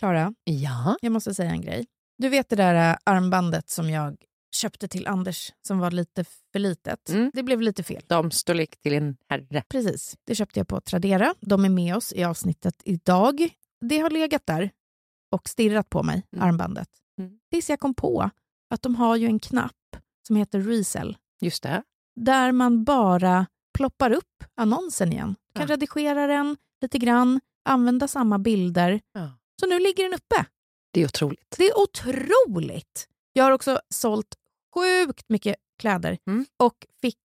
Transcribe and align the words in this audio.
Klara, 0.00 0.34
Ja. 0.44 0.96
jag 1.02 1.12
måste 1.12 1.34
säga 1.34 1.50
en 1.50 1.60
grej. 1.60 1.86
Du 2.18 2.28
vet 2.28 2.48
det 2.48 2.56
där 2.56 2.90
äh, 2.90 2.96
armbandet 3.04 3.70
som 3.70 3.90
jag 3.90 4.16
köpte 4.56 4.88
till 4.88 5.06
Anders 5.06 5.52
som 5.66 5.78
var 5.78 5.90
lite 5.90 6.24
för 6.52 6.58
litet. 6.58 7.08
Mm. 7.10 7.30
Det 7.34 7.42
blev 7.42 7.60
lite 7.60 7.82
fel. 7.82 8.02
De 8.06 8.30
storlek 8.30 8.80
till 8.80 8.92
en 8.94 9.16
herre. 9.28 9.62
Precis. 9.68 10.16
Det 10.26 10.34
köpte 10.34 10.60
jag 10.60 10.68
på 10.68 10.80
Tradera. 10.80 11.34
De 11.40 11.64
är 11.64 11.68
med 11.68 11.96
oss 11.96 12.12
i 12.12 12.24
avsnittet 12.24 12.74
idag. 12.84 13.48
Det 13.80 13.98
har 13.98 14.10
legat 14.10 14.46
där 14.46 14.70
och 15.32 15.48
stirrat 15.48 15.90
på 15.90 16.02
mig, 16.02 16.22
Mm. 16.32 16.48
armbandet. 16.48 16.88
Mm. 17.18 17.32
Tills 17.52 17.70
jag 17.70 17.80
kom 17.80 17.94
på 17.94 18.30
att 18.70 18.82
de 18.82 18.94
har 18.96 19.16
ju 19.16 19.26
en 19.26 19.38
knapp 19.38 19.96
som 20.26 20.36
heter 20.36 20.60
Resell. 20.60 21.16
Just 21.40 21.62
det. 21.62 21.82
där 22.20 22.52
man 22.52 22.84
bara 22.84 23.46
ploppar 23.78 24.10
upp 24.10 24.44
annonsen 24.54 25.12
igen. 25.12 25.34
Kan 25.54 25.66
Ja. 25.68 25.72
redigera 25.74 26.26
den 26.26 26.56
lite 26.80 26.98
grann, 26.98 27.40
använda 27.64 28.08
samma 28.08 28.38
bilder. 28.38 29.00
Ja. 29.12 29.32
Så 29.60 29.66
nu 29.66 29.78
ligger 29.78 30.04
den 30.04 30.14
uppe. 30.14 30.44
Det 30.92 31.00
är 31.00 31.04
otroligt. 31.04 31.54
Det 31.58 31.68
är 31.68 31.78
otroligt! 31.78 33.08
Jag 33.32 33.44
har 33.44 33.50
också 33.50 33.80
sålt 33.88 34.34
sjukt 34.74 35.28
mycket 35.28 35.56
kläder 35.78 36.18
Mm. 36.26 36.46
och 36.56 36.86
fick 37.00 37.18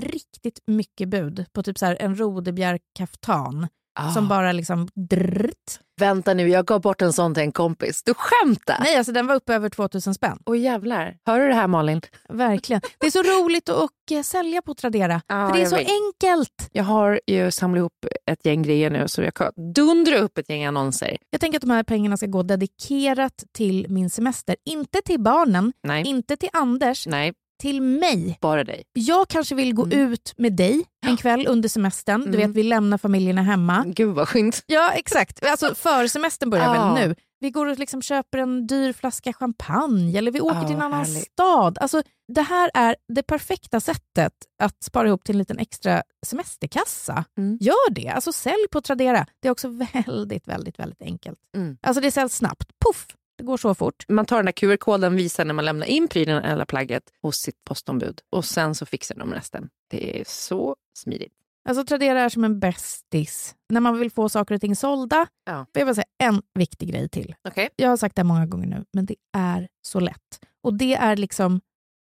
riktigt 0.00 0.60
mycket 0.66 1.08
bud 1.08 1.46
på 1.52 1.62
typ 1.62 1.78
så 1.78 1.86
en 1.86 2.16
rodebjärkaftan 2.18 3.68
Ah. 3.94 4.10
som 4.10 4.28
bara 4.28 4.52
liksom 4.52 4.88
drrt. 5.10 5.80
Vänta 6.00 6.34
nu, 6.34 6.48
jag 6.48 6.66
gav 6.66 6.80
bort 6.80 7.02
en 7.02 7.12
sån 7.12 7.34
till 7.34 7.42
en 7.42 7.52
kompis. 7.52 8.02
Du 8.04 8.14
skämtar? 8.16 8.76
Nej, 8.80 8.96
alltså 8.96 9.12
den 9.12 9.26
var 9.26 9.34
uppe 9.34 9.54
över 9.54 9.68
2000 9.68 10.14
spänn. 10.14 10.38
Åh 10.46 10.58
jävlar. 10.58 11.16
Hör 11.26 11.40
du 11.40 11.48
det 11.48 11.54
här 11.54 11.66
Malin? 11.66 12.00
Verkligen. 12.28 12.82
Det 12.98 13.06
är 13.06 13.10
så 13.10 13.22
roligt 13.22 13.68
att 13.68 13.76
och, 13.76 14.16
eh, 14.16 14.22
sälja 14.22 14.62
på 14.62 14.74
Tradera. 14.74 15.22
Ja, 15.26 15.48
för 15.48 15.56
det 15.56 15.62
är 15.62 15.66
så 15.66 15.76
vet. 15.76 15.88
enkelt. 15.88 16.68
Jag 16.72 16.84
har 16.84 17.20
ju 17.26 17.50
samlat 17.50 17.78
ihop 17.78 18.06
ett 18.30 18.46
gäng 18.46 18.62
grejer 18.62 18.90
nu 18.90 19.08
så 19.08 19.22
jag 19.22 19.34
kan 19.34 19.52
dundra 19.74 20.18
upp 20.18 20.38
ett 20.38 20.48
gäng 20.48 20.64
annonser. 20.64 21.16
Jag 21.30 21.40
tänker 21.40 21.58
att 21.58 21.62
de 21.62 21.70
här 21.70 21.82
pengarna 21.82 22.16
ska 22.16 22.26
gå 22.26 22.42
dedikerat 22.42 23.44
till 23.52 23.86
min 23.88 24.10
semester. 24.10 24.56
Inte 24.64 25.00
till 25.04 25.20
barnen, 25.20 25.72
Nej, 25.82 26.06
inte 26.06 26.36
till 26.36 26.50
Anders, 26.52 27.06
nej, 27.06 27.32
till 27.62 27.80
mig. 27.82 28.38
bara 28.40 28.64
dig. 28.64 28.82
Jag 28.92 29.28
kanske 29.28 29.54
vill 29.54 29.74
gå 29.74 29.84
Mm. 29.84 29.98
ut 30.12 30.34
med 30.36 30.52
dig 30.56 30.84
en 31.06 31.16
kväll 31.16 31.46
under 31.48 31.68
semestern. 31.68 32.20
Du 32.20 32.28
Mm. 32.28 32.40
vet, 32.40 32.56
vi 32.56 32.62
lämnar 32.62 32.98
familjerna 32.98 33.42
hemma. 33.42 33.84
Gud 33.86 34.14
vad 34.14 34.28
skönt. 34.28 34.62
Ja, 34.66 34.92
exakt. 34.92 35.44
Alltså 35.46 35.74
försemestern 35.74 36.50
börjar 36.50 36.74
Ja. 36.74 36.94
väl 36.94 37.08
nu. 37.08 37.14
Vi 37.40 37.50
går 37.50 37.66
och 37.66 37.78
liksom 37.78 38.02
köper 38.02 38.38
en 38.38 38.66
dyr 38.66 38.92
flaska 38.92 39.32
champagne 39.32 40.18
eller 40.18 40.30
vi 40.30 40.40
åker 40.40 40.56
Ja, 40.56 40.66
till 40.66 40.76
en 40.76 40.82
annan 40.82 41.04
härligt. 41.04 41.32
stad. 41.32 41.78
Alltså, 41.78 42.02
det 42.32 42.42
här 42.42 42.70
är 42.74 42.96
det 43.14 43.22
perfekta 43.22 43.80
sättet 43.80 44.32
att 44.62 44.82
spara 44.82 45.08
ihop 45.08 45.24
till 45.24 45.34
en 45.34 45.38
liten 45.38 45.58
extra 45.58 46.02
semesterkassa. 46.26 47.24
Mm. 47.38 47.58
Gör 47.60 47.90
det. 47.90 48.08
Alltså 48.08 48.32
sälj 48.32 48.66
på 48.70 48.80
Tradera. 48.80 49.26
Det 49.40 49.48
är 49.48 49.52
också 49.52 49.68
väldigt, 49.94 50.48
väldigt, 50.48 50.78
väldigt 50.78 51.02
enkelt. 51.02 51.38
Mm. 51.56 51.76
Alltså 51.82 52.00
det 52.00 52.10
säljs 52.10 52.36
snabbt. 52.36 52.68
Puff! 52.86 53.06
Det 53.42 53.46
går 53.46 53.56
så 53.56 53.74
fort. 53.74 54.04
Man 54.08 54.26
tar 54.26 54.36
den 54.36 54.44
där 54.46 54.52
QR-koden, 54.52 55.16
visar 55.16 55.44
när 55.44 55.54
man 55.54 55.64
lämnar 55.64 55.86
in 55.86 56.08
prylen 56.08 56.44
eller 56.44 56.64
plagget 56.64 57.02
hos 57.22 57.36
sitt 57.36 57.64
postombud 57.64 58.20
och 58.30 58.44
sen 58.44 58.74
så 58.74 58.86
fixar 58.86 59.14
de 59.14 59.34
resten. 59.34 59.68
Det 59.90 60.20
är 60.20 60.24
så 60.26 60.76
smidigt. 60.98 61.32
Alltså 61.68 61.84
Tradera 61.84 62.20
är 62.20 62.28
som 62.28 62.44
en 62.44 62.60
bästis. 62.60 63.54
När 63.68 63.80
man 63.80 63.98
vill 63.98 64.10
få 64.10 64.28
saker 64.28 64.54
och 64.54 64.60
ting 64.60 64.76
sålda. 64.76 65.26
Ja. 65.44 65.66
Jag 65.72 65.86
bara 65.86 65.94
säga 65.94 66.04
en 66.18 66.42
viktig 66.54 66.88
grej 66.90 67.08
till. 67.08 67.34
Okej. 67.48 67.68
Jag 67.76 67.88
har 67.88 67.96
sagt 67.96 68.16
det 68.16 68.24
många 68.24 68.46
gånger 68.46 68.66
nu, 68.66 68.84
men 68.92 69.06
det 69.06 69.16
är 69.32 69.68
så 69.82 70.00
lätt. 70.00 70.40
Och 70.62 70.74
det 70.74 70.94
är 70.94 71.16
liksom 71.16 71.60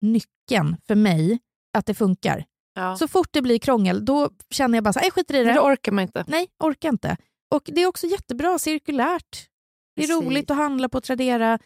nyckeln 0.00 0.76
för 0.86 0.94
mig 0.94 1.38
att 1.78 1.86
det 1.86 1.94
funkar. 1.94 2.44
Ja. 2.74 2.96
Så 2.96 3.08
fort 3.08 3.28
det 3.30 3.42
blir 3.42 3.58
krångel, 3.58 4.04
då 4.04 4.30
känner 4.50 4.76
jag 4.76 4.84
bara 4.84 4.92
så 4.92 4.98
här, 4.98 5.06
jag 5.06 5.12
skiter 5.12 5.34
i 5.34 5.44
Men 5.44 5.54
det. 5.54 5.60
då 5.60 5.66
orkar 5.66 5.92
man 5.92 6.02
inte. 6.02 6.24
Nej, 6.28 6.48
orkar 6.58 6.88
inte. 6.88 7.16
Och 7.50 7.62
det 7.74 7.82
är 7.82 7.86
också 7.86 8.06
jättebra 8.06 8.58
cirkulärt. 8.58 9.48
Det 9.96 10.02
är 10.02 10.06
Precis. 10.06 10.26
roligt 10.26 10.50
att 10.50 10.56
handla 10.56 10.88
på 10.88 11.00
Tradera. 11.00 11.58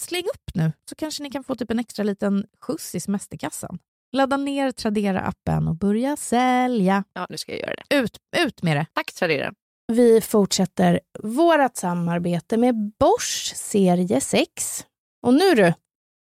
Släng 0.00 0.22
upp 0.22 0.54
nu, 0.54 0.72
så 0.88 0.94
kanske 0.94 1.22
ni 1.22 1.30
kan 1.30 1.44
få 1.44 1.54
typ 1.54 1.70
en 1.70 1.78
extra 1.78 2.02
liten 2.02 2.46
skjuts 2.60 2.94
i 2.94 3.00
semesterkassan. 3.00 3.78
Ladda 4.12 4.36
ner 4.36 4.70
Tradera-appen 4.70 5.68
och 5.68 5.76
börja 5.76 6.16
sälja. 6.16 7.04
Ja, 7.12 7.26
nu 7.30 7.36
ska 7.36 7.52
jag 7.52 7.60
göra 7.60 7.74
det. 7.88 7.96
Ut, 7.96 8.18
ut 8.36 8.62
med 8.62 8.76
det. 8.76 8.86
Tack 8.92 9.12
Tradera. 9.12 9.54
Vi 9.92 10.20
fortsätter 10.20 11.00
vårt 11.22 11.76
samarbete 11.76 12.56
med 12.56 12.74
Bosch 12.98 13.52
serie 13.56 14.20
6. 14.20 14.86
Och 15.26 15.34
nu 15.34 15.54
du, 15.54 15.72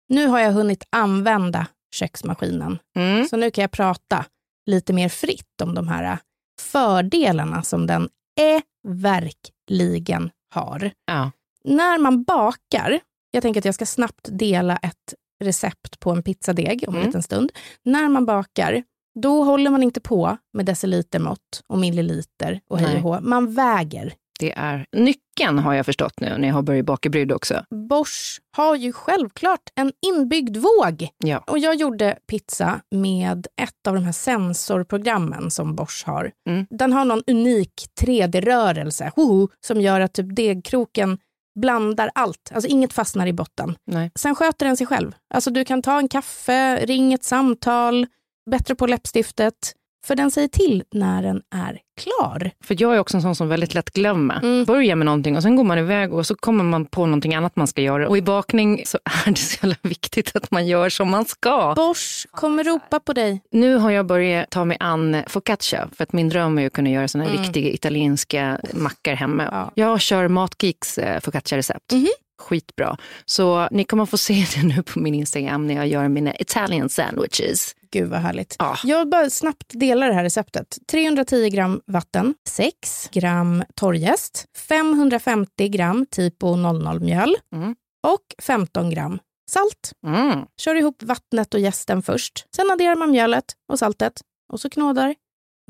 nu 0.09 0.28
har 0.28 0.40
jag 0.40 0.51
hunnit 0.51 0.84
använda 0.90 1.67
köksmaskinen. 1.95 2.79
Mm. 2.95 3.28
Så 3.28 3.38
nu 3.38 3.51
kan 3.51 3.61
jag 3.61 3.72
prata 3.72 4.25
lite 4.66 4.94
mer 4.94 5.09
fritt 5.09 5.61
om 5.63 5.75
de 5.75 5.88
här 5.88 6.17
fördelarna 6.61 7.63
som 7.63 7.88
den 7.88 8.09
är 8.40 8.61
verkligen 8.88 10.31
har. 10.53 10.91
Ja. 11.06 11.31
När 11.63 11.97
man 11.97 12.23
bakar, 12.23 12.99
jag 13.31 13.41
tänker 13.44 13.61
att 13.61 13.66
jag 13.66 13.75
ska 13.75 13.85
snabbt 13.85 14.29
dela 14.31 14.77
ett 14.77 15.13
recept 15.44 15.99
på 15.99 16.11
en 16.11 16.23
pizzadeg 16.23 16.83
om 16.88 16.94
en 16.94 16.99
Mm. 16.99 17.07
liten 17.07 17.23
stund. 17.23 17.51
När 17.85 18.09
man 18.09 18.25
bakar, 18.25 18.83
då 19.19 19.44
håller 19.44 19.72
man 19.72 19.83
inte 19.83 20.01
på 20.01 20.38
med 20.53 20.66
decilitermått 20.66 21.63
och 21.67 21.77
milliliter 21.79 22.59
och 22.69 22.79
hej 22.79 22.95
och 22.95 23.01
hå. 23.01 23.19
Man 23.22 23.53
väger. 23.53 24.13
Det 24.39 24.51
är 24.51 24.85
nyckeln 24.97 25.59
har 25.59 25.73
jag 25.73 25.85
förstått 25.85 26.19
nu 26.19 26.38
när 26.38 26.47
jag 26.47 26.55
har 26.55 26.61
börjat 26.61 26.85
baka 26.85 27.09
brygd 27.09 27.31
också. 27.31 27.66
Bosch 27.89 28.39
har 28.57 28.75
ju 28.75 28.93
självklart 28.93 29.61
en 29.75 29.91
inbyggd 30.07 30.57
våg. 30.57 31.07
Ja. 31.17 31.38
Och 31.47 31.59
jag 31.59 31.75
gjorde 31.75 32.17
pizza 32.28 32.81
med 32.95 33.47
ett 33.61 33.88
av 33.88 33.93
de 33.95 34.03
här 34.03 34.11
sensorprogrammen 34.11 35.51
som 35.51 35.75
Bosch 35.75 36.03
har. 36.05 36.31
Mm. 36.49 36.66
Den 36.69 36.93
har 36.93 37.05
någon 37.05 37.23
unik 37.28 37.73
3D-rörelse 38.01 39.11
hoho, 39.16 39.47
som 39.66 39.81
gör 39.81 39.99
att 40.01 40.13
typ 40.13 40.35
degkroken 40.35 41.17
blandar 41.59 42.12
allt. 42.16 42.51
Alltså 42.53 42.69
inget 42.69 42.94
fastnar 42.94 43.28
i 43.28 43.34
botten. 43.34 43.75
Nej. 43.88 44.12
Sen 44.16 44.35
sköter 44.35 44.66
den 44.66 44.78
sig 44.78 44.88
själv. 44.88 45.16
Alltså 45.34 45.51
du 45.51 45.66
kan 45.66 45.81
ta 45.81 46.00
en 46.00 46.07
kaffe, 46.07 46.85
ring 46.85 47.13
ett 47.13 47.23
samtal, 47.23 48.07
bättre 48.51 48.75
på 48.75 48.88
läppstiftet. 48.88 49.73
För 50.06 50.16
den 50.16 50.31
säger 50.31 50.47
till 50.47 50.84
när 50.91 51.23
den 51.23 51.41
är 51.56 51.79
klar. 52.01 52.51
För 52.63 52.75
jag 52.79 52.95
är 52.95 53.00
också 53.00 53.17
en 53.17 53.22
sån 53.22 53.35
som 53.35 53.47
väldigt 53.50 53.73
lätt 53.73 53.89
glömmer. 53.94 54.39
Mm. 54.44 54.66
Börjar 54.66 54.96
med 54.96 55.05
någonting 55.05 55.35
och 55.37 55.43
sen 55.43 55.55
går 55.55 55.64
man 55.64 55.78
iväg 55.78 56.14
och 56.14 56.28
så 56.28 56.35
kommer 56.35 56.64
man 56.64 56.85
på 56.85 57.05
någonting 57.05 57.35
annat 57.35 57.55
man 57.55 57.67
ska 57.67 57.81
göra. 57.81 58.08
Och 58.09 58.17
i 58.17 58.22
bakning 58.22 58.81
så 58.85 58.99
är 59.26 59.31
det 59.31 59.37
så 59.37 59.58
jävla 59.67 59.76
viktigt 59.81 60.35
att 60.35 60.52
man 60.52 60.67
gör 60.67 60.90
som 60.90 61.09
man 61.09 61.26
ska. 61.26 61.73
Bosch 61.76 62.28
kommer 62.31 62.64
ropa 62.64 62.99
på 62.99 63.14
dig. 63.14 63.41
Nu 63.52 63.76
har 63.76 63.91
jag 63.91 64.05
börjat 64.05 64.49
ta 64.49 64.66
mig 64.66 64.78
an 64.79 65.23
focaccia 65.28 65.90
för 65.96 66.03
att 66.03 66.14
min 66.14 66.29
dröm 66.29 66.59
är 66.59 66.67
att 66.67 66.73
kunna 66.73 66.90
göra 66.90 67.08
såna 67.08 67.23
här 67.23 67.31
Mm. 67.31 67.43
riktiga 67.43 67.70
italienska 67.70 68.59
mackor 68.73 69.11
hemma. 69.14 69.43
Ja. 69.52 69.72
Jag 69.76 70.02
kör 70.02 70.28
Matgeeks 70.28 70.97
eh, 70.97 71.20
focaccia-recept. 71.22 71.91
Mhm. 71.91 72.08
Skitbra. 72.41 72.97
Så 73.26 73.67
ni 73.72 73.84
kommer 73.84 74.05
få 74.05 74.17
se 74.17 74.46
det 74.55 74.64
nu 74.67 74.84
på 74.84 74.99
min 74.99 75.14
Instagram 75.16 75.67
när 75.67 75.73
jag 75.76 75.87
gör 75.87 76.08
mina 76.08 76.35
Italian 76.35 76.90
sandwiches. 76.90 77.76
Gud 77.91 78.09
vad 78.09 78.20
härligt. 78.20 78.55
Ja. 78.59 78.78
Jag 78.84 79.09
bara 79.09 79.29
snabbt 79.29 79.66
delar 79.70 80.08
det 80.08 80.14
här 80.14 80.23
receptet. 80.23 80.78
310 80.91 81.49
gram 81.49 81.82
vatten, 81.88 82.34
6 82.49 83.09
gram 83.11 83.64
torrjäst, 83.76 84.46
550 84.58 85.67
gram 85.70 86.05
typo 86.11 86.47
00-mjöl 86.55 87.35
Mm. 87.55 87.76
och 88.08 88.43
15 88.43 88.90
gram 88.90 89.20
salt. 89.52 89.91
Mm. 90.08 90.46
Kör 90.61 90.76
ihop 90.76 91.03
vattnet 91.03 91.53
och 91.53 91.59
jästen 91.59 92.02
först. 92.02 92.46
Sen 92.55 92.72
adderar 92.72 92.96
man 92.96 93.11
mjölet 93.11 93.46
och 93.72 93.79
saltet 93.79 94.14
och 94.53 94.59
så 94.59 94.70
knådar. 94.70 95.16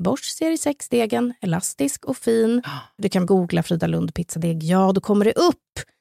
Bosch 0.02 0.24
serie 0.24 0.56
6-degen, 0.56 1.34
elastisk 1.40 2.04
och 2.04 2.16
fin. 2.16 2.62
Du 2.96 3.08
kan 3.08 3.26
googla 3.26 3.62
Frida 3.62 3.86
Lund 3.86 4.14
pizzadeg. 4.14 4.62
Ja, 4.62 4.92
då 4.92 5.00
kommer 5.00 5.24
det 5.24 5.32
upp. 5.32 5.58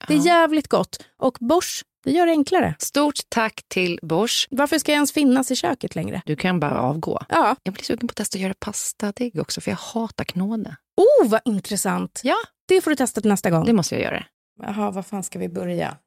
Det 0.07 0.13
är 0.13 0.25
jävligt 0.25 0.68
gott. 0.68 1.03
Och 1.18 1.38
Bosch, 1.39 1.83
det 2.03 2.12
gör 2.12 2.25
det 2.25 2.31
enklare. 2.31 2.75
Stort 2.80 3.19
tack 3.30 3.63
till 3.68 4.00
Bosch. 4.01 4.48
Varför 4.51 4.80
ska 4.80 4.92
jag 4.92 4.95
ens 4.95 5.12
finnas 5.12 5.51
i 5.51 5.56
köket 5.56 5.95
längre? 5.95 6.21
Du 6.25 6.36
kan 6.36 6.59
bara 6.59 6.80
avgå. 6.81 7.19
Ja. 7.30 7.56
Jag 7.63 7.74
blir 7.74 7.83
sugen 7.83 8.07
på 8.07 8.12
att 8.12 8.15
testa 8.15 8.38
att 8.38 8.42
göra 8.42 8.53
pastadeg 8.59 9.39
också, 9.39 9.62
för 9.62 9.71
jag 9.71 9.77
hatar 9.77 10.24
knåda. 10.24 10.75
Oh, 10.97 11.30
vad 11.30 11.42
intressant. 11.45 12.21
Ja, 12.24 12.36
Det 12.68 12.81
får 12.81 12.92
du 12.92 12.95
testa 12.95 13.21
till 13.21 13.30
nästa 13.30 13.50
gång. 13.50 13.65
det 13.65 13.74
måste 13.74 13.95
jag 13.95 14.04
göra. 14.04 14.25
Jaha, 14.62 14.92
vad 14.92 15.06
fan 15.06 15.24
ska 15.24 15.39
vi 15.39 15.50
börja? 15.50 15.97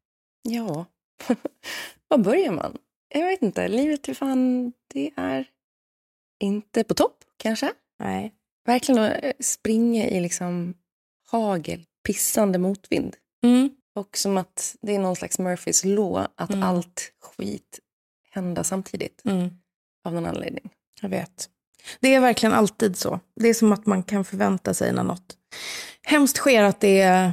Ja, 0.43 0.85
var 2.09 2.19
börjar 2.19 2.53
man? 2.53 2.77
Jag 3.15 3.27
vet 3.27 3.43
inte. 3.43 3.69
Livet 3.69 4.17
fan, 4.17 4.73
det 4.95 5.11
är 5.17 5.47
inte 6.41 6.85
på 6.85 6.95
topp 6.95 7.17
kanske. 7.37 7.73
Nej. 8.05 8.33
Verkligen 8.67 9.03
att 9.03 9.25
eh, 9.25 9.33
springa 9.41 10.07
i 10.07 10.21
liksom 10.21 10.75
hagel, 11.31 11.85
pissande 12.07 12.59
motvind. 12.59 13.17
Mm. 13.45 13.71
Och 13.95 14.17
som 14.17 14.37
att 14.37 14.77
det 14.83 14.95
är 14.95 14.99
någon 14.99 15.17
slags 15.17 15.39
Murphys 15.39 15.85
law 15.85 16.27
att 16.37 16.51
Mm. 16.51 16.63
allt 16.63 17.13
skit 17.21 17.81
händer 18.31 18.63
samtidigt 18.63 19.23
Mm. 19.25 19.51
av 20.05 20.13
någon 20.15 20.27
anledning. 20.27 20.71
Jag 21.01 21.09
vet. 21.09 21.51
Det 22.01 22.15
är 22.15 22.21
verkligen 22.21 22.53
alltid 22.53 22.97
så. 22.97 23.21
Det 23.41 23.49
är 23.49 23.55
som 23.55 23.73
att 23.73 23.87
man 23.87 24.03
kan 24.03 24.25
förvänta 24.25 24.75
sig 24.75 24.93
när 24.93 25.03
något 25.05 25.37
hemskt 26.03 26.37
sker 26.37 26.63
att 26.63 26.81
det 26.81 27.33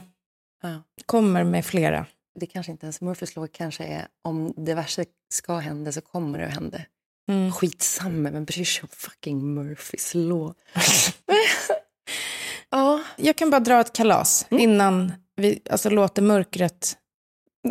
Ja. 0.61 0.83
kommer 1.05 1.43
med 1.43 1.65
flera. 1.65 2.05
Det 2.39 2.45
kanske 2.45 2.71
inte 2.71 2.85
ens 2.85 3.01
Murphys 3.01 3.35
law 3.35 3.47
kanske 3.47 3.83
är 3.83 4.07
om 4.21 4.53
det 4.57 4.73
värsta 4.73 5.03
ska 5.33 5.57
hända 5.57 5.91
så 5.91 6.01
kommer 6.01 6.39
det 6.39 6.45
att 6.47 6.53
hända. 6.53 6.81
Mm. 7.29 7.51
Skitsamma, 7.51 8.31
men 8.31 8.45
bryr 8.45 8.63
sig 8.65 8.81
om 8.83 8.89
fucking 8.91 9.53
Murphys 9.53 10.11
law. 10.15 10.53
ja, 12.69 13.03
Jag 13.17 13.35
kan 13.35 13.49
bara 13.49 13.59
dra 13.59 13.81
ett 13.81 13.93
kalas 13.93 14.45
Mm. 14.51 14.63
innan 14.63 15.13
vi 15.35 15.61
alltså, 15.69 15.89
låter 15.89 16.21
mörkret 16.21 16.97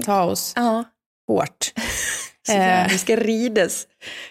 ta 0.05 0.23
oss 0.23 0.53
ja. 0.57 0.85
hårt. 1.29 1.73
Så 2.47 2.53
Eh. 2.53 2.89
Vi 2.89 2.99
ska 2.99 3.17
ridas 3.17 3.87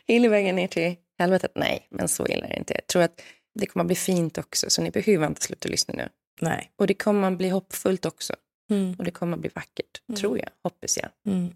hela 0.08 0.30
vägen 0.30 0.56
ner 0.56 0.68
till 0.68 0.96
helvetet. 1.20 1.52
Nej, 1.56 1.88
men 1.92 2.08
så 2.08 2.28
illa 2.28 2.46
är 2.46 2.50
det 2.50 2.58
inte. 2.58 2.74
Jag 2.74 2.88
tror 2.88 3.02
att 3.02 3.22
det 3.60 3.66
kommer 3.66 3.84
att 3.84 3.88
bli 3.88 3.96
fint 3.96 4.38
också, 4.38 4.70
så 4.70 4.82
ni 4.82 4.92
behöver 4.92 5.28
inte 5.28 5.42
sluta 5.42 5.70
lyssna 5.70 5.94
nu. 5.98 6.10
Nej. 6.42 6.72
Och 6.80 6.88
det 6.88 6.94
kommer 6.94 7.32
att 7.32 7.38
bli 7.38 7.50
hoppfullt 7.50 8.06
också. 8.06 8.34
Mm. 8.72 8.96
Och 8.98 9.04
det 9.04 9.12
kommer 9.12 9.34
att 9.38 9.42
bli 9.42 9.50
vackert, 9.56 10.18
tror 10.18 10.38
jag. 10.38 10.50
Hoppas 10.64 10.98
jag. 10.98 11.10
Mm. 11.34 11.54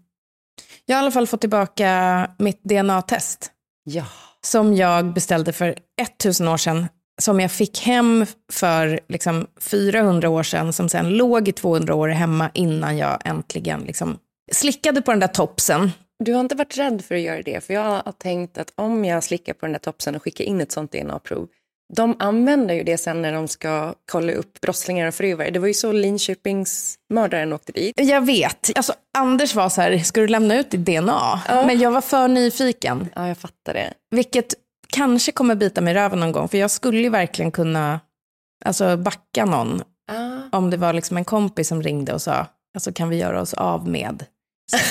Jag 0.84 0.96
har 0.96 1.02
i 1.02 1.04
alla 1.04 1.10
fall 1.12 1.26
fått 1.26 1.40
tillbaka 1.40 2.30
mitt 2.38 2.62
DNA-test 2.64 3.52
Ja. 3.84 4.04
som 4.46 4.74
jag 4.74 5.12
beställde 5.12 5.52
för 5.52 5.74
1000 6.02 6.48
år 6.48 6.56
sedan. 6.56 6.88
Som 7.22 7.40
jag 7.40 7.52
fick 7.52 7.80
hem 7.80 8.26
för 8.52 9.00
liksom 9.08 9.46
400 9.60 10.28
år 10.28 10.42
sedan, 10.42 10.72
som 10.72 10.88
sen 10.88 11.08
låg 11.08 11.48
i 11.48 11.52
200 11.52 11.94
år 11.94 12.08
hemma 12.08 12.50
innan 12.54 12.96
jag 12.96 13.18
äntligen 13.24 13.80
liksom 13.80 14.18
slickade 14.52 15.02
på 15.02 15.10
den 15.10 15.20
där 15.20 15.26
topsen. 15.28 15.90
Du 16.24 16.32
har 16.32 16.40
inte 16.40 16.54
varit 16.54 16.78
rädd 16.78 17.04
för 17.04 17.14
att 17.14 17.20
göra 17.20 17.42
det, 17.42 17.64
för 17.64 17.74
jag 17.74 17.82
har 17.82 18.12
tänkt 18.12 18.58
att 18.58 18.72
om 18.74 19.04
jag 19.04 19.24
slickar 19.24 19.54
på 19.54 19.66
den 19.66 19.72
där 19.72 19.78
topsen 19.78 20.14
och 20.14 20.22
skickar 20.22 20.44
in 20.44 20.60
ett 20.60 20.72
sånt 20.72 20.92
DNA-prov, 20.92 21.48
de 21.92 22.16
använder 22.18 22.74
ju 22.74 22.82
det 22.82 22.98
sen 22.98 23.22
när 23.22 23.32
de 23.32 23.48
ska 23.48 23.94
kolla 24.12 24.32
upp 24.32 24.60
brottslingar 24.60 25.08
och 25.08 25.14
förövare. 25.14 25.50
Det 25.50 25.58
var 25.58 25.66
ju 25.66 25.74
så 25.74 25.92
Linköpingsmördaren 25.92 27.52
åkte 27.52 27.72
dit. 27.72 27.94
Jag 28.00 28.26
vet. 28.26 28.70
Alltså, 28.76 28.92
Anders 29.18 29.54
var 29.54 29.68
så 29.68 29.80
här, 29.80 29.98
ska 29.98 30.20
du 30.20 30.28
lämna 30.28 30.58
ut 30.58 30.70
ditt 30.70 30.86
DNA? 30.86 31.40
Men 31.48 31.78
jag 31.78 31.90
var 31.90 32.00
för 32.00 32.28
nyfiken. 32.28 33.08
Ja, 33.14 33.28
jag 33.28 33.38
fattar 33.38 33.74
det. 33.74 33.94
Vilket 34.10 34.54
kanske 34.88 35.32
kommer 35.32 35.54
bita 35.54 35.80
mig 35.80 35.90
i 35.90 35.94
röven 35.94 36.20
någon 36.20 36.32
gång. 36.32 36.48
För 36.48 36.58
jag 36.58 36.70
skulle 36.70 36.98
ju 36.98 37.08
verkligen 37.08 37.50
kunna 37.50 38.00
alltså, 38.64 38.96
backa 38.96 39.44
någon. 39.44 39.82
Ah. 40.12 40.58
Om 40.58 40.70
det 40.70 40.76
var 40.76 40.92
liksom 40.92 41.16
en 41.16 41.24
kompis 41.24 41.68
som 41.68 41.82
ringde 41.82 42.14
och 42.14 42.22
sa, 42.22 42.46
alltså, 42.74 42.92
kan 42.92 43.08
vi 43.08 43.16
göra 43.16 43.40
oss 43.40 43.54
av 43.54 43.88
med? 43.88 44.24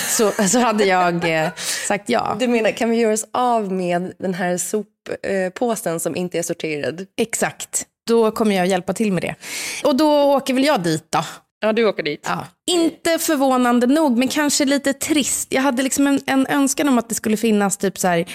Så, 0.08 0.32
så 0.48 0.58
hade 0.58 0.84
jag 0.84 1.44
eh, 1.44 1.50
sagt 1.88 2.08
ja. 2.08 2.36
Du 2.40 2.48
menar, 2.48 2.70
kan 2.70 2.90
vi 2.90 2.96
göra 2.96 3.12
oss 3.12 3.26
av 3.32 3.72
med 3.72 4.12
den 4.18 4.34
här 4.34 4.56
soppåsen 4.58 6.00
som 6.00 6.16
inte 6.16 6.38
är 6.38 6.42
sorterad? 6.42 7.06
Exakt. 7.16 7.86
Då 8.06 8.30
kommer 8.30 8.56
jag 8.56 8.66
hjälpa 8.66 8.92
till 8.92 9.12
med 9.12 9.22
det. 9.22 9.34
Och 9.84 9.96
då 9.96 10.22
åker 10.22 10.54
väl 10.54 10.64
jag 10.64 10.82
dit 10.82 11.06
då. 11.10 11.24
Ja, 11.60 11.72
du 11.72 11.84
åker 11.84 12.02
dit. 12.02 12.26
Ja. 12.28 12.46
Inte 12.66 13.18
förvånande 13.18 13.86
nog, 13.86 14.18
men 14.18 14.28
kanske 14.28 14.64
lite 14.64 14.92
trist. 14.92 15.52
Jag 15.52 15.62
hade 15.62 15.82
liksom 15.82 16.06
en, 16.06 16.20
en 16.26 16.46
önskan 16.46 16.88
om 16.88 16.98
att 16.98 17.08
det 17.08 17.14
skulle 17.14 17.36
finnas 17.36 17.76
typ 17.76 17.98
så 17.98 18.08
här 18.08 18.28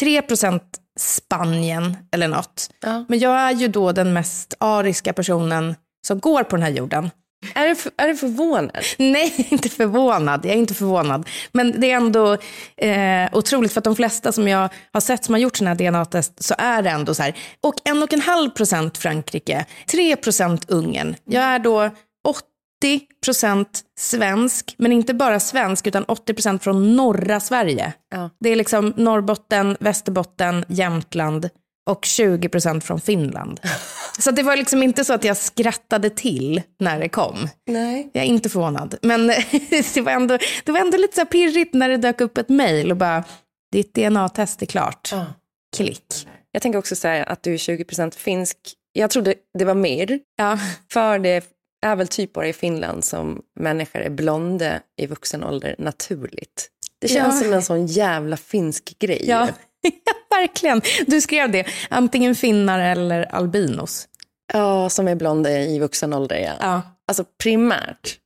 3% 0.00 0.60
Spanien 0.98 1.96
eller 2.12 2.28
något. 2.28 2.70
Ja. 2.80 3.04
Men 3.08 3.18
jag 3.18 3.40
är 3.40 3.52
ju 3.52 3.68
då 3.68 3.92
den 3.92 4.12
mest 4.12 4.54
ariska 4.58 5.12
personen 5.12 5.74
som 6.06 6.18
går 6.18 6.42
på 6.42 6.56
den 6.56 6.62
här 6.62 6.70
jorden. 6.70 7.10
Är, 7.54 7.68
du, 7.68 7.74
för- 7.74 7.92
är 7.96 8.08
du 8.08 8.16
förvånad? 8.16 8.76
Nej, 8.98 9.46
inte 9.50 9.68
förvånad. 9.68 10.44
Jag 10.44 10.54
är 10.54 10.58
inte 10.58 10.74
förvånad. 10.74 11.28
Men 11.52 11.80
det 11.80 11.90
är 11.90 11.96
ändå 11.96 12.32
eh, 12.76 13.28
otroligt 13.32 13.72
för 13.72 13.80
att 13.80 13.84
de 13.84 13.96
flesta 13.96 14.32
som 14.32 14.48
jag 14.48 14.68
har 14.92 15.00
sett 15.00 15.24
som 15.24 15.34
har 15.34 15.40
gjort 15.40 15.56
sådana 15.56 15.74
här 15.74 15.90
DNA-test 15.90 16.44
så 16.44 16.54
är 16.58 16.82
det 16.82 16.90
ändå 16.90 17.14
så 17.14 17.22
här. 17.22 17.34
Och 17.60 17.74
en 17.84 18.02
och 18.02 18.12
en 18.12 18.20
halv 18.20 18.50
procent 18.50 18.98
Frankrike, 18.98 19.66
3 19.90 20.16
procent 20.16 20.70
Ungern. 20.70 21.16
Jag 21.24 21.42
är 21.42 21.58
då 21.58 21.90
80 22.28 23.00
procent 23.24 23.80
svensk, 23.98 24.74
men 24.78 24.92
inte 24.92 25.14
bara 25.14 25.40
svensk 25.40 25.86
utan 25.86 26.04
80 26.04 26.34
procent 26.34 26.64
från 26.64 26.96
norra 26.96 27.40
Sverige. 27.40 27.92
Ja. 28.10 28.30
Det 28.40 28.48
är 28.50 28.56
liksom 28.56 28.94
Norrbotten, 28.96 29.76
Västerbotten, 29.80 30.64
Jämtland 30.68 31.48
och 31.88 32.04
20 32.04 32.48
procent 32.48 32.84
från 32.84 33.00
Finland. 33.00 33.60
Så 34.18 34.30
det 34.30 34.42
var 34.42 34.56
liksom 34.56 34.82
inte 34.82 35.04
så 35.04 35.12
att 35.12 35.24
jag 35.24 35.36
skrattade 35.36 36.10
till 36.10 36.62
när 36.80 37.00
det 37.00 37.08
kom. 37.08 37.48
Nej. 37.66 38.10
Jag 38.12 38.24
är 38.24 38.28
inte 38.28 38.48
förvånad. 38.48 38.94
Men 39.02 39.26
det 39.94 40.00
var 40.00 40.12
ändå, 40.12 40.38
det 40.64 40.72
var 40.72 40.80
ändå 40.80 40.96
lite 40.98 41.16
så 41.20 41.26
pirrigt 41.26 41.74
när 41.74 41.88
det 41.88 41.96
dök 41.96 42.20
upp 42.20 42.38
ett 42.38 42.48
mejl 42.48 42.90
och 42.90 42.96
bara, 42.96 43.24
ditt 43.72 43.94
DNA-test 43.94 44.62
är 44.62 44.66
klart. 44.66 45.08
Ja. 45.12 45.26
Klick. 45.76 46.28
Jag 46.52 46.62
tänker 46.62 46.78
också 46.78 46.96
säga 46.96 47.24
att 47.24 47.42
du 47.42 47.54
är 47.54 47.58
20% 47.58 48.14
finsk. 48.18 48.56
Jag 48.92 49.10
trodde 49.10 49.34
det 49.58 49.64
var 49.64 49.74
mer, 49.74 50.20
Ja. 50.36 50.58
för 50.92 51.18
det 51.18 51.44
är 51.86 51.96
väl 51.96 52.08
typ 52.08 52.32
bara 52.32 52.48
i 52.48 52.52
Finland 52.52 53.04
som 53.04 53.42
människor 53.60 54.00
är 54.00 54.10
blonda 54.10 54.80
i 55.00 55.06
vuxen 55.06 55.44
ålder 55.44 55.74
naturligt. 55.78 56.68
Det 57.00 57.08
känns 57.08 57.34
Ja. 57.34 57.42
som 57.44 57.52
en 57.52 57.62
sån 57.62 57.86
jävla 57.86 58.36
finsk 58.36 58.98
grej. 58.98 59.24
Ja. 59.28 59.48
Verkligen. 60.30 60.80
Du 61.06 61.20
skrev 61.20 61.50
det, 61.52 61.66
antingen 61.90 62.34
finnar 62.34 62.80
eller 62.80 63.34
albinos. 63.34 64.08
Ja, 64.52 64.88
som 64.90 65.08
är 65.08 65.14
blonda 65.14 65.60
i 65.60 65.78
vuxen 65.78 66.12
ålder, 66.14 66.36
ja. 66.36 66.52
Ja. 66.60 66.82
Alltså 67.08 67.24
primärt. 67.42 68.18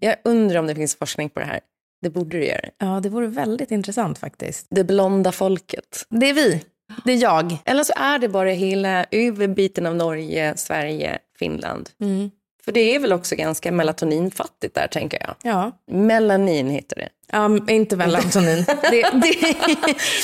Jag 0.00 0.16
undrar 0.24 0.58
om 0.58 0.66
det 0.66 0.74
finns 0.74 0.96
forskning 0.96 1.30
på 1.30 1.40
det 1.40 1.46
här. 1.46 1.60
Det 2.02 2.10
borde 2.10 2.38
det 2.38 2.46
göra. 2.46 2.60
ja, 2.78 3.00
det 3.02 3.08
vore 3.08 3.26
väldigt 3.26 3.70
intressant 3.70 4.18
faktiskt. 4.18 4.66
Det 4.70 4.84
blonda 4.84 5.32
folket. 5.32 6.06
Det 6.08 6.30
är 6.30 6.34
vi. 6.34 6.64
Det 7.04 7.12
är 7.12 7.16
jag. 7.22 7.56
Eller 7.64 7.84
så 7.84 7.92
är 7.96 8.18
det 8.18 8.28
bara 8.28 8.50
hela 8.50 9.06
överbiten 9.10 9.86
av 9.86 9.96
Norge, 9.96 10.56
Sverige, 10.56 11.18
Finland. 11.38 11.90
Mm. 12.00 12.30
För 12.64 12.72
det 12.72 12.94
är 12.94 12.98
väl 12.98 13.12
också 13.12 13.36
ganska 13.36 13.72
melatoninfattigt 13.72 14.74
där, 14.74 14.86
tänker 14.86 15.18
jag. 15.20 15.34
Ja. 15.52 15.72
Melanin 15.90 16.70
heter 16.70 16.96
det. 16.96 17.08
Ja, 17.32 17.48
men 17.48 17.70
inte 17.70 17.96
melatonin. 17.96 18.64
Det, 18.82 19.02
det, 19.12 19.34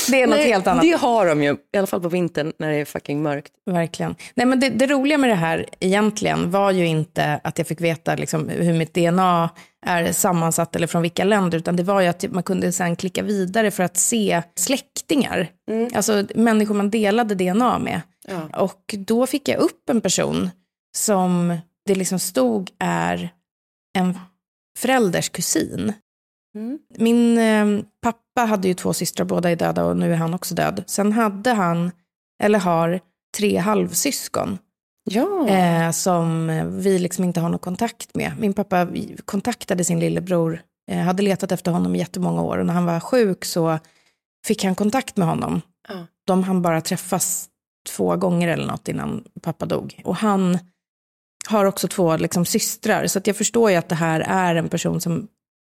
det 0.09 0.21
är 0.21 0.27
något 0.27 0.35
Nej, 0.35 0.47
helt 0.47 0.67
annat. 0.67 0.81
Det 0.81 0.91
har 0.91 1.25
de 1.25 1.43
ju, 1.43 1.55
i 1.73 1.77
alla 1.77 1.87
fall 1.87 2.01
på 2.01 2.09
vintern 2.09 2.53
när 2.59 2.69
det 2.71 2.75
är 2.75 2.85
fucking 2.85 3.21
mörkt. 3.21 3.51
Verkligen. 3.65 4.15
Nej, 4.35 4.45
men 4.45 4.59
det, 4.59 4.69
det 4.69 4.87
roliga 4.87 5.17
med 5.17 5.29
det 5.29 5.35
här 5.35 5.65
egentligen 5.79 6.51
var 6.51 6.71
ju 6.71 6.85
inte 6.85 7.39
att 7.43 7.57
jag 7.57 7.67
fick 7.67 7.81
veta 7.81 8.15
liksom, 8.15 8.49
hur 8.49 8.73
mitt 8.73 8.93
DNA 8.93 9.49
är 9.85 10.11
sammansatt 10.11 10.75
eller 10.75 10.87
från 10.87 11.01
vilka 11.01 11.23
länder, 11.23 11.57
utan 11.57 11.75
det 11.75 11.83
var 11.83 12.01
ju 12.01 12.07
att 12.07 12.25
man 12.31 12.43
kunde 12.43 12.71
sen 12.71 12.95
klicka 12.95 13.23
vidare 13.23 13.71
för 13.71 13.83
att 13.83 13.97
se 13.97 14.41
släktingar. 14.55 15.47
Alltså 15.95 16.25
människor 16.35 16.75
man 16.75 16.89
delade 16.89 17.35
DNA 17.35 17.79
med. 17.79 18.01
Ja. 18.27 18.61
Och 18.61 18.95
då 18.97 19.27
fick 19.27 19.47
jag 19.47 19.57
upp 19.57 19.89
en 19.89 20.01
person 20.01 20.49
som 20.97 21.57
det 21.87 21.95
liksom 21.95 22.19
stod 22.19 22.71
är 22.79 23.33
en 23.97 24.19
förälders 24.79 25.29
kusin. 25.29 25.93
Mm. 26.55 26.79
Min 26.97 27.37
eh, 27.37 27.85
pappa 28.01 28.41
hade 28.41 28.67
ju 28.67 28.73
två 28.73 28.93
systrar, 28.93 29.25
båda 29.25 29.51
är 29.51 29.55
döda 29.55 29.85
och 29.85 29.97
nu 29.97 30.13
är 30.13 30.17
han 30.17 30.33
också 30.33 30.55
död. 30.55 30.83
Sen 30.87 31.11
hade 31.13 31.51
han, 31.51 31.91
eller 32.43 32.59
har, 32.59 32.99
tre 33.37 33.57
halvsyskon 33.57 34.57
Ja. 35.09 35.47
eh, 35.47 35.91
som 35.91 36.47
vi 36.81 36.99
liksom 36.99 37.23
inte 37.23 37.39
har 37.39 37.49
någon 37.49 37.59
kontakt 37.59 38.15
med. 38.15 38.31
Min 38.39 38.53
pappa 38.53 38.87
kontaktade 39.25 39.83
sin 39.83 39.99
lillebror, 39.99 40.61
eh, 40.91 40.97
hade 40.97 41.23
letat 41.23 41.51
efter 41.51 41.71
honom 41.71 41.95
i 41.95 41.99
jättemånga 41.99 42.41
år 42.41 42.57
och 42.57 42.65
när 42.65 42.73
han 42.73 42.85
var 42.85 42.99
sjuk 42.99 43.45
så 43.45 43.79
fick 44.47 44.63
han 44.63 44.75
kontakt 44.75 45.17
med 45.17 45.27
honom. 45.27 45.61
Ja. 45.89 46.05
De 46.27 46.43
hann 46.43 46.61
bara 46.61 46.81
träffas 46.81 47.49
två 47.95 48.15
gånger 48.15 48.47
eller 48.47 48.67
något 48.67 48.87
innan 48.87 49.23
pappa 49.41 49.65
dog. 49.65 50.01
Och 50.05 50.15
han 50.15 50.59
har 51.47 51.65
också 51.65 51.87
två 51.87 52.17
liksom, 52.17 52.45
systrar, 52.45 53.07
så 53.07 53.19
att 53.19 53.27
jag 53.27 53.35
förstår 53.37 53.71
ju 53.71 53.75
att 53.77 53.89
det 53.89 53.95
här 53.95 54.19
är 54.19 54.55
en 54.55 54.69
person 54.69 55.01
som 55.01 55.27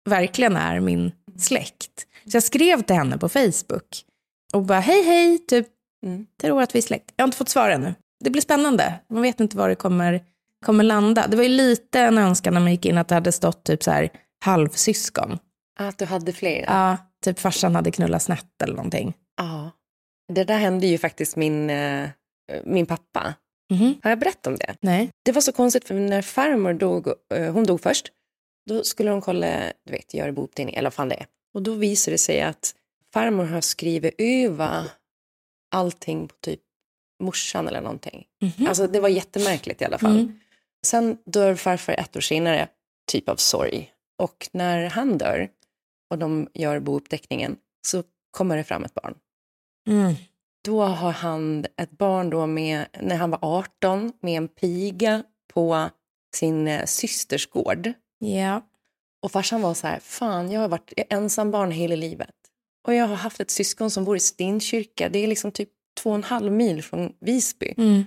verkligen 0.09 0.55
är 0.55 0.79
min 0.79 1.11
släkt. 1.37 2.07
Så 2.31 2.35
jag 2.35 2.43
skrev 2.43 2.81
till 2.81 2.95
henne 2.95 3.17
på 3.17 3.29
Facebook 3.29 4.03
och 4.53 4.63
bara 4.63 4.79
hej 4.79 5.03
hej, 5.03 5.37
typ, 5.37 5.67
Mm. 6.05 6.25
tror 6.41 6.61
att 6.61 6.75
vi 6.75 6.79
är 6.79 6.83
släkt. 6.83 7.13
Jag 7.15 7.23
har 7.23 7.27
inte 7.27 7.37
fått 7.37 7.49
svar 7.49 7.69
ännu. 7.69 7.95
det 8.23 8.29
blir 8.29 8.41
spännande. 8.41 8.93
Man 9.09 9.21
vet 9.21 9.39
inte 9.39 9.57
var 9.57 9.69
det 9.69 9.75
kommer, 9.75 10.21
kommer 10.65 10.83
landa. 10.83 11.27
Det 11.27 11.37
var 11.37 11.43
ju 11.43 11.49
lite 11.49 11.99
en 11.99 12.17
önskan 12.17 12.53
när 12.53 12.61
man 12.61 12.71
gick 12.71 12.85
in 12.85 12.97
att 12.97 13.07
det 13.07 13.15
hade 13.15 13.31
stått 13.31 13.63
typ 13.63 13.83
så 13.83 13.91
här 13.91 14.09
halvsyskon. 14.45 15.39
Att 15.79 15.97
du 15.97 16.05
hade 16.05 16.33
fler? 16.33 16.63
Ja, 16.67 16.97
typ 17.23 17.39
farsan 17.39 17.75
hade 17.75 17.91
knullat 17.91 18.23
snett 18.23 18.61
eller 18.63 18.75
någonting. 18.75 19.13
Ja. 19.37 19.71
Det 20.33 20.43
där 20.43 20.57
hände 20.57 20.87
ju 20.87 20.97
faktiskt 20.97 21.35
min, 21.35 21.69
eh, 21.69 22.09
min 22.65 22.85
pappa. 22.85 23.33
Mhm. 23.73 23.99
Har 24.03 24.09
jag 24.09 24.19
berättat 24.19 24.47
om 24.47 24.55
det? 24.55 24.75
Nej. 24.81 25.09
Det 25.25 25.31
var 25.31 25.41
så 25.41 25.51
konstigt 25.51 25.87
för 25.87 25.93
när 25.93 26.21
farmor 26.21 26.73
dog, 26.73 27.07
eh, 27.33 27.53
hon 27.53 27.63
dog 27.63 27.81
först, 27.81 28.11
då 28.69 28.83
skulle 28.83 29.09
de 29.09 29.21
kolla, 29.21 29.73
du 29.85 29.91
vet, 29.91 30.13
göra 30.13 30.31
bouppteckning 30.31 30.75
eller 30.75 30.85
vad 30.85 30.93
fan 30.93 31.09
det 31.09 31.15
är. 31.15 31.25
Och 31.53 31.61
då 31.61 31.73
visade 31.73 32.13
det 32.13 32.17
sig 32.17 32.41
att 32.41 32.75
farmor 33.13 33.45
har 33.45 33.61
skrivit 33.61 34.15
över 34.17 34.83
allting 35.71 36.27
på 36.27 36.35
typ 36.41 36.59
morsan 37.23 37.67
eller 37.67 37.81
någonting. 37.81 38.25
Alltså 38.67 38.87
det 38.87 38.99
var 38.99 39.09
jättemärkligt 39.09 39.81
i 39.81 39.85
alla 39.85 39.97
fall. 39.97 40.19
Mm. 40.19 40.39
Sen 40.85 41.17
dör 41.25 41.55
farfar 41.55 41.93
ett 41.93 42.15
år 42.15 42.21
senare, 42.21 42.67
typ 43.11 43.29
av 43.29 43.35
sorg. 43.35 43.91
Och 44.17 44.49
när 44.51 44.89
han 44.89 45.17
dör 45.17 45.49
och 46.09 46.17
de 46.17 46.47
gör 46.53 46.79
bouppteckningen 46.79 47.57
så 47.87 48.03
kommer 48.31 48.57
det 48.57 48.63
fram 48.63 48.83
ett 48.83 48.93
barn. 48.93 49.15
Mm. 49.87 50.13
Då 50.65 50.83
har 50.83 51.11
han 51.11 51.65
ett 51.77 51.91
barn 51.91 52.29
då 52.29 52.47
med, 52.47 52.85
när 53.01 53.15
han 53.15 53.29
var 53.29 53.39
18 53.41 54.13
med 54.21 54.37
en 54.37 54.47
piga 54.47 55.23
på 55.53 55.89
sin 56.35 56.67
eh, 56.67 56.85
systers 56.85 57.49
gård. 57.49 57.93
Ja. 58.19 58.61
Och 59.21 59.31
farsan 59.31 59.61
var 59.61 59.73
så 59.73 59.87
här, 59.87 59.99
fan 59.99 60.51
jag 60.51 60.61
har 60.61 60.67
varit 60.67 60.93
ensam 61.09 61.51
barn 61.51 61.71
hela 61.71 61.95
livet. 61.95 62.35
Och 62.87 62.93
jag 62.93 63.07
har 63.07 63.15
haft 63.15 63.39
ett 63.39 63.51
syskon 63.51 63.91
som 63.91 64.03
bor 64.03 64.15
i 64.15 64.19
Stenkyrka, 64.19 65.09
det 65.09 65.19
är 65.19 65.27
liksom 65.27 65.51
typ 65.51 65.69
två 66.01 66.09
och 66.09 66.15
en 66.15 66.23
halv 66.23 66.51
mil 66.51 66.83
från 66.83 67.13
Visby. 67.19 67.73
Mm. 67.77 68.03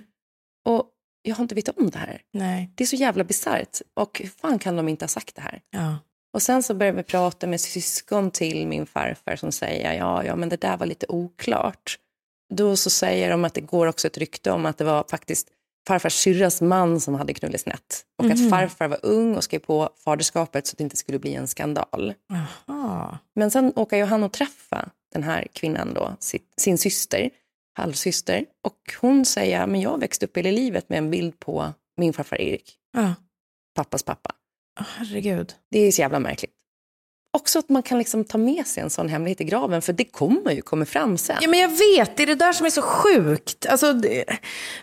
Och 0.65 0.89
jag 1.21 1.35
har 1.35 1.43
inte 1.43 1.55
vetat 1.55 1.77
om 1.77 1.89
det 1.89 1.99
här. 1.99 2.21
Nej. 2.33 2.71
Det 2.75 2.83
är 2.83 2.85
så 2.85 2.95
jävla 2.95 3.23
bisarrt. 3.23 3.81
Och 3.93 4.19
hur 4.19 4.29
fan 4.29 4.59
kan 4.59 4.75
de 4.75 4.89
inte 4.89 5.03
ha 5.03 5.07
sagt 5.07 5.35
det 5.35 5.41
här? 5.41 5.61
Ja. 5.69 5.97
Och 6.33 6.41
sen 6.41 6.63
så 6.63 6.73
började 6.73 6.97
vi 6.97 7.03
prata 7.03 7.47
med 7.47 7.61
syskon 7.61 8.31
till 8.31 8.67
min 8.67 8.85
farfar 8.85 9.35
som 9.35 9.51
säger 9.51 9.93
ja, 9.93 10.23
ja, 10.23 10.35
men 10.35 10.49
det 10.49 10.61
där 10.61 10.77
var 10.77 10.85
lite 10.85 11.05
oklart. 11.09 11.99
Då 12.53 12.75
så 12.75 12.89
säger 12.89 13.29
de 13.29 13.45
att 13.45 13.53
det 13.53 13.61
går 13.61 13.87
också 13.87 14.07
ett 14.07 14.17
rykte 14.17 14.51
om 14.51 14.65
att 14.65 14.77
det 14.77 14.83
var 14.83 15.05
faktiskt 15.09 15.47
farfars 15.87 16.13
syrras 16.13 16.61
man 16.61 16.99
som 16.99 17.13
hade 17.13 17.33
knullit 17.33 17.61
snett. 17.61 18.05
Och 18.19 18.25
att 18.25 18.49
farfar 18.49 18.87
var 18.87 18.99
ung 19.05 19.35
och 19.35 19.43
skrev 19.43 19.59
på 19.59 19.89
faderskapet 20.03 20.67
så 20.67 20.73
att 20.73 20.77
det 20.77 20.83
inte 20.83 20.97
skulle 20.97 21.19
bli 21.19 21.33
en 21.33 21.47
skandal. 21.47 22.13
Aha. 22.69 23.17
Men 23.35 23.51
sen 23.51 23.73
åker 23.75 23.97
ju 23.97 24.03
han 24.03 24.23
och 24.23 24.33
träffa 24.33 24.89
den 25.13 25.23
här 25.23 25.47
kvinnan 25.53 25.93
då, 25.93 26.15
sin, 26.57 26.77
syster, 26.77 27.29
halvsyster. 27.73 28.45
Och 28.63 28.93
hon 29.01 29.25
säger, 29.25 29.67
men 29.67 29.81
jag 29.81 29.99
växte 29.99 30.25
upp 30.25 30.37
hela 30.37 30.51
livet 30.51 30.89
med 30.89 30.97
en 30.97 31.11
bild 31.11 31.39
på 31.39 31.73
min 31.97 32.13
farfar 32.13 32.41
Erik, 32.41 32.77
Ja. 32.93 33.13
pappas 33.75 34.03
pappa. 34.03 34.31
Herregud. 34.79 35.53
Det 35.71 35.79
är 35.79 35.91
så 35.91 36.01
jävla 36.01 36.19
märkligt. 36.19 36.51
Också 37.37 37.59
att 37.59 37.69
man 37.69 37.83
kan 37.83 37.97
liksom 37.97 38.23
ta 38.23 38.37
med 38.37 38.67
sig 38.67 38.83
en 38.83 38.89
sån 38.89 39.09
hemlighet 39.09 39.41
i 39.41 39.43
graven, 39.43 39.81
för 39.81 39.93
det 39.93 40.03
kommer 40.05 40.51
ju 40.51 40.61
komma 40.61 40.85
fram 40.85 41.17
sen. 41.17 41.37
Ja, 41.41 41.47
men 41.49 41.59
jag 41.59 41.69
vet, 41.69 42.17
det 42.17 42.23
är 42.23 42.27
det 42.27 42.35
där 42.35 42.53
som 42.53 42.65
är 42.65 42.69
så 42.69 42.81
sjukt. 42.81 43.65
Alltså, 43.69 43.93
det, 43.93 44.23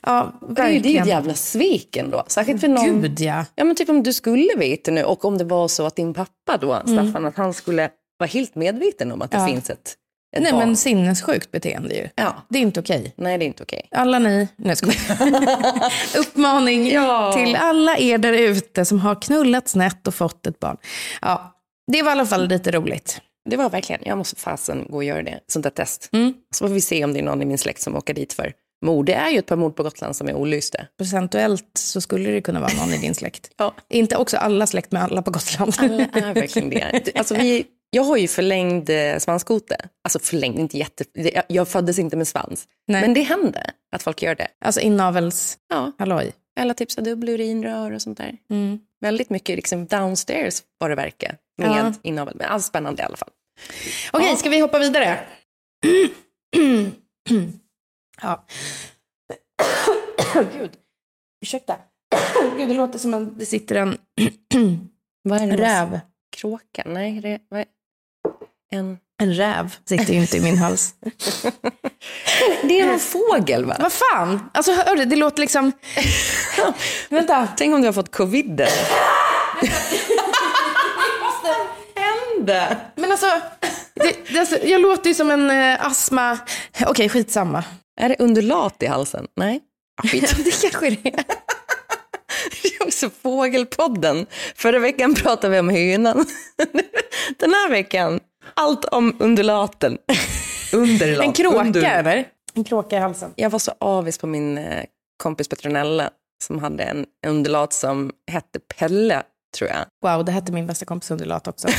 ja, 0.03 0.33
det 0.57 0.63
är 0.63 0.69
ju 0.69 0.79
det 0.81 0.89
är 0.89 0.91
ju 0.91 0.99
verkligen. 0.99 1.03
ett 1.03 1.09
jävla 1.09 1.35
svek 1.35 1.97
ändå. 1.97 2.25
Särskilt 2.27 2.61
för 2.61 2.69
någon... 2.69 3.01
Gud, 3.03 3.21
ja. 3.21 3.45
Ja, 3.55 3.65
men 3.65 3.77
typ 3.77 3.89
om 3.89 4.03
du 4.03 4.13
skulle 4.13 4.57
veta 4.57 4.91
nu, 4.91 5.05
och 5.05 5.25
om 5.25 5.39
det 5.39 5.45
var 5.45 5.69
så 5.69 5.87
att 5.87 5.97
din 5.97 6.15
pappa 6.15 6.57
då, 6.61 6.75
Staffan, 6.87 7.25
att 7.27 7.37
han 7.37 7.55
skulle 7.55 7.91
vara 8.19 8.29
helt 8.29 8.55
medveten 8.55 9.13
om 9.13 9.23
att 9.23 9.31
det 9.31 9.37
Mm. 9.37 9.49
Ja. 9.49 9.55
finns 9.55 9.71
ett, 9.71 9.95
ett 10.37 10.43
Nej, 10.43 10.53
barn. 10.53 10.59
men 10.67 10.77
sinnessjukt 10.77 11.51
beteende 11.51 11.95
ju. 11.95 12.09
Ja. 12.15 12.35
Det 12.49 12.59
är 12.59 12.63
inte 12.63 12.81
okej. 12.81 13.15
Nej, 13.17 13.39
det 13.39 13.45
är 13.45 13.47
inte 13.47 13.63
okej. 13.63 13.89
Alla 13.91 14.19
ni, 14.19 14.49
nej 14.57 14.77
jag. 14.83 14.95
Uppmaning 16.19 16.91
Ja. 16.91 17.33
till 17.37 17.57
alla 17.57 17.99
er 17.99 18.19
där 18.19 18.33
ute 18.33 18.85
som 18.85 19.01
har 19.01 19.23
knullat 19.23 19.69
snett 19.69 20.07
och 20.07 20.15
fått 20.15 20.47
ett 20.47 20.61
barn. 20.61 20.77
Ja, 21.23 21.54
det 21.93 22.03
var 22.03 22.11
i 22.11 22.13
alla 22.13 22.27
fall 22.27 22.49
lite 22.49 22.71
roligt. 22.71 23.21
Det 23.51 23.57
var 23.57 23.71
verkligen, 23.71 24.03
jag 24.05 24.19
måste 24.19 24.37
fasen 24.37 24.87
gå 24.89 24.97
och 24.97 25.05
göra 25.05 25.23
det, 25.23 25.41
sånt 25.47 25.63
där 25.63 25.71
test. 25.71 26.09
Mm. 26.13 26.35
Så 26.55 26.69
får 26.69 26.75
vi 26.75 26.81
se 26.81 27.05
om 27.05 27.13
det 27.13 27.19
är 27.19 27.23
någon 27.23 27.43
i 27.43 27.45
min 27.45 27.59
släkt 27.59 27.81
som 27.81 27.97
åker 27.97 28.15
dit 28.15 28.33
för 28.33 28.53
mord. 28.85 29.07
Det 29.07 29.15
är 29.15 29.31
ju 29.31 29.39
ett 29.39 29.47
par 29.47 29.57
mord 29.57 29.77
på 29.77 29.83
Gotland 29.83 30.17
som 30.17 30.29
är 30.29 30.35
olyste. 30.35 30.87
Procentuellt 30.99 31.71
så 31.79 32.01
skulle 32.01 32.31
det 32.31 32.41
kunna 32.41 32.61
vara 32.61 32.73
någon 32.73 32.93
i 32.93 32.99
din 32.99 33.15
släkt. 33.15 33.51
Ja. 33.57 33.75
Inte 33.89 34.17
också 34.17 34.37
alla 34.37 34.67
släkt 34.67 34.93
med 34.93 35.03
alla 35.03 35.23
på 35.23 35.31
Gotland. 35.31 35.75
Alla 35.79 36.03
är 36.13 36.35
verkligen 36.35 36.71
det. 36.71 37.13
Alltså 37.15 37.35
vi, 37.35 37.67
jag 37.91 38.03
har 38.05 38.17
ju 38.17 38.29
förlängd 38.29 38.91
eh, 38.91 39.19
svanskote. 39.19 39.77
Alltså 40.05 40.19
förlängd, 40.19 40.59
inte 40.59 40.79
jätte... 40.79 41.05
jag- 41.49 41.69
föddes 41.69 41.99
inte 41.99 42.17
med 42.17 42.29
svans. 42.29 42.65
Nej. 42.89 43.01
Men 43.01 43.15
det 43.15 43.23
händer 43.23 43.71
att 43.93 44.03
folk 44.03 44.23
gör 44.23 44.35
det. 44.35 44.49
Alltså 44.65 44.81
inavels, 44.81 45.59
Ja, 45.69 45.93
halloj. 45.99 46.33
typ 46.77 46.91
så 46.91 47.01
dubbla 47.01 47.33
urinrör 47.33 47.91
och 47.93 48.03
sånt 48.03 48.19
där. 48.19 48.37
Mm. 48.51 48.79
Väldigt 49.01 49.31
mycket 49.31 49.57
liksom 49.57 49.87
downstairs 49.87 50.63
vad 50.79 50.91
det 50.91 50.95
verkar. 50.97 51.37
Med 51.59 51.71
Ja. 51.71 51.93
inavel. 52.03 52.37
Men 52.37 52.49
allt 52.51 52.65
spännande 52.65 53.03
i 53.03 53.05
alla 53.05 53.17
fall. 53.17 53.31
Okej, 54.13 54.37
ska 54.37 54.49
vi 54.51 54.61
hoppa 54.61 54.79
vidare? 54.79 55.21
ja. 58.23 58.45
Gud, 60.59 60.71
ursäkta. 61.43 61.77
Gud, 62.57 62.69
det 62.69 62.75
låter 62.75 62.99
som 62.99 63.15
att 63.15 63.39
det 63.39 63.47
sitter 63.47 63.75
en 63.75 63.99
Vad 65.23 65.43
är 65.43 65.47
det? 65.47 65.57
räv. 65.57 66.01
Kråka? 66.37 66.83
Nej, 66.87 67.21
det, 67.21 67.39
vad 67.49 67.61
är... 67.61 67.67
En... 68.73 68.99
En 69.23 69.35
räv 69.35 69.77
sitter 69.85 70.13
ju 70.15 70.21
inte 70.21 70.37
i 70.37 70.41
min 70.41 70.59
hals. 70.59 70.95
Det 72.63 72.81
är 72.81 72.93
en 72.93 72.99
fågel 72.99 73.65
va? 73.65 73.77
Vad 73.81 73.93
fan? 73.93 74.51
Alltså 74.55 74.73
hör 74.73 74.97
du, 74.97 75.05
det 75.05 75.17
låter 75.17 75.41
liksom... 75.41 75.73
Vänta. 77.11 77.49
Tänk 77.57 77.75
om 77.75 77.81
du 77.81 77.89
har 77.89 77.93
fått 77.93 78.11
covid. 78.17 78.61
hände? 82.53 82.77
Men 82.95 83.11
alltså, 83.11 83.27
det, 83.95 84.17
det, 84.33 84.39
alltså, 84.39 84.59
jag 84.59 84.81
låter 84.81 85.09
ju 85.09 85.15
som 85.15 85.31
en 85.31 85.51
eh, 85.51 85.87
astma... 85.87 86.39
Okej, 86.87 87.09
skitsamma. 87.09 87.65
Är 88.01 88.09
det 88.09 88.17
undulat 88.19 88.83
i 88.83 88.87
halsen? 88.87 89.27
Nej. 89.37 89.61
Ah, 90.03 90.09
skit. 90.09 90.37
det 90.45 90.71
kanske 90.71 90.91
det 90.91 91.09
är. 91.09 91.25
Det 92.63 92.69
är 92.69 92.83
också 92.87 93.11
Fågelpodden. 93.23 94.27
Förra 94.55 94.79
veckan 94.79 95.15
pratade 95.15 95.53
vi 95.53 95.59
om 95.59 95.69
hönan. 95.69 96.27
Den 97.39 97.51
här 97.51 97.71
veckan, 97.71 98.21
allt 98.55 98.85
om 98.85 99.17
undulaten. 99.19 99.99
Underlat. 100.73 101.25
En 101.25 101.33
kråka, 101.33 101.61
Under- 101.61 101.99
eller? 101.99 102.29
En 102.55 102.65
kråka 102.65 102.97
i 102.97 102.99
halsen. 102.99 103.33
Jag 103.37 103.51
var 103.51 103.59
så 103.59 103.73
avis 103.81 104.19
på 104.19 104.27
min 104.27 104.59
eh, 104.59 104.85
kompis 105.23 105.49
Petronella 105.49 106.11
som 106.43 106.59
hade 106.59 106.83
en 106.83 107.07
undulat 107.27 107.73
som 107.73 108.11
hette 108.31 108.59
Pelle, 108.59 109.23
tror 109.55 109.71
jag. 109.71 109.85
Wow, 110.03 110.25
det 110.25 110.33
hette 110.33 110.53
min 110.53 110.67
bästa 110.67 110.85
kompis 110.85 111.11
undulat 111.11 111.49
också. 111.49 111.69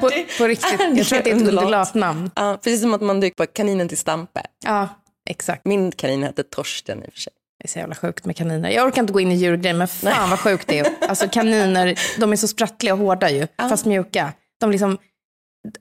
På, 0.00 0.10
på 0.38 0.46
riktigt. 0.46 0.80
Jag 0.96 1.06
tror 1.06 1.18
att 1.18 1.24
det 1.24 1.30
är 1.30 1.34
ett 1.34 1.40
undulat? 1.40 1.62
undulatnamn. 1.64 2.30
Ja, 2.36 2.58
precis 2.62 2.80
som 2.80 2.94
att 2.94 3.00
man 3.00 3.20
dök 3.20 3.36
på 3.36 3.46
kaninen 3.46 3.88
till 3.88 3.98
Stampe. 3.98 4.42
Ja, 4.64 4.88
exakt. 5.30 5.64
Min 5.66 5.92
kanin 5.92 6.22
hette 6.22 6.42
Torsten 6.42 7.04
i 7.04 7.08
och 7.08 7.12
för 7.12 7.20
sig. 7.20 7.32
Det 7.58 7.66
är 7.66 7.68
så 7.68 7.78
jävla 7.78 7.94
sjukt 7.94 8.24
med 8.24 8.36
kaniner. 8.36 8.70
Jag 8.70 8.86
orkar 8.86 9.00
inte 9.02 9.12
gå 9.12 9.20
in 9.20 9.32
i 9.32 9.34
djurgrejer, 9.34 9.74
men 9.74 9.88
fan 9.88 10.30
vad 10.30 10.40
sjukt 10.40 10.68
det 10.68 10.78
är. 10.78 10.86
Alltså 11.08 11.28
kaniner, 11.28 11.98
de 12.20 12.32
är 12.32 12.36
så 12.36 12.48
sprattliga 12.48 12.92
och 12.94 12.98
hårda 13.00 13.30
ju, 13.30 13.46
fast 13.58 13.84
mjuka. 13.84 14.32
De 14.60 14.70
liksom, 14.70 14.98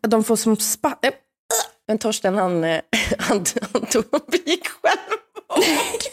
de 0.01 0.23
får 0.23 0.35
som 0.35 0.57
spa... 0.57 0.97
äh, 1.01 1.11
Men 1.87 1.97
Torsten 1.97 2.37
han, 2.37 2.63
eh, 2.63 2.81
han, 3.17 3.45
han 3.73 3.85
tog 3.85 4.05
en 4.11 4.19
begick 4.31 4.67
självmord. 4.67 6.03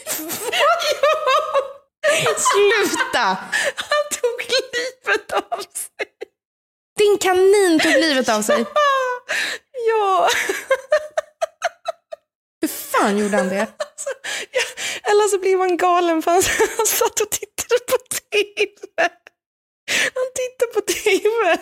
Sluta! 2.36 3.24
Han 3.76 4.04
tog 4.20 4.46
livet 4.48 5.32
av 5.32 5.58
sig. 5.60 6.06
Din 6.98 7.18
kanin 7.18 7.80
tog 7.80 7.92
livet 7.92 8.28
av 8.28 8.42
sig. 8.42 8.64
Ja. 9.88 10.28
Hur 12.60 12.68
fan 12.68 13.18
gjorde 13.18 13.36
han 13.36 13.48
det? 13.48 13.66
Ja, 14.52 14.62
Eller 15.10 15.28
så 15.28 15.38
blir 15.38 15.56
man 15.56 15.76
galen 15.76 16.22
för 16.22 16.30
han, 16.30 16.42
han 16.76 16.86
satt 16.86 17.20
och 17.20 17.30
tittade 17.30 17.80
på 17.88 17.96
tv. 17.98 19.08
Han 20.14 20.26
tittar 20.34 20.66
på 20.74 20.80
tv. 20.80 21.58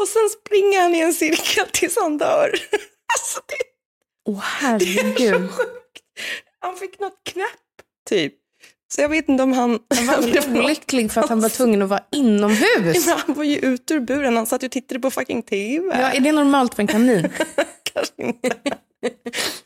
Och 0.00 0.08
sen 0.08 0.30
springer 0.30 0.80
han 0.80 0.94
i 0.94 1.00
en 1.00 1.14
cirkel 1.14 1.66
tills 1.72 1.96
han 1.96 2.18
dör. 2.18 2.50
Alltså 3.14 3.40
det, 3.46 3.56
Åh 4.28 4.44
det 4.60 4.66
är 4.66 4.68
herregud. 4.68 5.50
så 5.50 5.56
sjukt. 5.56 6.02
Han 6.60 6.76
fick 6.76 6.98
något 6.98 7.20
knäpp, 7.24 7.60
typ. 8.06 8.34
Så 8.94 9.00
jag 9.00 9.08
vet 9.08 9.28
inte 9.28 9.42
om 9.42 9.52
han... 9.52 9.78
Han 9.94 10.06
var 10.06 10.56
olycklig 10.58 11.12
för 11.12 11.20
att 11.20 11.28
han 11.28 11.40
var 11.40 11.48
tvungen 11.56 11.82
att 11.82 11.88
vara 11.88 12.04
inomhus. 12.12 13.06
Men 13.06 13.18
han 13.26 13.34
var 13.34 13.44
ju 13.44 13.58
ute 13.58 13.94
ur 13.94 14.00
buren, 14.00 14.36
han 14.36 14.46
satt 14.46 14.62
ju 14.62 14.66
och 14.66 14.72
tittade 14.72 15.00
på 15.00 15.10
fucking 15.10 15.42
tv. 15.42 16.00
Ja, 16.00 16.12
är 16.12 16.20
det 16.20 16.32
normalt 16.32 16.74
för 16.74 16.82
en 16.82 16.86
kanin? 16.86 17.28
Kanske 17.92 18.22
inte. 18.22 18.50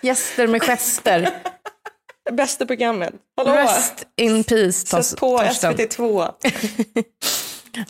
Gäster 0.01 0.47
med 0.47 0.63
gester. 0.63 1.31
Bästa 2.33 2.67
programmet. 2.67 3.15
Hallå? 3.37 3.53
Rest 3.53 4.07
in 4.17 4.45
peace, 4.45 5.03
Sätt 5.03 5.21
på 5.21 5.39
Torsten. 5.39 5.75
SVT2. 5.75 6.33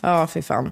Ja, 0.01 0.27
fy 0.27 0.41
fan. 0.41 0.71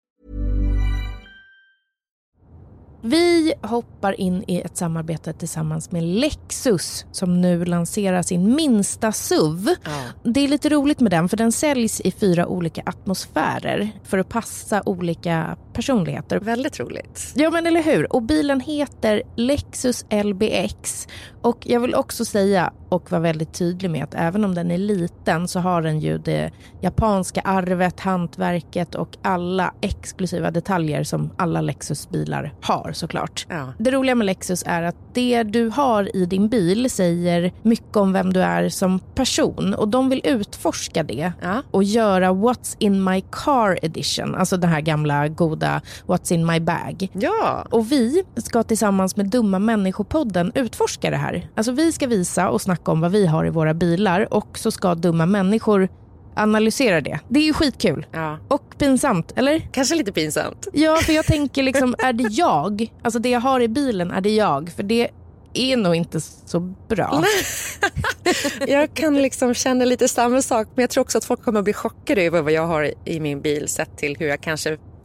Vi 3.01 3.53
hoppar 3.61 4.19
in 4.19 4.43
i 4.47 4.61
ett 4.61 4.77
samarbete 4.77 5.33
tillsammans 5.33 5.91
med 5.91 6.03
Lexus 6.03 7.05
som 7.11 7.41
nu 7.41 7.65
lanserar 7.65 8.21
sin 8.21 8.55
minsta 8.55 9.11
SUV. 9.11 9.69
Ja. 9.83 10.01
Det 10.23 10.39
är 10.39 10.47
lite 10.47 10.69
roligt 10.69 10.99
med 10.99 11.11
den 11.11 11.29
för 11.29 11.37
den 11.37 11.51
säljs 11.51 12.01
i 12.01 12.11
fyra 12.11 12.47
olika 12.47 12.81
atmosfärer 12.85 13.91
för 14.03 14.17
att 14.17 14.29
passa 14.29 14.83
olika 14.85 15.57
personligheter. 15.73 16.39
Väldigt 16.39 16.79
roligt. 16.79 17.33
Ja 17.35 17.49
men 17.49 17.67
eller 17.67 17.83
hur. 17.83 18.13
Och 18.13 18.21
bilen 18.21 18.59
heter 18.59 19.23
Lexus 19.35 20.05
LBX. 20.23 21.07
Och 21.41 21.57
jag 21.61 21.79
vill 21.79 21.95
också 21.95 22.25
säga 22.25 22.73
och 22.89 23.11
vara 23.11 23.21
väldigt 23.21 23.53
tydlig 23.53 23.91
med 23.91 24.03
att 24.03 24.13
även 24.15 24.45
om 24.45 24.55
den 24.55 24.71
är 24.71 24.77
liten 24.77 25.47
så 25.47 25.59
har 25.59 25.81
den 25.81 25.99
ju 25.99 26.17
det 26.17 26.51
japanska 26.81 27.41
arvet, 27.41 27.99
hantverket 27.99 28.95
och 28.95 29.17
alla 29.21 29.73
exklusiva 29.81 30.51
detaljer 30.51 31.03
som 31.03 31.29
alla 31.37 31.61
Lexus-bilar 31.61 32.53
har 32.61 32.91
såklart. 32.93 33.45
Ja. 33.49 33.73
Det 33.77 33.91
roliga 33.91 34.15
med 34.15 34.25
Lexus 34.25 34.63
är 34.67 34.83
att 34.83 34.95
det 35.13 35.43
du 35.43 35.69
har 35.69 36.15
i 36.15 36.25
din 36.25 36.49
bil 36.49 36.89
säger 36.89 37.51
mycket 37.61 37.95
om 37.97 38.13
vem 38.13 38.33
du 38.33 38.41
är 38.41 38.69
som 38.69 38.99
person 38.99 39.73
och 39.73 39.87
de 39.87 40.09
vill 40.09 40.21
utforska 40.23 41.03
det 41.03 41.33
Ja. 41.41 41.61
och 41.71 41.83
göra 41.83 42.31
What's 42.31 42.75
in 42.79 43.03
my 43.03 43.21
car 43.31 43.79
edition, 43.85 44.35
alltså 44.35 44.57
den 44.57 44.69
här 44.69 44.81
gamla 44.81 45.27
goda 45.27 45.60
What's 46.05 46.33
in 46.33 46.45
my 46.45 46.59
bag. 46.59 47.07
Ja. 47.13 47.65
Och 47.69 47.91
vi 47.91 48.23
ska 48.37 48.63
tillsammans 48.63 49.15
med 49.15 49.29
Dumma 49.29 49.59
människopodden 49.59 50.51
utforska 50.55 51.09
det 51.09 51.17
här. 51.17 51.49
Alltså 51.55 51.71
vi 51.71 51.91
ska 51.91 52.07
visa 52.07 52.49
och 52.49 52.61
snacka 52.61 52.91
om 52.91 53.01
vad 53.01 53.11
vi 53.11 53.25
har 53.27 53.45
i 53.45 53.49
våra 53.49 53.73
bilar 53.73 54.33
och 54.33 54.57
så 54.57 54.71
ska 54.71 54.95
Dumma 54.95 55.25
människor 55.25 55.89
analysera 56.35 57.01
det. 57.01 57.19
Det 57.29 57.39
är 57.39 57.43
ju 57.43 57.53
skitkul. 57.53 58.05
ja. 58.11 58.37
Och 58.47 58.77
pinsamt, 58.77 59.33
eller? 59.35 59.59
Kanske 59.71 59.95
lite 59.95 60.11
pinsamt. 60.11 60.67
Ja, 60.73 60.95
för 60.95 61.13
jag 61.13 61.25
tänker 61.25 61.63
liksom, 61.63 61.95
är 61.99 62.13
det 62.13 62.27
jag? 62.31 62.93
Alltså 63.03 63.19
det 63.19 63.29
jag 63.29 63.39
har 63.39 63.59
i 63.59 63.67
bilen, 63.67 64.11
är 64.11 64.21
det 64.21 64.35
jag? 64.35 64.69
För 64.75 64.83
det 64.83 65.09
är 65.53 65.77
nog 65.77 65.95
inte 65.95 66.21
så 66.21 66.59
bra. 66.59 67.23
Jag 68.67 68.93
kan 68.93 69.21
liksom 69.21 69.53
känna 69.53 69.85
lite 69.85 70.07
samma 70.07 70.41
sak 70.41 70.67
men 70.75 70.83
jag 70.83 70.89
tror 70.89 71.01
också 71.03 71.17
att 71.17 71.25
folk 71.25 71.43
kommer 71.43 71.59
att 71.59 71.63
bli 71.63 71.73
chockade 71.73 72.21
över 72.21 72.41
vad 72.41 72.51
jag 72.51 72.67
har 72.67 72.91
i 73.05 73.19
min 73.19 73.41
bil 73.41 73.67
sett 73.67 73.97
till 73.97 74.15
hur 74.19 74.27
jag 74.27 74.41
kanske 74.41 74.77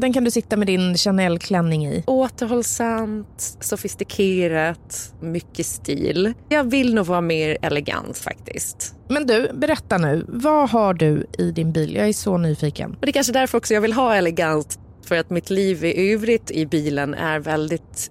Den 0.00 0.12
kan 0.12 0.24
du 0.24 0.30
sitta 0.30 0.56
med 0.56 0.66
din 0.66 0.96
Chanel-klänning 0.96 1.86
i. 1.86 2.04
Återhållsamt, 2.06 3.56
sofistikerat, 3.60 5.14
mycket 5.20 5.66
stil. 5.66 6.32
Jag 6.48 6.70
vill 6.70 6.94
nog 6.94 7.06
vara 7.06 7.20
mer 7.20 7.58
elegant 7.62 8.18
faktiskt. 8.18 8.94
Men 9.08 9.26
du, 9.26 9.50
berätta 9.54 9.98
nu. 9.98 10.24
Vad 10.28 10.70
har 10.70 10.94
du 10.94 11.26
i 11.38 11.50
din 11.50 11.72
bil? 11.72 11.96
Jag 11.96 12.08
är 12.08 12.12
så 12.12 12.38
nyfiken. 12.38 12.90
Och 12.90 13.00
det 13.00 13.10
är 13.10 13.12
kanske 13.12 13.32
därför 13.32 13.58
också 13.58 13.74
jag 13.74 13.80
vill 13.80 13.92
ha 13.92 14.14
elegant. 14.14 14.78
För 15.04 15.16
att 15.16 15.30
mitt 15.30 15.50
liv 15.50 15.84
i 15.84 16.12
övrigt 16.12 16.50
i 16.50 16.66
bilen 16.66 17.14
är 17.14 17.38
väldigt 17.38 18.10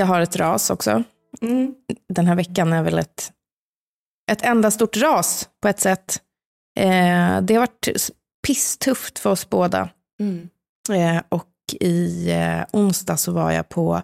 Jag 0.00 0.06
har 0.06 0.20
ett 0.20 0.36
ras 0.36 0.70
också. 0.70 1.02
Mm. 1.40 1.74
Den 2.08 2.26
här 2.26 2.34
veckan 2.34 2.72
är 2.72 2.82
väl 2.82 2.98
ett, 2.98 3.32
ett 4.30 4.42
enda 4.42 4.70
stort 4.70 4.96
ras 4.96 5.48
på 5.62 5.68
ett 5.68 5.80
sätt. 5.80 6.22
Eh, 6.78 7.40
det 7.40 7.54
har 7.54 7.58
varit 7.58 7.88
pisstufft 8.46 9.18
för 9.18 9.30
oss 9.30 9.50
båda. 9.50 9.88
Mm. 10.20 10.48
Eh, 10.92 11.22
och 11.28 11.46
i 11.80 12.30
eh, 12.30 12.62
onsdag 12.72 13.16
så 13.16 13.32
var 13.32 13.50
jag 13.50 13.68
på 13.68 14.02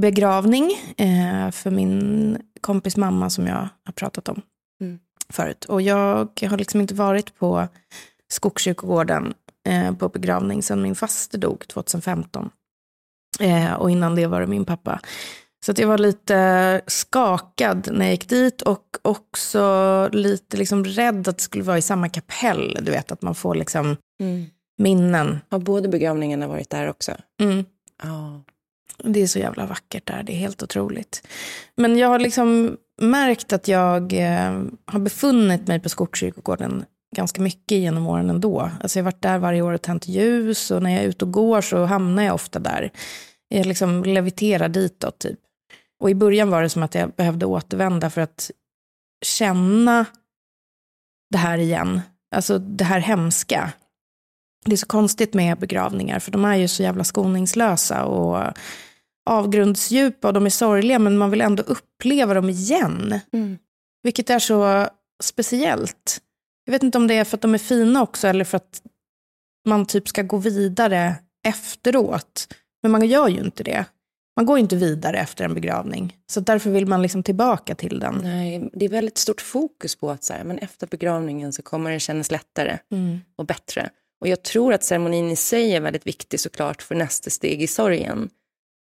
begravning 0.00 0.70
eh, 0.96 1.50
för 1.50 1.70
min 1.70 2.38
kompis 2.60 2.96
mamma 2.96 3.30
som 3.30 3.46
jag 3.46 3.68
har 3.84 3.92
pratat 3.94 4.28
om 4.28 4.42
Mm. 4.80 4.98
förut. 5.28 5.64
Och 5.64 5.82
jag 5.82 6.28
har 6.42 6.58
liksom 6.58 6.80
inte 6.80 6.94
varit 6.94 7.38
på 7.38 7.68
Skogskyrkogården 8.28 9.34
eh, 9.68 9.94
på 9.94 10.08
begravning 10.08 10.62
sedan 10.62 10.82
min 10.82 10.94
faster 10.94 11.38
dog 11.38 11.68
2015. 11.68 12.50
Eh, 13.40 13.72
och 13.72 13.90
innan 13.90 14.14
det 14.14 14.26
var 14.26 14.40
det 14.40 14.46
min 14.46 14.64
pappa. 14.64 15.00
Så 15.66 15.72
att 15.72 15.78
jag 15.78 15.88
var 15.88 15.98
lite 15.98 16.80
skakad 16.86 17.88
när 17.92 18.04
jag 18.04 18.12
gick 18.12 18.28
dit 18.28 18.62
och 18.62 18.84
också 19.02 20.08
lite 20.12 20.56
liksom 20.56 20.84
rädd 20.84 21.28
att 21.28 21.36
det 21.36 21.42
skulle 21.42 21.64
vara 21.64 21.78
i 21.78 21.82
samma 21.82 22.08
kapell. 22.08 22.78
Du 22.82 22.90
vet 22.90 23.12
att 23.12 23.22
man 23.22 23.34
får 23.34 23.54
liksom 23.54 23.96
Mm. 24.20 24.46
minnen. 24.78 25.40
Har 25.50 25.58
båda 25.58 25.88
begravningarna 25.88 26.48
varit 26.48 26.70
där 26.70 26.88
också? 26.90 27.12
Mm. 27.42 27.64
Ja. 28.02 28.42
Det 29.04 29.22
är 29.22 29.26
så 29.26 29.38
jävla 29.38 29.66
vackert 29.66 30.06
där, 30.06 30.22
det 30.22 30.32
är 30.32 30.36
helt 30.36 30.62
otroligt. 30.62 31.26
Men 31.76 31.96
jag 31.98 32.08
har 32.08 32.18
liksom 32.18 32.76
märkt 33.02 33.52
att 33.52 33.68
jag 33.68 34.12
eh, 34.12 34.60
har 34.84 34.98
befunnit 34.98 35.66
mig 35.66 35.80
på 35.80 35.88
Skogskyrkogården 35.88 36.84
ganska 37.16 37.42
mycket 37.42 37.78
genom 37.78 38.06
åren 38.06 38.30
ändå. 38.30 38.70
Alltså 38.80 38.98
jag 38.98 39.04
har 39.04 39.12
varit 39.12 39.22
där 39.22 39.38
varje 39.38 39.62
år 39.62 39.72
och 39.72 39.82
tänt 39.82 40.08
ljus 40.08 40.70
och 40.70 40.82
när 40.82 40.90
jag 40.90 41.04
är 41.04 41.08
ute 41.08 41.24
och 41.24 41.32
går 41.32 41.60
så 41.60 41.84
hamnar 41.84 42.22
jag 42.22 42.34
ofta 42.34 42.58
där. 42.58 42.90
Jag 43.54 43.66
liksom 43.66 44.04
leviterar 44.04 44.68
ditåt 44.68 45.18
typ. 45.18 45.38
Och 46.00 46.10
i 46.10 46.14
början 46.14 46.50
var 46.50 46.62
det 46.62 46.68
som 46.68 46.82
att 46.82 46.94
jag 46.94 47.10
behövde 47.10 47.46
återvända 47.46 48.10
för 48.10 48.20
att 48.20 48.50
känna 49.24 50.06
det 51.30 51.38
här 51.38 51.58
igen. 51.58 52.00
Alltså 52.34 52.58
det 52.58 52.84
här 52.84 53.00
hemska. 53.00 53.72
Det 54.64 54.72
är 54.72 54.76
så 54.76 54.86
konstigt 54.86 55.34
med 55.34 55.58
begravningar 55.58 56.18
för 56.18 56.32
de 56.32 56.44
är 56.44 56.56
ju 56.56 56.68
så 56.68 56.82
jävla 56.82 57.04
skoningslösa 57.04 58.04
och 58.04 58.52
avgrundsdjupa 59.30 60.28
och 60.28 60.34
de 60.34 60.46
är 60.46 60.50
sorgliga 60.50 60.98
men 60.98 61.18
man 61.18 61.30
vill 61.30 61.40
ändå 61.40 61.62
uppleva 61.62 62.34
dem 62.34 62.50
igen. 62.50 63.20
Mm. 63.32 63.58
Vilket 64.02 64.30
är 64.30 64.38
så 64.38 64.88
speciellt. 65.22 66.20
Jag 66.64 66.72
vet 66.72 66.82
inte 66.82 66.98
om 66.98 67.06
det 67.06 67.14
är 67.14 67.24
för 67.24 67.36
att 67.36 67.42
de 67.42 67.54
är 67.54 67.58
fina 67.58 68.02
också 68.02 68.28
eller 68.28 68.44
för 68.44 68.56
att 68.56 68.82
man 69.68 69.86
typ 69.86 70.08
ska 70.08 70.22
gå 70.22 70.36
vidare 70.36 71.14
efteråt. 71.46 72.54
Men 72.82 72.92
man 72.92 73.06
gör 73.06 73.28
ju 73.28 73.40
inte 73.40 73.62
det. 73.62 73.84
Man 74.36 74.46
går 74.46 74.58
inte 74.58 74.76
vidare 74.76 75.18
efter 75.18 75.44
en 75.44 75.54
begravning. 75.54 76.16
Så 76.26 76.40
därför 76.40 76.70
vill 76.70 76.86
man 76.86 77.02
liksom 77.02 77.22
tillbaka 77.22 77.74
till 77.74 77.98
den. 77.98 78.20
Nej, 78.22 78.70
det 78.72 78.84
är 78.84 78.88
väldigt 78.88 79.18
stort 79.18 79.40
fokus 79.40 79.96
på 79.96 80.10
att 80.10 80.24
så 80.24 80.32
här, 80.32 80.44
men 80.44 80.58
efter 80.58 80.86
begravningen 80.86 81.52
så 81.52 81.62
kommer 81.62 81.90
det 81.90 82.00
kännas 82.00 82.30
lättare 82.30 82.78
Mm. 82.92 83.18
och 83.36 83.46
bättre. 83.46 83.90
Och 84.20 84.28
jag 84.28 84.42
tror 84.42 84.72
att 84.74 84.84
ceremonin 84.84 85.30
i 85.30 85.36
sig 85.36 85.74
är 85.76 85.80
väldigt 85.80 86.06
viktig 86.06 86.40
såklart 86.40 86.82
för 86.82 86.94
nästa 86.94 87.30
steg 87.30 87.62
i 87.62 87.66
sorgen. 87.66 88.30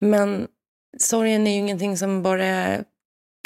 Men 0.02 0.48
sorgen 1.00 1.48
är 1.48 1.52
ju 1.52 1.58
ingenting 1.58 1.98
som 1.98 2.24
bara 2.24 2.84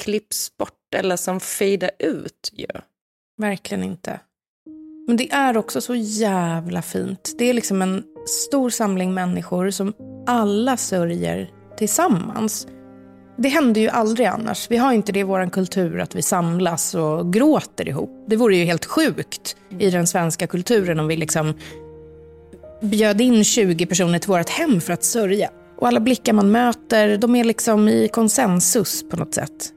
klipps 0.02 0.58
bort 0.58 0.96
eller 0.96 1.16
som 1.16 1.40
fejdar 1.40 1.92
ut 2.00 2.50
ju. 2.54 2.68
Verkligen 3.38 3.84
inte. 3.84 4.20
Men 5.08 5.18
det 5.18 5.32
är 5.32 5.58
också 5.58 5.82
så 5.82 5.96
jävla 5.96 6.82
fint. 6.82 7.36
Det 7.38 7.46
är 7.46 7.54
liksom 7.54 7.82
en 7.82 8.04
stor 8.30 8.70
samling 8.70 9.14
människor 9.14 9.70
som 9.70 9.94
alla 10.28 10.78
sörjer 10.78 11.50
tillsammans. 11.78 12.68
Det 13.38 13.50
händer 13.50 13.82
ju 13.82 13.90
aldrig 13.90 14.28
annars. 14.28 14.68
Vi 14.72 14.78
har 14.78 14.94
inte 14.94 15.12
det 15.12 15.20
i 15.20 15.24
vår 15.24 15.50
kultur 15.50 16.00
att 16.00 16.16
vi 16.16 16.22
samlas 16.22 16.96
och 16.96 17.34
gråter 17.34 17.88
ihop. 17.88 18.26
Det 18.28 18.36
vore 18.36 18.56
ju 18.56 18.64
helt 18.64 18.86
sjukt 18.86 19.56
i 19.80 19.90
den 19.90 20.08
svenska 20.08 20.48
kulturen 20.48 21.00
om 21.00 21.08
vi 21.08 21.18
liksom 21.18 21.54
bjöd 22.82 23.22
in 23.22 23.44
20 23.44 23.86
personer 23.86 24.20
till 24.20 24.30
vårt 24.30 24.50
hem 24.50 24.82
för 24.82 24.94
att 24.94 25.04
sörja. 25.04 25.50
Och 25.78 25.88
alla 25.88 26.00
blickar 26.00 26.34
man 26.34 26.52
möter, 26.52 27.18
de 27.18 27.36
är 27.36 27.44
liksom 27.44 27.88
i 27.88 28.08
konsensus 28.08 29.10
på 29.10 29.18
något 29.18 29.34
sätt. 29.34 29.74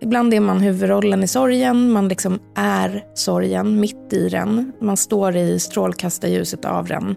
Ibland 0.00 0.34
är 0.34 0.40
man 0.40 0.60
huvudrollen 0.60 1.22
i 1.22 1.26
sorgen, 1.26 1.90
man 1.90 2.08
liksom 2.08 2.38
är 2.54 3.04
sorgen, 3.14 3.80
mitt 3.80 4.12
i 4.12 4.28
den. 4.28 4.72
Man 4.80 4.96
står 4.96 5.36
i 5.36 5.58
strålkastarljuset 5.58 6.64
av 6.64 6.86
den. 6.86 7.16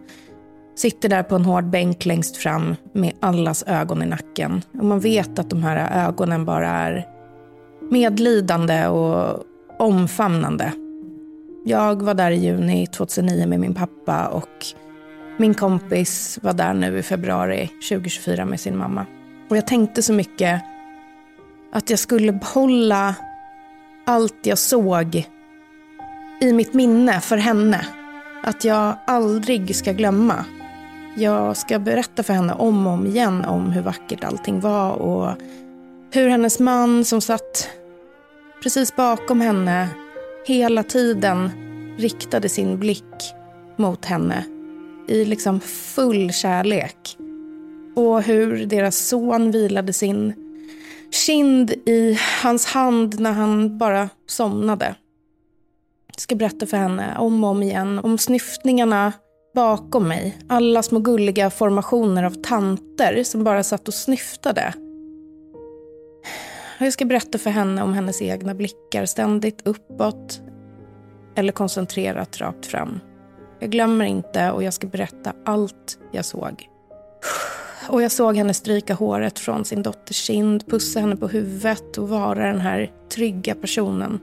Sitter 0.76 1.10
där 1.10 1.24
på 1.24 1.36
en 1.36 1.46
hård 1.46 1.70
bänk 1.70 2.06
längst 2.06 2.38
fram 2.38 2.76
med 2.94 3.14
allas 3.20 3.64
ögon 3.68 4.04
i 4.04 4.06
nacken. 4.06 4.62
Och 4.80 4.86
man 4.86 5.00
vet 5.00 5.40
att 5.40 5.50
de 5.50 5.64
här 5.64 6.08
ögonen 6.08 6.46
bara 6.46 6.70
är 6.70 7.08
medlidande 7.92 8.88
och 8.88 9.44
omfamnande. 9.80 10.72
Jag 11.66 12.02
var 12.02 12.14
där 12.14 12.32
i 12.32 12.36
juni 12.36 12.88
2009 12.88 13.48
med 13.48 13.60
min 13.60 13.74
pappa 13.74 14.28
och 14.28 14.66
min 15.38 15.54
kompis 15.54 16.40
var 16.42 16.54
där 16.54 16.74
nu 16.74 16.98
i 16.98 17.04
februari 17.04 17.70
2024 17.90 18.46
med 18.46 18.60
sin 18.60 18.78
mamma. 18.78 19.06
Och 19.50 19.58
jag 19.58 19.68
tänkte 19.68 20.04
så 20.04 20.14
mycket 20.14 20.62
att 21.72 21.90
jag 21.90 22.00
skulle 22.00 22.32
behålla 22.32 23.16
allt 24.06 24.46
jag 24.46 24.58
såg 24.58 25.28
i 26.42 26.54
mitt 26.54 26.74
minne 26.74 27.22
för 27.22 27.38
henne. 27.38 27.86
Att 28.44 28.64
jag 28.64 28.96
aldrig 29.08 29.76
ska 29.76 29.92
glömma. 29.92 30.46
Jag 31.18 31.58
ska 31.58 31.80
berätta 31.80 32.24
för 32.24 32.34
henne 32.34 32.54
om 32.54 32.88
och 32.88 32.94
om 32.94 33.08
igen 33.08 33.46
om 33.46 33.72
hur 33.72 33.82
vackert 33.82 34.24
allting 34.24 34.60
var 34.60 34.92
och 34.92 35.36
hur 36.12 36.30
hennes 36.30 36.60
man 36.60 37.06
som 37.06 37.22
satt 37.22 37.70
precis 38.64 38.96
bakom 38.96 39.42
henne 39.42 39.88
hela 40.46 40.84
tiden 40.84 41.52
riktade 41.98 42.50
sin 42.50 42.80
blick 42.80 43.34
mot 43.76 44.06
henne 44.06 44.46
i 45.08 45.26
liksom 45.26 45.60
full 45.60 46.34
kärlek. 46.34 47.18
Och 47.96 48.22
hur 48.22 48.66
deras 48.66 48.98
son 48.98 49.52
vilade 49.52 49.94
sin 49.94 50.34
kind 51.12 51.72
i 51.72 52.20
hans 52.44 52.66
hand 52.66 53.20
när 53.20 53.32
han 53.32 53.78
bara 53.78 54.10
somnade. 54.28 54.96
Jag 56.08 56.22
ska 56.22 56.36
berätta 56.36 56.66
för 56.66 56.78
henne 56.78 57.18
om 57.18 57.44
och 57.44 57.50
om 57.50 57.64
igen 57.64 58.00
om 58.00 58.18
snyftningarna 58.18 59.14
bakom 59.56 60.08
mig. 60.08 60.38
Alla 60.50 60.84
små 60.84 61.00
gulliga 61.00 61.50
formationer 61.50 62.24
av 62.24 62.32
tanter 62.32 63.24
som 63.24 63.44
bara 63.44 63.64
satt 63.64 63.88
och 63.88 63.94
snyftade. 63.94 64.74
Jag 66.80 66.94
ska 66.94 67.06
berätta 67.06 67.38
för 67.38 67.50
henne 67.50 67.84
om 67.84 67.94
hennes 67.94 68.22
egna 68.22 68.56
blickar, 68.56 69.06
ständigt 69.06 69.68
uppåt 69.68 70.42
eller 71.36 71.52
koncentrerat 71.52 72.42
rakt 72.42 72.66
fram. 72.66 73.00
Jag 73.60 73.70
glömmer 73.70 74.06
inte 74.06 74.52
och 74.52 74.64
jag 74.64 74.74
ska 74.74 74.88
berätta 74.88 75.34
allt 75.46 76.00
jag 76.12 76.26
såg. 76.26 76.68
Och 77.90 78.02
jag 78.02 78.12
såg 78.12 78.38
henne 78.38 78.54
stryka 78.54 78.94
håret 78.94 79.40
från 79.40 79.66
sin 79.66 79.84
dotters 79.84 80.16
kind, 80.16 80.68
pussa 80.68 81.00
henne 81.00 81.16
på 81.16 81.28
huvudet 81.28 81.98
och 81.98 82.10
vara 82.10 82.48
den 82.48 82.62
här 82.62 82.92
trygga 83.10 83.56
personen. 83.56 84.20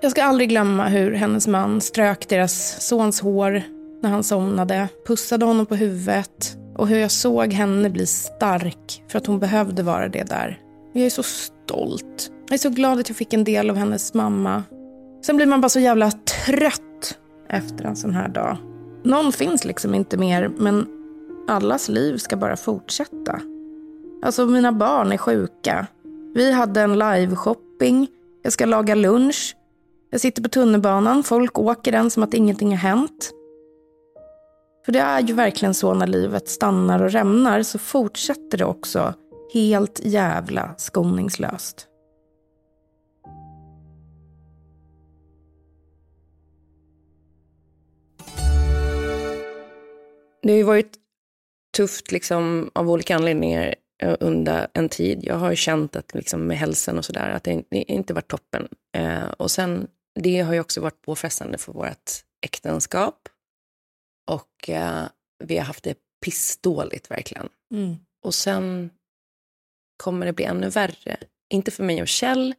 Jag 0.00 0.10
ska 0.10 0.24
aldrig 0.24 0.48
glömma 0.48 0.88
hur 0.88 1.12
hennes 1.12 1.46
man 1.46 1.80
strök 1.80 2.28
deras 2.28 2.86
sons 2.86 3.20
hår 3.20 3.62
när 4.02 4.10
han 4.10 4.24
somnade, 4.24 4.88
pussade 5.06 5.44
honom 5.44 5.66
på 5.66 5.74
huvudet 5.74 6.56
och 6.76 6.88
hur 6.88 6.98
jag 6.98 7.10
såg 7.10 7.52
henne 7.52 7.90
bli 7.90 8.06
stark 8.06 9.02
för 9.08 9.18
att 9.18 9.26
hon 9.26 9.38
behövde 9.38 9.82
vara 9.82 10.08
det 10.08 10.22
där. 10.22 10.60
Jag 10.92 11.06
är 11.06 11.10
så 11.10 11.22
stolt. 11.22 12.30
Jag 12.48 12.54
är 12.54 12.58
så 12.58 12.70
glad 12.70 13.00
att 13.00 13.08
jag 13.08 13.16
fick 13.16 13.32
en 13.32 13.44
del 13.44 13.70
av 13.70 13.76
hennes 13.76 14.14
mamma. 14.14 14.62
Sen 15.26 15.36
blir 15.36 15.46
man 15.46 15.60
bara 15.60 15.68
så 15.68 15.80
jävla 15.80 16.10
trött 16.46 17.18
efter 17.48 17.84
en 17.84 17.96
sån 17.96 18.14
här 18.14 18.28
dag. 18.28 18.56
Någon 19.04 19.32
finns 19.32 19.64
liksom 19.64 19.94
inte 19.94 20.16
mer, 20.16 20.50
men 20.58 20.86
allas 21.48 21.88
liv 21.88 22.16
ska 22.16 22.36
bara 22.36 22.56
fortsätta. 22.56 23.40
Alltså 24.22 24.46
mina 24.46 24.72
barn 24.72 25.12
är 25.12 25.16
sjuka. 25.16 25.86
Vi 26.34 26.52
hade 26.52 26.80
en 26.80 27.02
live-shopping. 27.02 28.06
Jag 28.42 28.52
ska 28.52 28.66
laga 28.66 28.94
lunch. 28.94 29.56
Jag 30.10 30.20
sitter 30.20 30.42
på 30.42 30.48
tunnelbanan. 30.48 31.22
Folk 31.22 31.58
åker 31.58 31.92
den 31.92 32.10
som 32.10 32.22
att 32.22 32.34
ingenting 32.34 32.70
har 32.70 32.76
hänt. 32.76 33.30
För 34.84 34.92
det 34.92 34.98
är 34.98 35.20
ju 35.20 35.34
verkligen 35.34 35.74
så 35.74 35.94
när 35.94 36.06
livet 36.06 36.48
stannar 36.48 37.02
och 37.02 37.10
rämnar 37.10 37.62
så 37.62 37.78
fortsätter 37.78 38.58
det 38.58 38.64
också 38.64 39.14
helt 39.54 40.00
jävla 40.04 40.74
skoningslöst. 40.76 41.86
Det 50.42 50.52
har 50.52 50.56
ju 50.56 50.62
varit 50.62 50.98
tufft 51.78 52.12
liksom, 52.12 52.70
av 52.74 52.90
olika 52.90 53.16
anledningar 53.16 53.74
eh, 54.02 54.16
under 54.20 54.68
en 54.74 54.88
tid. 54.88 55.24
Jag 55.24 55.34
har 55.34 55.54
känt 55.54 55.96
att 55.96 56.14
liksom, 56.14 56.46
med 56.46 56.58
hälsan 56.58 56.98
och 56.98 57.04
sådär, 57.04 57.30
att 57.30 57.44
det, 57.44 57.64
det 57.70 57.92
inte 57.92 58.14
varit 58.14 58.28
toppen. 58.28 58.68
Eh, 58.96 59.28
och 59.28 59.50
sen, 59.50 59.88
det 60.20 60.40
har 60.40 60.54
ju 60.54 60.60
också 60.60 60.80
varit 60.80 61.02
påfrestande 61.02 61.58
för 61.58 61.72
vårt 61.72 62.10
äktenskap. 62.46 63.28
Och 64.30 64.68
eh, 64.68 65.04
vi 65.44 65.58
har 65.58 65.64
haft 65.64 65.84
det 65.84 65.98
pissdåligt 66.24 67.10
verkligen. 67.10 67.48
Mm. 67.74 67.96
Och 68.24 68.34
sen 68.34 68.90
kommer 70.02 70.26
det 70.26 70.32
bli 70.32 70.44
ännu 70.44 70.68
värre. 70.68 71.16
Inte 71.50 71.70
för 71.70 71.84
mig 71.84 72.02
och 72.02 72.08
Kjell, 72.08 72.54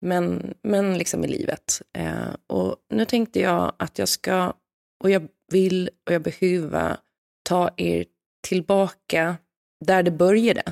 men, 0.00 0.54
men 0.62 0.98
liksom 0.98 1.24
i 1.24 1.28
livet. 1.28 1.82
Eh, 1.98 2.34
och 2.46 2.76
nu 2.90 3.04
tänkte 3.04 3.40
jag 3.40 3.72
att 3.78 3.98
jag 3.98 4.08
ska, 4.08 4.52
och 5.04 5.10
jag 5.10 5.28
vill 5.52 5.90
och 6.06 6.12
jag 6.12 6.22
behöver 6.22 6.96
ta 7.48 7.70
er 7.76 8.04
tillbaka 8.48 9.36
där 9.84 10.02
det 10.02 10.10
började. 10.10 10.62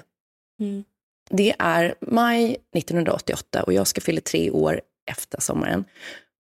Mm. 0.60 0.84
Det 1.30 1.54
är 1.58 1.94
maj 2.00 2.56
1988 2.76 3.62
och 3.62 3.72
jag 3.72 3.86
ska 3.86 4.00
fylla 4.00 4.20
tre 4.20 4.50
år 4.50 4.80
efter 5.10 5.40
sommaren. 5.40 5.84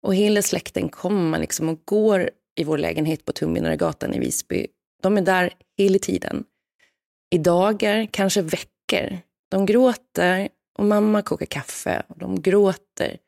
Och 0.03 0.14
hela 0.14 0.42
släkten 0.42 0.88
kommer 0.88 1.38
liksom 1.38 1.68
och 1.68 1.83
går 1.85 2.31
i 2.61 2.64
vår 2.64 2.79
lägenhet 2.79 3.25
på 3.25 3.33
Tumvinargatan 3.33 4.14
i 4.14 4.18
Visby. 4.18 4.66
De 5.03 5.18
är 5.18 5.23
där 5.23 5.53
hela 5.79 5.99
tiden. 5.99 6.45
I 7.31 7.38
dagar, 7.38 8.07
kanske 8.11 8.42
veckor. 8.42 9.18
De 9.51 9.66
gråter 9.66 10.49
och 10.79 10.85
mamma 10.85 11.23
kokar 11.23 11.47
kaffe 11.47 12.03
och 12.09 12.18
de 12.18 12.42
gråter. 12.42 13.18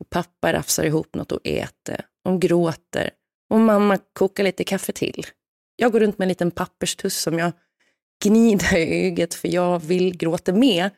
Och 0.00 0.10
pappa 0.10 0.52
rafsar 0.52 0.84
ihop 0.84 1.14
något 1.14 1.32
och 1.32 1.40
äter. 1.44 2.06
De 2.24 2.40
gråter 2.40 3.10
och 3.50 3.60
mamma 3.60 3.98
kokar 4.12 4.44
lite 4.44 4.64
kaffe 4.64 4.92
till. 4.92 5.26
Jag 5.80 5.92
går 5.92 6.00
runt 6.00 6.18
med 6.18 6.24
en 6.24 6.28
liten 6.28 6.50
papperstuss 6.50 7.16
som 7.16 7.38
jag 7.38 7.52
gnider 8.24 8.76
i 8.76 9.06
ögat 9.06 9.34
för 9.34 9.48
jag 9.48 9.78
vill 9.78 10.16
gråta 10.16 10.52
med. 10.52 10.90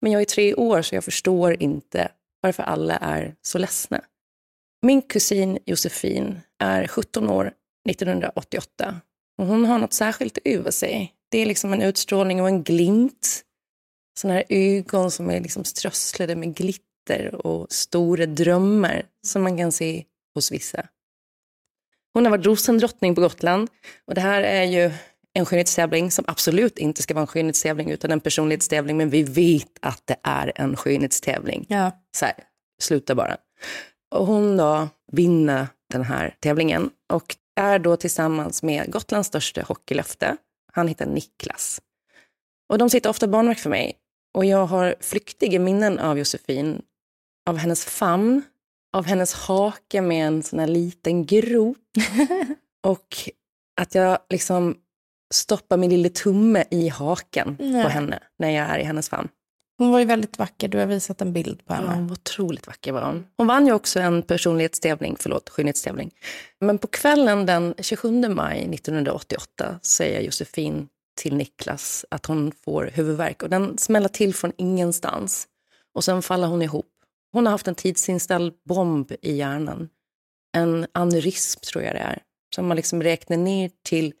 Men 0.00 0.12
jag 0.12 0.22
är 0.22 0.26
tre 0.26 0.54
år 0.54 0.82
så 0.82 0.94
jag 0.94 1.04
förstår 1.04 1.62
inte 1.62 2.10
varför 2.40 2.62
alla 2.62 2.96
är 2.96 3.34
så 3.42 3.58
ledsna. 3.58 4.00
Min 4.82 5.02
kusin 5.02 5.58
Josefin 5.66 6.40
är 6.58 6.86
17 6.86 7.30
år 7.30 7.52
1988 7.88 9.00
och 9.38 9.46
hon 9.46 9.64
har 9.64 9.78
något 9.78 9.92
särskilt 9.92 10.38
över 10.44 10.70
sig. 10.70 11.14
Det 11.28 11.38
är 11.38 11.46
liksom 11.46 11.72
en 11.72 11.82
utstrålning 11.82 12.40
och 12.40 12.48
en 12.48 12.62
glimt. 12.62 13.42
Sådana 14.18 14.34
här 14.34 14.44
ögon 14.48 15.10
som 15.10 15.30
är 15.30 15.40
liksom 15.40 15.64
strösslade 15.64 16.36
med 16.36 16.54
glitter 16.54 17.46
och 17.46 17.72
stora 17.72 18.26
drömmar 18.26 19.02
som 19.26 19.42
man 19.42 19.58
kan 19.58 19.72
se 19.72 20.04
hos 20.34 20.52
vissa. 20.52 20.88
Hon 22.16 22.24
har 22.24 22.30
varit 22.30 22.46
rosendrottning 22.46 23.14
på 23.14 23.20
Gotland 23.20 23.70
och 24.06 24.14
det 24.14 24.20
här 24.20 24.42
är 24.42 24.64
ju 24.64 24.90
en 25.32 25.46
skönhetstävling 25.46 26.10
som 26.10 26.24
absolut 26.28 26.78
inte 26.78 27.02
ska 27.02 27.14
vara 27.14 27.22
en 27.22 27.26
skönhetstävling 27.26 27.90
utan 27.90 28.10
en 28.10 28.20
personlighetstävling 28.20 28.96
men 28.96 29.10
vi 29.10 29.22
vet 29.22 29.78
att 29.80 30.02
det 30.04 30.16
är 30.22 30.52
en 30.54 30.76
skönhetstävling. 30.76 31.66
Ja. 31.68 31.90
Så 32.16 32.24
här, 32.24 32.34
sluta 32.82 33.14
bara. 33.14 33.36
Och 34.14 34.26
hon 34.26 34.56
då 34.56 34.88
vinner 35.12 35.66
den 35.92 36.02
här 36.02 36.34
tävlingen 36.40 36.90
och 37.12 37.36
är 37.56 37.78
då 37.78 37.96
tillsammans 37.96 38.62
med 38.62 38.92
Gotlands 38.92 39.28
största 39.28 39.62
hockeylöfte. 39.62 40.36
Han 40.72 40.88
heter 40.88 41.06
Niklas. 41.06 41.80
Och 42.68 42.78
de 42.78 42.90
sitter 42.90 43.10
ofta 43.10 43.28
barnvakt 43.28 43.60
för 43.60 43.70
mig. 43.70 43.96
Och 44.34 44.44
jag 44.44 44.66
har 44.66 44.94
flyktiga 45.00 45.60
minnen 45.60 45.98
av 45.98 46.18
Josefin, 46.18 46.82
av 47.48 47.56
hennes 47.56 47.84
famn, 47.84 48.42
av 48.92 49.04
hennes 49.04 49.34
hake 49.34 50.00
med 50.00 50.26
en 50.26 50.42
sån 50.42 50.58
här 50.58 50.66
liten 50.66 51.26
grop. 51.26 51.76
och 52.86 53.16
att 53.80 53.94
jag 53.94 54.18
liksom 54.30 54.76
stoppar 55.34 55.76
min 55.76 55.90
lilla 55.90 56.08
tumme 56.08 56.64
i 56.70 56.88
haken 56.88 57.56
Nej. 57.60 57.82
på 57.82 57.88
henne 57.88 58.18
när 58.38 58.50
jag 58.50 58.66
är 58.66 58.78
i 58.78 58.84
hennes 58.84 59.08
famn. 59.08 59.28
Hon 59.78 59.90
var 59.92 59.98
ju 59.98 60.04
väldigt 60.04 60.38
vacker. 60.38 60.68
Du 60.68 60.78
har 60.78 60.86
visat 60.86 61.20
en 61.20 61.32
bild 61.32 61.66
på 61.66 61.72
Ja, 61.72 61.74
henne. 61.74 61.94
hon 61.94 62.06
var 62.06 62.12
otroligt 62.12 62.66
vacker 62.66 62.92
var 62.92 63.02
hon. 63.06 63.26
Hon 63.36 63.46
vann 63.46 63.66
ju 63.66 63.72
också 63.72 64.00
en 64.00 64.22
personlighetstävling, 64.22 65.16
förlåt, 65.20 65.48
skönhetstävling. 65.48 66.10
Men 66.60 66.78
på 66.78 66.86
kvällen 66.86 67.46
den 67.46 67.74
27 67.78 68.28
maj 68.28 68.74
1988 68.74 69.78
säger 69.82 70.20
Josefin 70.20 70.88
till 71.20 71.36
Niklas 71.36 72.04
att 72.10 72.26
hon 72.26 72.52
får 72.64 72.90
huvudvärk 72.94 73.42
och 73.42 73.50
den 73.50 73.78
smäller 73.78 74.08
till 74.08 74.34
från 74.34 74.52
ingenstans. 74.56 75.48
Och 75.94 76.04
sen 76.04 76.22
faller 76.22 76.46
hon 76.46 76.62
ihop. 76.62 76.86
Hon 77.36 77.46
har 77.46 77.50
haft 77.50 77.68
en 77.68 77.74
tidsinställd 77.74 78.54
bomb 78.64 79.12
i 79.22 79.32
hjärnan. 79.32 79.88
En 80.56 80.86
aneurysm 80.92 81.60
tror 81.60 81.84
jag 81.84 81.94
det 81.94 82.00
är. 82.00 82.22
Som 82.54 82.66
man 82.66 82.76
liksom 82.76 83.02
räknar 83.02 83.36
ner 83.36 83.70
till 83.84 84.12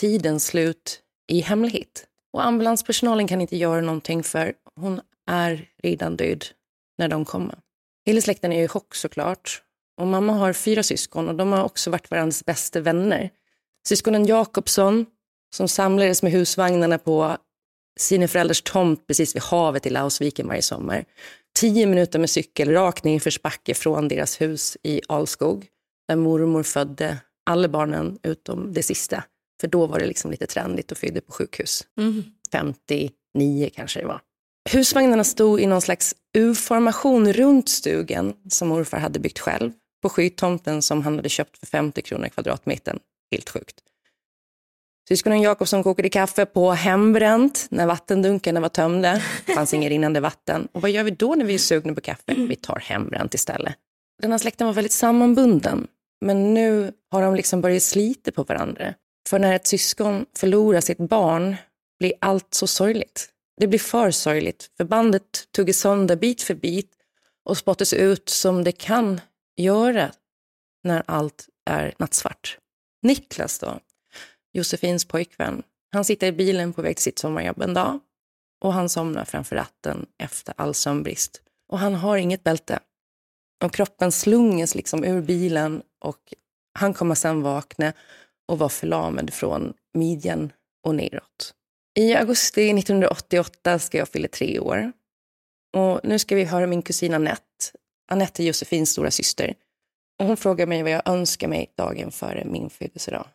tidens 0.00 0.46
slut 0.46 1.00
i 1.32 1.40
hemlighet. 1.40 2.06
Och 2.32 2.44
ambulanspersonalen 2.44 3.28
kan 3.28 3.40
inte 3.40 3.56
göra 3.56 3.80
någonting 3.80 4.22
för 4.22 4.54
hon 4.80 5.00
är 5.30 5.68
redan 5.82 6.16
död 6.16 6.44
när 6.98 7.08
de 7.08 7.24
kommer. 7.24 7.58
Hela 8.06 8.20
släkten 8.20 8.52
är 8.52 8.64
i 8.64 8.68
chock 8.68 8.94
såklart. 8.94 9.62
Och 10.00 10.06
mamma 10.06 10.32
har 10.32 10.52
fyra 10.52 10.82
syskon 10.82 11.28
och 11.28 11.34
de 11.34 11.52
har 11.52 11.64
också 11.64 11.90
varit 11.90 12.10
varandras 12.10 12.44
bästa 12.44 12.80
vänner. 12.80 13.30
Syskonen 13.88 14.26
Jakobsson, 14.26 15.06
som 15.56 15.68
samlades 15.68 16.22
med 16.22 16.32
husvagnarna 16.32 16.98
på 16.98 17.36
sina 18.00 18.28
föräldrars 18.28 18.62
tomt 18.62 19.06
precis 19.06 19.34
vid 19.34 19.42
havet 19.42 19.86
i 19.86 19.90
Lausviken 19.90 20.48
varje 20.48 20.62
sommar. 20.62 21.04
Tio 21.58 21.86
minuter 21.86 22.18
med 22.18 22.30
cykel 22.30 22.72
rakt 22.72 23.04
ner 23.04 23.20
för 23.20 23.74
från 23.74 24.08
deras 24.08 24.40
hus 24.40 24.76
i 24.82 25.00
Alskog, 25.08 25.66
där 26.08 26.16
mormor 26.16 26.62
födde 26.62 27.18
alla 27.46 27.68
barnen 27.68 28.18
utom 28.22 28.72
det 28.72 28.82
sista. 28.82 29.24
För 29.60 29.68
då 29.68 29.86
var 29.86 29.98
det 29.98 30.06
liksom 30.06 30.30
lite 30.30 30.46
trendigt 30.46 30.92
att 30.92 30.98
föda 30.98 31.20
på 31.20 31.32
sjukhus. 31.32 31.86
59 32.52 33.70
kanske 33.74 34.00
det 34.00 34.06
var. 34.06 34.20
Husvagnarna 34.70 35.24
stod 35.24 35.60
i 35.60 35.66
någon 35.66 35.80
slags 35.80 36.14
U-formation 36.38 37.32
runt 37.32 37.68
stugan 37.68 38.34
som 38.50 38.68
morfar 38.68 38.98
hade 38.98 39.18
byggt 39.18 39.38
själv 39.38 39.72
på 40.02 40.08
skydtomten 40.08 40.82
som 40.82 41.02
han 41.02 41.16
hade 41.16 41.28
köpt 41.28 41.58
för 41.58 41.66
50 41.66 42.02
kronor 42.02 42.28
kvadratmetern. 42.28 42.98
Helt 43.30 43.50
sjukt. 43.50 43.80
Syskonen 45.08 45.42
Jakobsson 45.42 45.82
kokade 45.82 46.08
kaffe 46.08 46.46
på 46.46 46.70
hembränt 46.70 47.66
när 47.70 47.86
vattendunkarna 47.86 48.60
var 48.60 48.68
tömda. 48.68 49.20
Det 49.46 49.52
fanns 49.52 49.74
inget 49.74 49.90
rinnande 49.90 50.20
vatten. 50.20 50.68
Och 50.72 50.82
vad 50.82 50.90
gör 50.90 51.04
vi 51.04 51.10
då 51.10 51.34
när 51.34 51.44
vi 51.44 51.54
är 51.54 51.58
sugna 51.58 51.94
på 51.94 52.00
kaffe? 52.00 52.34
Vi 52.36 52.56
tar 52.56 52.78
hembränt 52.78 53.34
istället. 53.34 53.74
Den 54.22 54.30
här 54.30 54.38
släkten 54.38 54.66
var 54.66 54.74
väldigt 54.74 54.92
sammanbunden. 54.92 55.86
Men 56.24 56.54
nu 56.54 56.92
har 57.10 57.22
de 57.22 57.34
liksom 57.34 57.60
börjat 57.60 57.82
slita 57.82 58.32
på 58.32 58.42
varandra. 58.42 58.94
För 59.28 59.38
när 59.38 59.54
ett 59.54 59.66
syskon 59.66 60.26
förlorar 60.36 60.80
sitt 60.80 60.98
barn 60.98 61.56
blir 61.98 62.12
allt 62.20 62.54
så 62.54 62.66
sorgligt. 62.66 63.28
Det 63.60 63.66
blir 63.66 63.78
för 63.78 64.10
sorgligt, 64.10 64.70
för 64.76 64.84
bandet 64.84 65.22
tuggas 65.56 65.76
sönder 65.76 66.16
bit 66.16 66.42
för 66.42 66.54
bit 66.54 66.90
och 67.44 67.58
spottas 67.58 67.92
ut 67.92 68.28
som 68.28 68.64
det 68.64 68.72
kan 68.72 69.20
göra 69.56 70.10
när 70.84 71.02
allt 71.06 71.46
är 71.70 71.94
nattsvart. 71.98 72.58
Niklas 73.02 73.58
då, 73.58 73.78
Josefins 74.54 75.04
pojkvän, 75.04 75.62
han 75.92 76.04
sitter 76.04 76.26
i 76.26 76.32
bilen 76.32 76.72
på 76.72 76.82
väg 76.82 76.96
till 76.96 77.02
sitt 77.02 77.18
sommarjobb 77.18 77.62
en 77.62 77.74
dag 77.74 78.00
och 78.60 78.72
han 78.72 78.88
somnar 78.88 79.24
framför 79.24 79.56
ratten 79.56 80.06
efter 80.18 80.54
all 80.56 80.74
sömnbrist. 80.74 81.42
Och 81.68 81.78
han 81.78 81.94
har 81.94 82.16
inget 82.16 82.44
bälte. 82.44 82.78
Och 83.64 83.72
kroppen 83.72 84.12
slungas 84.12 84.74
liksom 84.74 85.04
ur 85.04 85.22
bilen 85.22 85.82
och 86.00 86.34
han 86.78 86.94
kommer 86.94 87.14
sen 87.14 87.42
vakna 87.42 87.92
och 88.48 88.58
vara 88.58 88.68
förlamad 88.68 89.32
från 89.32 89.74
midjan 89.94 90.52
och 90.86 90.94
neråt. 90.94 91.54
I 91.98 92.14
augusti 92.14 92.70
1988 92.70 93.78
ska 93.78 93.98
jag 93.98 94.08
fylla 94.08 94.28
tre 94.28 94.58
år. 94.58 94.92
Och 95.76 96.00
nu 96.04 96.18
ska 96.18 96.36
vi 96.36 96.44
höra 96.44 96.66
min 96.66 96.82
kusin 96.82 97.14
Annette. 97.14 97.42
Annette 98.10 98.42
är 98.42 98.44
Josefins 98.44 98.90
stora 98.90 99.10
syster. 99.10 99.54
Och 100.18 100.26
hon 100.26 100.36
frågar 100.36 100.66
mig 100.66 100.82
vad 100.82 100.92
jag 100.92 101.08
önskar 101.08 101.48
mig 101.48 101.72
dagen 101.76 102.10
före 102.12 102.44
min 102.44 102.70
födelsedag. 102.70 103.26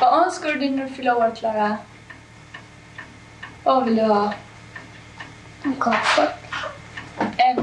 Vad 0.00 0.24
önskar 0.24 0.48
du 0.48 0.58
dig 0.58 0.70
när 0.70 0.84
du 0.84 0.90
fyller 0.90 1.16
år, 1.16 1.34
Klara? 1.36 1.76
Vad 3.64 3.84
vill 3.84 3.96
du 3.96 4.02
ha? 4.02 4.34
En 5.62 5.74
koffert. 5.74 6.34
En 7.36 7.58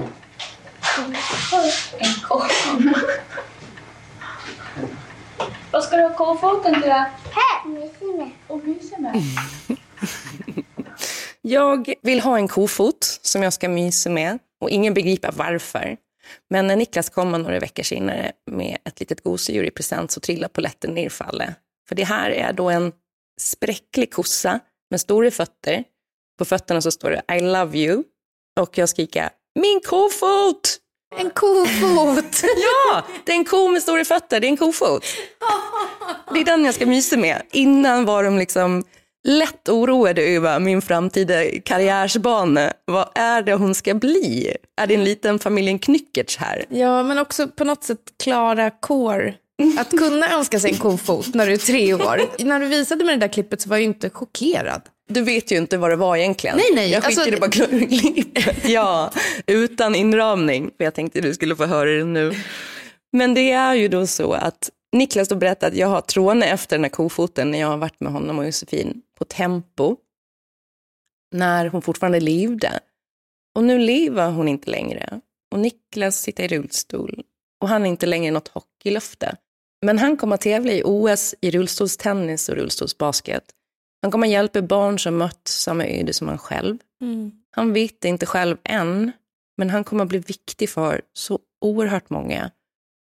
En 2.00 2.14
koffert. 2.28 3.20
Vad 5.72 5.84
ska 5.84 5.96
du 5.96 6.04
ha 6.04 6.14
kofferten 6.14 6.74
till 6.74 6.90
då? 6.90 6.90
Här, 6.90 7.70
myser 7.70 8.18
med. 8.18 8.30
Och 8.48 8.64
mysa 8.64 8.98
med? 8.98 9.24
Jag 11.42 11.94
vill 12.02 12.20
ha 12.20 12.38
en 12.38 12.48
kofot 12.48 13.20
som 13.22 13.44
jag 13.44 13.54
ska 13.54 13.70
mysa 13.70 14.10
med 14.10 14.40
och 14.62 14.70
ingen 14.70 14.94
begriper 14.94 15.32
varför. 15.32 15.98
Men 16.50 16.68
när 16.68 16.76
Niklas 16.76 17.10
kommer 17.10 17.38
några 17.38 17.60
veckor 17.60 17.84
senare 17.84 18.32
med 18.52 18.78
ett 18.86 19.00
litet 19.00 19.24
gosedjur 19.24 19.64
i 19.64 19.72
present 19.72 20.12
så 20.12 20.20
trillar 20.20 20.48
polletten 20.48 20.94
ner 20.94 21.10
för 21.92 21.96
det 21.96 22.04
här 22.04 22.30
är 22.30 22.54
då 22.54 22.70
en 22.70 22.92
spräcklig 23.42 24.14
kossa 24.14 24.60
med 24.92 25.02
stora 25.02 25.32
fötter. 25.32 25.84
På 26.40 26.46
fötterna 26.46 26.82
så 26.82 26.92
står 26.92 27.10
det 27.10 27.36
I 27.36 27.40
love 27.40 27.78
you. 27.78 28.04
Och 28.60 28.78
jag 28.78 28.90
skriker 28.90 29.30
min 29.60 29.80
kofot! 29.86 30.78
En 31.20 31.30
kofot! 31.30 32.44
ja, 32.44 33.04
det 33.26 33.32
är 33.32 33.36
en 33.36 33.46
ko 33.46 33.68
med 33.68 33.82
stora 33.82 34.06
fötter, 34.06 34.40
det 34.40 34.48
är 34.48 34.50
en 34.50 34.58
kofot. 34.58 35.06
Det 36.34 36.40
är 36.40 36.46
den 36.46 36.66
jag 36.66 36.76
ska 36.76 36.86
mysa 36.86 37.18
med. 37.18 37.42
Innan 37.52 38.06
var 38.06 38.24
de 38.24 38.38
liksom 38.38 38.84
lätt 39.28 39.70
oroade 39.70 40.22
över 40.22 40.60
min 40.60 40.82
framtida 40.82 41.60
karriärsbana. 41.66 42.74
Vad 42.86 43.10
är 43.16 43.42
det 43.42 43.54
hon 43.54 43.76
ska 43.76 43.94
bli? 43.94 44.56
Är 44.82 44.88
det 44.88 44.94
en 44.94 45.04
liten 45.04 45.40
familjen 45.40 45.80
Knyckertz 45.80 46.38
här? 46.38 46.66
Ja, 46.70 47.04
men 47.04 47.18
också 47.18 47.48
på 47.48 47.64
något 47.64 47.84
sätt 47.84 48.02
klara 48.24 48.70
kår. 48.70 49.34
Att 49.80 49.90
kunna 49.90 50.34
önska 50.34 50.60
sig 50.60 50.72
en 50.72 50.78
kofot 50.78 51.34
när 51.34 51.46
du 51.48 51.54
är 51.54 51.58
tre 51.58 51.94
år. 51.94 52.44
när 52.44 52.60
du 52.60 52.68
visade 52.68 53.04
mig 53.06 53.16
det 53.16 53.20
där 53.20 53.34
klippet 53.34 53.62
så 53.62 53.70
var 53.70 53.78
jag 53.78 53.84
inte 53.84 54.10
chockerad. 54.10 54.82
Du 55.10 55.22
vet 55.22 55.52
ju 55.52 55.58
inte 55.58 55.78
vad 55.78 55.90
det 55.90 55.96
var 55.96 56.18
egentligen. 56.18 56.58
Nej, 56.58 56.66
nej. 56.76 56.92
Jag 56.92 57.04
skickade 57.04 57.38
alltså, 57.46 57.68
bara 57.68 57.80
klippet. 57.88 58.70
Ja, 58.70 59.12
utan 59.48 59.96
inramning. 59.96 60.72
För 60.78 60.84
jag 60.84 60.94
tänkte 60.94 61.22
du 61.22 61.34
skulle 61.34 61.56
få 61.56 61.66
höra 61.66 61.90
det 61.90 62.04
nu. 62.04 62.34
Men 63.12 63.34
det 63.34 63.52
är 63.52 63.74
ju 63.74 63.88
då 63.88 64.08
så 64.08 64.34
att 64.34 64.70
Niklas 64.92 65.28
då 65.28 65.36
berättade 65.36 65.72
att 65.72 65.78
jag 65.78 65.88
har 65.88 66.02
tråne 66.02 66.46
efter 66.46 66.78
den 66.78 66.84
här 66.84 66.90
kofoten 66.90 67.52
när 67.52 67.60
jag 67.60 67.68
har 67.68 67.78
varit 67.78 68.00
med 68.00 68.12
honom 68.12 68.40
och 68.40 68.46
Josefin 68.46 69.02
på 69.18 69.26
Tempo. 69.26 69.96
När 71.32 71.66
hon 71.68 71.82
fortfarande 71.82 72.20
levde. 72.20 72.80
Och 73.56 73.64
nu 73.64 73.80
lever 73.80 74.30
hon 74.32 74.48
inte 74.48 74.72
längre. 74.72 75.22
Och 75.52 75.60
Niklas 75.60 76.22
sitter 76.22 76.44
i 76.44 76.48
rullstol. 76.48 77.24
Och 77.62 77.70
han 77.70 77.86
är 77.86 77.90
inte 77.90 78.06
längre 78.06 78.32
något 78.32 78.48
hockeylöfte. 78.48 79.36
Men 79.86 80.00
han 80.00 80.18
kommer 80.18 80.36
att 80.36 80.42
tävla 80.42 80.72
i 80.72 80.82
OS 80.86 81.36
i 81.42 81.52
rullstolstennis 81.52 82.50
och 82.50 82.56
rullstolsbasket. 82.56 83.44
Han 84.02 84.12
kommer 84.12 84.28
att 84.28 84.32
hjälpa 84.32 84.62
barn 84.62 85.00
som 85.00 85.18
mött 85.18 85.48
samma 85.48 85.86
öde 85.86 86.14
som 86.14 86.28
han 86.28 86.38
själv. 86.38 86.78
Mm. 87.02 87.32
Han 87.52 87.74
vet 87.74 88.02
det 88.02 88.08
inte 88.08 88.26
själv 88.26 88.58
än, 88.64 89.12
men 89.58 89.70
han 89.70 89.84
kommer 89.84 90.04
att 90.04 90.10
bli 90.10 90.20
viktig 90.20 90.70
för 90.70 91.02
så 91.14 91.40
oerhört 91.62 92.10
många 92.10 92.52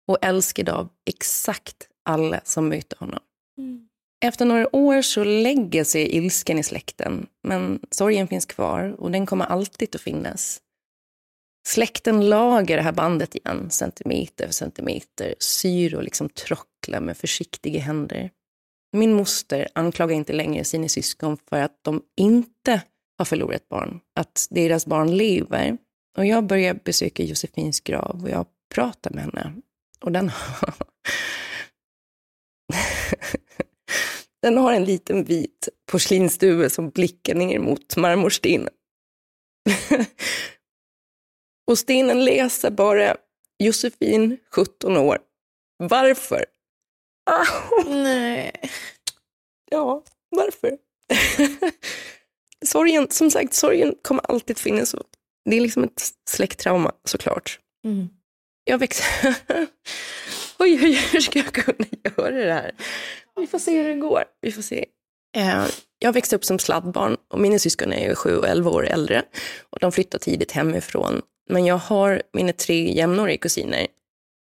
och 0.08 0.18
älskad 0.22 0.68
av 0.68 0.88
exakt 1.06 1.88
alla 2.04 2.40
som 2.44 2.68
möter 2.68 2.96
honom. 2.98 3.20
Mm. 3.58 3.88
Efter 4.24 4.44
några 4.44 4.76
år 4.76 5.02
så 5.02 5.24
lägger 5.24 5.84
sig 5.84 6.16
ilskan 6.16 6.58
i 6.58 6.62
släkten, 6.62 7.26
men 7.42 7.80
sorgen 7.90 8.28
finns 8.28 8.46
kvar 8.46 8.96
och 8.98 9.10
den 9.10 9.26
kommer 9.26 9.44
alltid 9.44 9.94
att 9.94 10.00
finnas. 10.00 10.60
Släkten 11.66 12.28
lagar 12.28 12.76
det 12.76 12.82
här 12.82 12.92
bandet 12.92 13.34
igen, 13.34 13.70
centimeter 13.70 14.46
för 14.46 14.52
centimeter, 14.52 15.34
syr 15.38 15.94
och 15.94 16.02
liksom 16.02 16.28
trockla 16.28 17.00
med 17.00 17.16
försiktiga 17.16 17.80
händer. 17.80 18.30
Min 18.96 19.12
moster 19.12 19.68
anklagar 19.74 20.14
inte 20.14 20.32
längre 20.32 20.64
sina 20.64 20.88
syskon 20.88 21.38
för 21.48 21.60
att 21.60 21.78
de 21.82 22.02
inte 22.16 22.82
har 23.18 23.24
förlorat 23.24 23.68
barn, 23.68 24.00
att 24.20 24.46
deras 24.50 24.86
barn 24.86 25.16
lever. 25.16 25.78
Och 26.16 26.26
jag 26.26 26.46
börjar 26.46 26.74
besöka 26.84 27.22
Josefins 27.22 27.80
grav 27.80 28.20
och 28.22 28.30
jag 28.30 28.46
pratar 28.74 29.10
med 29.10 29.24
henne. 29.24 29.54
Och 30.00 30.12
den 30.12 30.28
har... 30.28 30.74
den 34.42 34.56
har 34.56 34.72
en 34.72 34.84
liten 34.84 35.24
vit 35.24 35.68
porslinsduvre 35.92 36.70
som 36.70 36.90
blickar 36.90 37.34
ner 37.34 37.58
mot 37.58 37.96
marmorstenen. 37.96 38.68
och 41.66 41.78
stenen 41.78 42.24
läser 42.24 42.70
bara 42.70 43.16
Josefin, 43.58 44.38
17 44.50 44.96
år. 44.96 45.18
Varför? 45.78 46.44
Nej. 47.86 48.52
Ja, 49.70 50.02
varför? 50.28 50.78
sorgen, 52.64 53.10
som 53.10 53.30
sagt, 53.30 53.54
sorgen 53.54 53.94
kommer 54.02 54.30
alltid 54.30 54.58
finnas. 54.58 54.94
Det 55.50 55.56
är 55.56 55.60
liksom 55.60 55.84
ett 55.84 56.02
släkttrauma 56.30 56.92
såklart. 57.04 57.58
Mm. 57.84 58.08
Jag 58.64 58.78
växer... 58.78 59.34
oj, 60.58 60.80
oj, 60.82 61.08
hur 61.12 61.20
ska 61.20 61.38
jag 61.38 61.52
kunna 61.52 61.88
göra 62.04 62.44
det 62.44 62.52
här? 62.52 62.74
Vi 63.36 63.46
får 63.46 63.58
se 63.58 63.82
hur 63.82 63.88
det 63.88 64.00
går. 64.00 64.24
Vi 64.40 64.52
får 64.52 64.62
se. 64.62 64.86
Eh, 65.36 65.64
jag 65.98 66.12
växte 66.12 66.36
upp 66.36 66.44
som 66.44 66.58
sladdbarn 66.58 67.16
och 67.30 67.40
mina 67.40 67.58
syskon 67.58 67.92
är 67.92 68.08
ju 68.08 68.14
sju 68.14 68.36
och 68.36 68.48
elva 68.48 68.70
år 68.70 68.86
äldre. 68.86 69.24
Och 69.70 69.78
de 69.78 69.92
flyttade 69.92 70.24
tidigt 70.24 70.52
hemifrån. 70.52 71.22
Men 71.50 71.66
jag 71.66 71.76
har 71.76 72.22
mina 72.32 72.52
tre 72.52 72.92
jämnåriga 72.92 73.36
kusiner. 73.36 73.86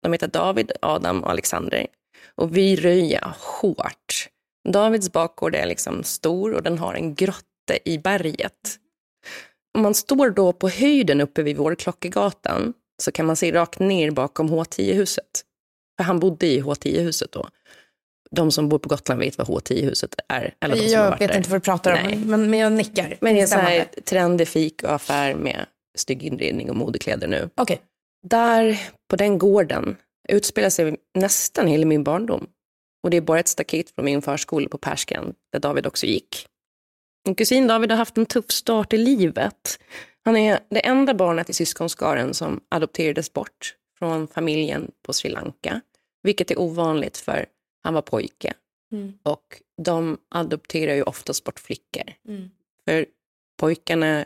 De 0.03 0.11
heter 0.13 0.27
David, 0.27 0.71
Adam 0.81 1.23
och 1.23 1.29
Alexander. 1.29 1.87
Och 2.35 2.57
vi 2.57 2.75
röjer 2.75 3.33
hårt. 3.39 4.29
Davids 4.69 5.11
bakgård 5.11 5.55
är 5.55 5.65
liksom 5.65 6.03
stor 6.03 6.53
och 6.53 6.63
den 6.63 6.77
har 6.77 6.93
en 6.93 7.15
grotta 7.15 7.77
i 7.85 7.97
berget. 7.97 8.77
Om 9.73 9.81
man 9.81 9.93
står 9.93 10.29
då 10.29 10.53
på 10.53 10.69
höjden 10.69 11.21
uppe 11.21 11.43
vid 11.43 11.57
Vårklockegatan 11.57 12.73
så 13.03 13.11
kan 13.11 13.25
man 13.25 13.35
se 13.35 13.51
rakt 13.51 13.79
ner 13.79 14.11
bakom 14.11 14.49
H10-huset. 14.49 15.45
För 15.97 16.03
han 16.03 16.19
bodde 16.19 16.47
i 16.47 16.61
H10-huset 16.61 17.31
då. 17.31 17.47
De 18.31 18.51
som 18.51 18.69
bor 18.69 18.79
på 18.79 18.89
Gotland 18.89 19.19
vet 19.19 19.37
vad 19.37 19.47
H10-huset 19.47 20.15
är. 20.27 20.53
Eller 20.59 20.75
de 20.75 20.81
som 20.81 20.91
Jag 20.91 21.19
vet 21.19 21.29
där. 21.29 21.37
inte 21.37 21.49
vad 21.49 21.61
du 21.61 21.63
pratar 21.63 21.91
om, 21.91 22.21
men, 22.21 22.49
men 22.49 22.59
jag 22.59 22.71
nickar. 22.71 23.17
Men 23.21 23.35
det 23.35 23.41
är 23.51 23.79
en 23.79 24.03
trendig 24.03 24.47
fik 24.47 24.83
och 24.83 24.91
affär 24.91 25.35
med 25.35 25.65
stygg 25.97 26.23
inredning 26.23 26.69
och 26.69 26.75
modekläder 26.75 27.27
nu. 27.27 27.49
Okej. 27.55 27.81
Där, 28.27 28.81
på 29.09 29.15
den 29.15 29.37
gården, 29.37 29.97
utspelar 30.29 30.69
sig 30.69 30.97
nästan 31.13 31.67
hela 31.67 31.85
min 31.85 32.03
barndom. 32.03 32.47
Och 33.03 33.09
det 33.09 33.17
är 33.17 33.21
bara 33.21 33.39
ett 33.39 33.47
staket 33.47 33.89
från 33.89 34.05
min 34.05 34.21
förskola 34.21 34.69
på 34.69 34.77
Perskan, 34.77 35.33
där 35.51 35.59
David 35.59 35.87
också 35.87 36.05
gick. 36.05 36.47
Min 37.25 37.35
kusin 37.35 37.67
David 37.67 37.91
har 37.91 37.97
haft 37.97 38.17
en 38.17 38.25
tuff 38.25 38.51
start 38.51 38.93
i 38.93 38.97
livet. 38.97 39.79
Han 40.25 40.37
är 40.37 40.59
det 40.69 40.79
enda 40.79 41.13
barnet 41.13 41.49
i 41.49 41.53
syskonskaren 41.53 42.33
som 42.33 42.61
adopterades 42.69 43.33
bort 43.33 43.75
från 43.99 44.27
familjen 44.27 44.91
på 45.01 45.13
Sri 45.13 45.29
Lanka, 45.29 45.81
vilket 46.23 46.51
är 46.51 46.59
ovanligt 46.59 47.17
för 47.17 47.45
han 47.83 47.93
var 47.93 48.01
pojke. 48.01 48.53
Mm. 48.91 49.13
Och 49.23 49.61
de 49.81 50.17
adopterar 50.29 50.93
ju 50.93 51.03
oftast 51.03 51.43
bort 51.43 51.59
flickor. 51.59 52.13
Mm. 52.27 52.49
För 52.85 53.05
pojkarna 53.59 54.25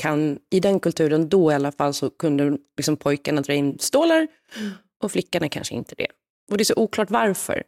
kan, 0.00 0.38
i 0.50 0.60
den 0.60 0.80
kulturen 0.80 1.28
då 1.28 1.52
i 1.52 1.54
alla 1.54 1.72
fall, 1.72 1.94
så 1.94 2.10
kunde 2.10 2.58
liksom 2.76 2.96
pojkarna 2.96 3.40
dra 3.40 3.54
in 3.54 3.78
stålar 3.78 4.28
Mm. 4.56 4.70
och 5.02 5.12
flickorna 5.12 5.48
kanske 5.48 5.74
inte 5.74 5.94
det. 5.94 6.06
Och 6.50 6.56
det 6.56 6.62
är 6.62 6.64
så 6.64 6.74
oklart 6.76 7.10
varför. 7.10 7.62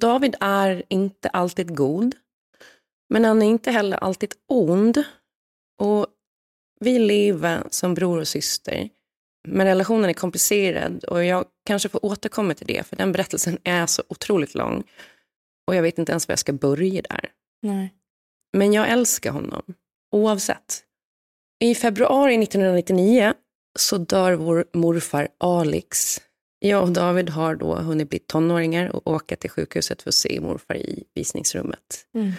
David 0.00 0.34
är 0.40 0.82
inte 0.88 1.28
alltid 1.28 1.76
god, 1.76 2.14
men 3.08 3.24
han 3.24 3.42
är 3.42 3.46
inte 3.46 3.70
heller 3.70 3.96
alltid 3.96 4.34
ond. 4.48 5.02
Och 5.78 6.06
vi 6.80 6.98
lever 6.98 7.62
som 7.70 7.94
bror 7.94 8.18
och 8.20 8.28
syster, 8.28 8.88
men 9.48 9.66
relationen 9.66 10.10
är 10.10 10.14
komplicerad 10.14 11.04
och 11.04 11.24
jag 11.24 11.44
kanske 11.66 11.88
får 11.88 12.04
återkomma 12.04 12.54
till 12.54 12.66
det, 12.66 12.86
för 12.86 12.96
den 12.96 13.12
berättelsen 13.12 13.58
är 13.64 13.86
så 13.86 14.02
otroligt 14.08 14.54
lång. 14.54 14.84
Och 15.66 15.74
jag 15.74 15.82
vet 15.82 15.98
inte 15.98 16.12
ens 16.12 16.28
var 16.28 16.32
jag 16.32 16.38
ska 16.38 16.52
börja 16.52 17.02
där. 17.02 17.30
Nej. 17.62 17.94
Men 18.52 18.72
jag 18.72 18.88
älskar 18.88 19.30
honom, 19.32 19.62
oavsett. 20.12 20.84
I 21.60 21.74
februari 21.74 22.42
1999 22.42 23.34
så 23.78 23.98
dör 23.98 24.32
vår 24.32 24.64
morfar 24.74 25.28
Alex. 25.38 26.20
Jag 26.58 26.82
och 26.82 26.92
David 26.92 27.30
har 27.30 27.54
då 27.54 27.74
hunnit 27.74 28.10
bli 28.10 28.18
tonåringar 28.18 28.96
och 28.96 29.06
åka 29.06 29.36
till 29.36 29.50
sjukhuset 29.50 30.02
för 30.02 30.10
att 30.10 30.14
se 30.14 30.40
morfar 30.40 30.76
i 30.76 31.04
visningsrummet. 31.14 32.06
Mm. 32.14 32.32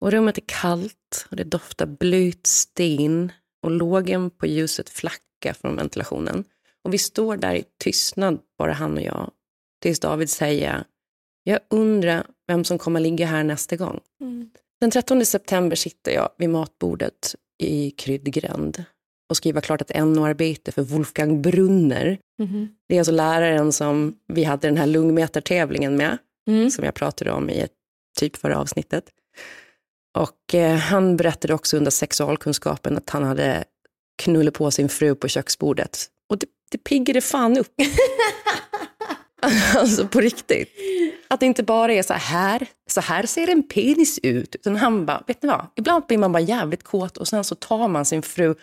Och 0.00 0.12
rummet 0.12 0.38
är 0.38 0.42
kallt 0.46 1.26
och 1.30 1.36
det 1.36 1.44
doftar 1.44 1.86
blöt 1.86 2.46
sten 2.46 3.32
och 3.62 3.70
lågen 3.70 4.30
på 4.30 4.46
ljuset 4.46 4.88
flackar 4.88 5.52
från 5.52 5.76
ventilationen. 5.76 6.44
Och 6.84 6.94
vi 6.94 6.98
står 6.98 7.36
där 7.36 7.54
i 7.54 7.64
tystnad, 7.78 8.38
bara 8.58 8.72
han 8.72 8.96
och 8.96 9.02
jag, 9.02 9.30
tills 9.82 10.00
David 10.00 10.30
säger 10.30 10.84
jag 11.44 11.60
undrar 11.70 12.26
vem 12.46 12.64
som 12.64 12.78
kommer 12.78 13.00
ligga 13.00 13.26
här 13.26 13.44
nästa 13.44 13.76
gång. 13.76 14.00
Mm. 14.20 14.50
Den 14.80 14.90
13 14.90 15.26
september 15.26 15.76
sitter 15.76 16.12
jag 16.12 16.28
vid 16.38 16.50
matbordet 16.50 17.34
i 17.58 17.90
Kryddgränd 17.90 18.84
och 19.30 19.36
skriver 19.36 19.60
klart 19.60 19.80
ett 19.80 19.96
NO-arbete 20.06 20.72
för 20.72 20.82
Wolfgang 20.82 21.42
Brunner. 21.42 22.18
Mhm. 22.38 22.68
Det 22.88 22.94
är 22.94 23.00
alltså 23.00 23.12
läraren 23.12 23.72
som 23.72 24.16
vi 24.28 24.44
hade 24.44 24.68
den 24.68 24.76
här 24.76 24.86
lungmätartävlingen 24.86 25.96
med, 25.96 26.18
Mm. 26.48 26.70
som 26.70 26.84
jag 26.84 26.94
pratade 26.94 27.30
om 27.32 27.50
i 27.50 27.60
ett 27.60 27.72
typ 28.18 28.36
förra 28.36 28.58
avsnittet. 28.58 29.04
Och 30.18 30.54
eh, 30.54 30.76
han 30.76 31.16
berättade 31.16 31.54
också 31.54 31.76
under 31.76 31.90
sexualkunskapen 31.90 32.96
att 32.96 33.10
han 33.10 33.22
hade 33.24 33.64
knullat 34.22 34.54
på 34.54 34.70
sin 34.70 34.88
fru 34.88 35.14
på 35.14 35.28
köksbordet. 35.28 36.06
Och 36.28 36.38
det, 36.38 36.46
det 36.70 36.78
piggade 36.78 37.20
fan 37.20 37.58
upp. 37.58 37.74
alltså 39.76 40.08
på 40.08 40.20
riktigt. 40.20 40.68
Att 41.28 41.40
det 41.40 41.46
inte 41.46 41.62
bara 41.62 41.92
är 41.92 42.02
så 42.02 42.14
här, 42.14 42.66
så 42.90 43.00
här 43.00 43.26
ser 43.26 43.50
en 43.50 43.62
penis 43.62 44.18
ut. 44.22 44.54
Utan 44.54 44.76
han 44.76 45.06
bara, 45.06 45.22
vet 45.26 45.42
ni 45.42 45.48
vad? 45.48 45.66
Ibland 45.76 46.06
blir 46.06 46.18
man 46.18 46.32
bara 46.32 46.40
jävligt 46.40 46.82
kåt 46.82 47.16
och 47.16 47.28
sen 47.28 47.44
så 47.44 47.54
tar 47.54 47.88
man 47.88 48.04
sin 48.04 48.22
fru 48.22 48.54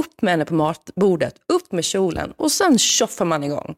upp 0.00 0.22
med 0.22 0.32
henne 0.32 0.44
på 0.44 0.54
matbordet, 0.54 1.34
upp 1.48 1.72
med 1.72 1.84
kjolen 1.84 2.32
och 2.36 2.52
sen 2.52 2.78
tjoffar 2.78 3.24
man 3.24 3.44
igång. 3.44 3.74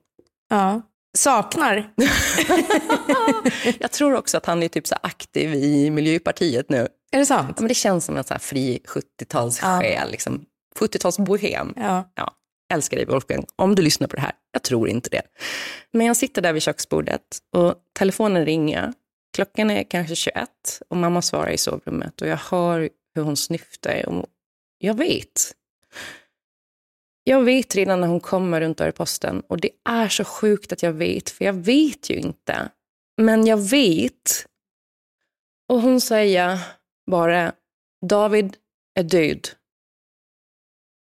Ja. 0.51 0.83
saknar. 1.17 1.93
Jag 3.79 3.91
tror 3.91 4.15
också 4.15 4.37
att 4.37 4.47
han 4.47 4.63
är 4.63 4.69
typ 4.69 4.87
så 4.87 4.97
aktiv 5.03 5.55
i 5.55 5.91
Miljöpartiet 5.91 6.69
nu. 6.69 6.89
Är 7.13 7.19
det 7.19 7.27
sant? 7.27 7.53
Ja, 7.57 7.63
men 7.63 7.69
det 7.69 7.75
känns 7.75 8.05
som 8.05 8.17
en 8.17 8.25
så 8.25 8.35
fri 8.41 8.81
70-talssjäl, 8.87 10.11
liksom. 10.11 10.45
70-talsbohem. 10.79 11.73
Ja. 11.77 12.11
Ja, 12.15 12.33
älskar 12.75 12.97
dig 12.97 13.07
Wolfgang, 13.07 13.47
om 13.57 13.75
du 13.75 13.83
lyssnar 13.83 14.09
på 14.09 14.17
det 14.17 14.23
här. 14.23 14.33
Jag 14.53 14.63
tror 14.63 14.89
inte 14.89 15.11
det. 15.11 15.23
Men 15.93 16.07
jag 16.07 16.17
sitter 16.17 16.43
där 16.43 16.53
vid 16.53 16.63
köksbordet 16.63 17.39
och 17.53 17.75
telefonen 17.99 18.45
ringer. 18.45 18.93
Klockan 19.37 19.71
är 19.71 19.85
kanske 19.85 20.17
21 20.17 20.49
och 20.89 20.97
mamma 20.97 21.23
svarar 21.23 21.51
i 21.51 21.59
sovrummet 21.59 22.23
och 22.23 22.29
jag 22.29 22.37
hör 22.37 22.89
hur 23.15 23.23
hon 23.23 23.37
snyftar. 23.37 24.09
Och 24.09 24.27
jag 24.79 24.95
vet. 24.95 25.55
Jag 27.25 27.43
vet 27.43 27.75
redan 27.75 28.01
när 28.01 28.09
hon 28.09 28.21
kommer 28.21 28.61
runt 28.61 28.79
dörrposten 28.79 29.41
och 29.41 29.61
det 29.61 29.71
är 29.85 30.09
så 30.09 30.25
sjukt 30.25 30.73
att 30.73 30.83
jag 30.83 30.93
vet, 30.93 31.31
för 31.31 31.45
jag 31.45 31.53
vet 31.53 32.11
ju 32.11 32.15
inte. 32.17 32.69
Men 33.17 33.47
jag 33.47 33.57
vet. 33.57 34.47
Och 35.69 35.81
hon 35.81 36.01
säger 36.01 36.59
bara, 37.11 37.53
David 38.07 38.57
är 38.95 39.03
död. 39.03 39.49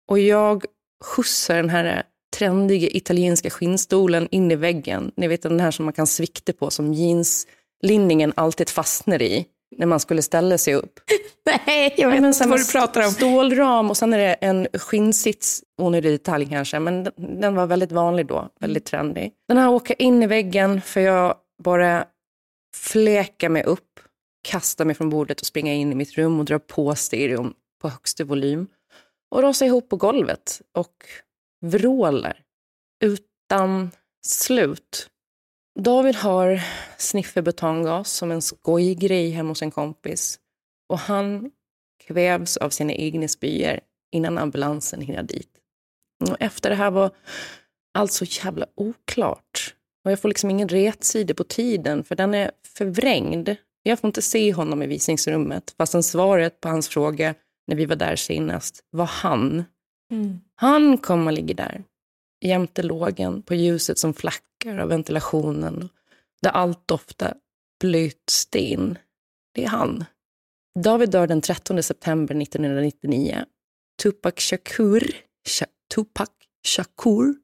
Och 0.09 0.19
jag 0.19 0.65
skjutsar 1.05 1.57
den 1.57 1.71
här 1.71 2.03
trendiga 2.37 2.89
italienska 2.93 3.51
skinnstolen 3.51 4.29
in 4.31 4.51
i 4.51 4.57
väggen. 4.57 5.13
Ni 5.17 5.29
vet 5.29 5.43
den 5.43 5.61
här 5.61 5.71
som 5.71 5.85
man 5.85 5.93
kan 5.93 6.07
svikta 6.07 6.53
på, 6.53 6.71
som 6.71 6.95
jeanslinningen 6.95 8.33
alltid 8.37 8.69
fastnar 8.69 9.23
i 9.23 9.47
när 9.77 9.87
man 9.87 10.01
skulle 10.01 10.23
ställa 10.23 10.59
sig 10.59 10.75
upp. 10.75 11.01
Nej, 11.67 11.95
jag 11.97 12.11
vet 12.11 12.25
inte 12.25 12.49
vad 12.49 12.59
du 12.59 12.67
pratar 12.67 13.07
om. 13.07 13.11
Stålram 13.11 13.91
och 13.91 13.97
sen 13.97 14.13
är 14.13 14.19
det 14.19 14.35
en 14.35 14.67
skinnsits, 14.73 15.63
onödig 15.83 16.13
detalj 16.13 16.47
kanske, 16.47 16.79
men 16.79 17.05
den, 17.05 17.41
den 17.41 17.55
var 17.55 17.67
väldigt 17.67 17.93
vanlig 17.93 18.27
då, 18.27 18.49
väldigt 18.61 18.85
trendig. 18.85 19.33
Den 19.49 19.57
här 19.57 19.69
åker 19.69 20.03
in 20.03 20.23
i 20.23 20.27
väggen 20.27 20.81
för 20.81 21.01
jag 21.01 21.35
bara 21.63 22.05
fläkar 22.77 23.49
mig 23.49 23.63
upp, 23.65 24.01
kastar 24.49 24.85
mig 24.85 24.95
från 24.95 25.11
bordet 25.11 25.41
och 25.41 25.47
springer 25.47 25.75
in 25.75 25.93
i 25.93 25.95
mitt 25.95 26.19
rum 26.19 26.39
och 26.39 26.45
drar 26.45 26.59
på 26.59 26.95
stereon 26.95 27.53
på 27.83 27.89
högsta 27.89 28.25
volym 28.25 28.67
och 29.31 29.43
rasar 29.43 29.67
ihop 29.67 29.89
på 29.89 29.97
golvet 29.97 30.63
och 30.73 31.05
vrålar 31.61 32.43
utan 33.05 33.91
slut. 34.27 35.11
David 35.81 36.17
har 36.17 36.61
snifferbutangas 36.99 38.13
som 38.13 38.31
en 38.31 38.43
skojgrej 38.43 39.31
hemma 39.31 39.49
hos 39.49 39.63
en 39.63 39.71
kompis 39.71 40.39
och 40.89 40.99
han 40.99 41.51
kvävs 42.07 42.57
av 42.57 42.71
sina 42.71 42.93
egna 42.93 43.29
spyor 43.29 43.81
innan 44.13 44.39
ambulansen 44.39 45.01
hinner 45.01 45.23
dit. 45.23 45.51
Och 46.31 46.37
efter 46.41 46.71
det 46.71 46.77
här 46.77 46.91
var 46.91 47.11
allt 47.95 48.13
så 48.13 48.25
jävla 48.25 48.67
oklart. 48.75 49.75
Och 50.05 50.13
jag 50.13 50.21
får 50.21 50.29
liksom 50.29 50.51
ingen 50.51 50.69
rätsida 50.69 51.35
på 51.35 51.45
tiden 51.45 52.05
för 52.05 52.17
den 52.17 52.35
är 52.35 52.51
förvrängd. 52.67 53.57
Jag 53.83 53.99
får 53.99 54.09
inte 54.09 54.23
se 54.23 54.53
honom 54.53 54.83
i 54.83 54.87
visningsrummet 54.87 55.75
fastän 55.79 56.03
svaret 56.03 56.61
på 56.61 56.69
hans 56.69 56.89
fråga 56.89 57.35
när 57.69 57.77
vi 57.77 57.87
var 57.87 57.97
där 57.97 58.17
senast 58.17 58.85
var 58.91 59.07
han. 59.07 59.65
Mm. 60.13 60.41
Han 60.55 60.99
kommer 60.99 61.33
att 61.33 61.39
ligga 61.39 61.55
där 61.55 61.85
jämte 62.45 62.83
lågen 62.83 63.43
på 63.43 63.55
ljuset 63.55 63.99
som 63.99 64.15
flackar 64.15 64.79
av 64.79 64.89
ventilationen 64.89 65.89
där 66.43 66.51
allt 66.51 66.89
doftar 66.89 67.35
blöt 67.81 68.31
sten. 68.31 68.99
Det 69.55 69.65
är 69.65 69.69
han. 69.69 70.05
David 70.85 71.11
dör 71.11 71.27
den 71.27 71.41
13 71.41 71.83
september 71.83 72.43
1999. 72.43 73.45
Tupac 74.03 74.35
Shakur, 74.39 75.17
Sha, 75.49 75.67
Tupac 75.95 76.29
Shakur, 76.67 77.35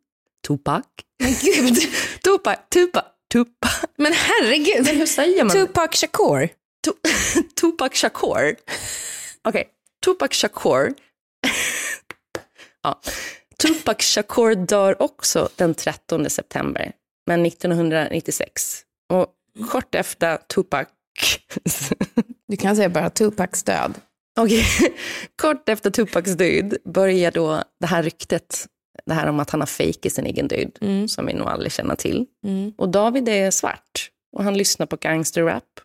Tupac. 0.47 0.85
Men 1.19 1.33
gud, 1.43 1.77
Tupac, 2.25 2.57
Tupac, 2.69 3.05
Tupac. 3.33 3.85
men 3.97 4.13
herregud. 4.13 4.85
Men 4.87 4.97
hur 4.97 5.07
säger 5.07 5.45
man? 5.45 5.53
Tupac 5.53 5.91
Shakur. 5.97 6.49
Tu- 6.85 7.43
Tupac 7.61 7.95
Shakur. 7.95 8.57
Okej, 9.43 9.69
Tupac 10.05 10.33
Shakur. 10.35 10.95
ja. 12.83 13.01
Tupac 13.59 13.97
Shakur 14.03 14.55
dör 14.55 15.03
också 15.03 15.49
den 15.57 15.75
13 15.75 16.31
september, 16.31 16.93
men 17.27 17.47
1996. 17.47 18.83
Och 19.13 19.27
kort 19.71 19.95
efter 19.95 20.37
Tupac 20.37 20.87
Du 22.49 22.57
kan 22.57 22.77
säga 22.77 22.89
bara 22.89 23.11
Tupacs 23.11 23.63
död. 23.63 23.95
Okej, 24.39 24.65
kort 25.43 25.69
efter 25.69 25.91
Tupacs 25.91 26.33
död 26.33 26.77
börjar 26.85 27.31
då 27.31 27.63
det 27.81 27.87
här 27.87 28.03
ryktet, 28.03 28.67
det 29.07 29.15
här 29.15 29.27
om 29.27 29.41
att 29.41 29.51
han 29.51 29.61
har 29.61 29.67
fejkat 29.67 30.13
sin 30.13 30.27
egen 30.27 30.49
död, 30.49 30.79
Mm. 30.81 31.09
som 31.09 31.27
vi 31.27 31.33
nog 31.33 31.49
aldrig 31.49 31.73
känner 31.73 31.95
till. 31.95 32.27
Mm. 32.47 32.73
Och 32.79 32.89
David 32.89 33.29
är 33.29 33.51
svart 33.51 34.11
och 34.37 34.45
han 34.45 34.55
lyssnar 34.59 34.87
på 34.87 34.97
gangsterrap 34.97 35.81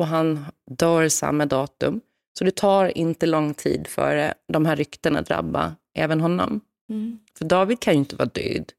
och 0.00 0.06
han 0.06 0.46
dör 0.70 1.08
samma 1.08 1.46
datum. 1.46 2.00
Så 2.38 2.44
det 2.44 2.56
tar 2.56 2.98
inte 2.98 3.26
lång 3.26 3.54
tid 3.54 3.86
för 3.86 4.34
de 4.52 4.66
här 4.66 4.76
ryktena 4.76 5.22
drabbar 5.22 5.72
även 5.94 6.20
honom. 6.20 6.60
Mm. 6.90 7.18
För 7.38 7.44
David 7.44 7.80
kan 7.80 7.94
ju 7.94 7.98
inte 7.98 8.16
vara 8.16 8.28
död. 8.28 8.72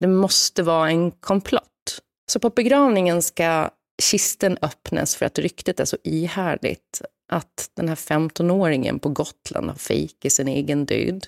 Det 0.00 0.06
måste 0.06 0.62
vara 0.62 0.90
en 0.90 1.10
komplott. 1.10 2.00
Så 2.32 2.40
på 2.40 2.50
begravningen 2.50 3.22
ska 3.22 3.70
kisten 4.02 4.58
öppnas 4.62 5.16
för 5.16 5.26
att 5.26 5.38
ryktet 5.38 5.80
är 5.80 5.84
så 5.84 5.96
ihärdigt 6.04 7.02
att 7.28 7.70
den 7.74 7.88
här 7.88 7.94
15-åringen 7.94 8.98
på 8.98 9.08
Gotland 9.08 9.68
har 9.70 9.76
fejkat 9.76 10.32
sin 10.32 10.48
egen 10.48 10.86
död. 10.86 11.26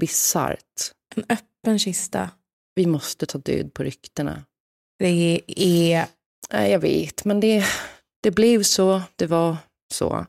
Bisarrt. 0.00 0.92
En 1.16 1.24
öppen 1.28 1.78
kista. 1.78 2.30
Vi 2.74 2.86
måste 2.86 3.26
ta 3.26 3.38
död 3.38 3.74
på 3.74 3.82
ryktena. 3.82 4.44
Det 4.98 5.40
är... 5.56 6.06
Jag 6.50 6.78
vet, 6.78 7.24
men 7.24 7.40
det, 7.40 7.64
det 8.22 8.30
blev 8.30 8.62
så, 8.62 9.02
det 9.16 9.26
var 9.26 9.56
så. 9.92 10.26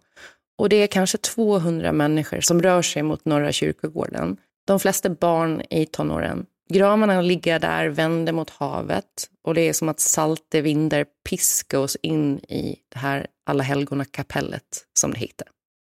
Och 0.61 0.69
det 0.69 0.75
är 0.75 0.87
kanske 0.87 1.17
200 1.17 1.91
människor 1.91 2.41
som 2.41 2.61
rör 2.61 2.81
sig 2.81 3.03
mot 3.03 3.25
Norra 3.25 3.51
kyrkogården. 3.51 4.37
De 4.67 4.79
flesta 4.79 5.09
barn 5.09 5.61
i 5.69 5.85
tonåren. 5.85 6.45
Gravarna 6.69 7.21
ligger 7.21 7.59
där, 7.59 7.87
vänder 7.89 8.33
mot 8.33 8.49
havet 8.49 9.29
och 9.43 9.53
det 9.53 9.61
är 9.61 9.73
som 9.73 9.89
att 9.89 9.99
salta 9.99 10.61
vindar 10.61 11.05
piskar 11.29 11.77
oss 11.77 11.97
in 12.01 12.39
i 12.39 12.79
det 12.89 12.99
här 12.99 13.27
Alla 13.45 13.63
helgona 13.63 14.05
kapellet 14.05 14.85
som 14.99 15.11
det 15.11 15.19
heter. 15.19 15.47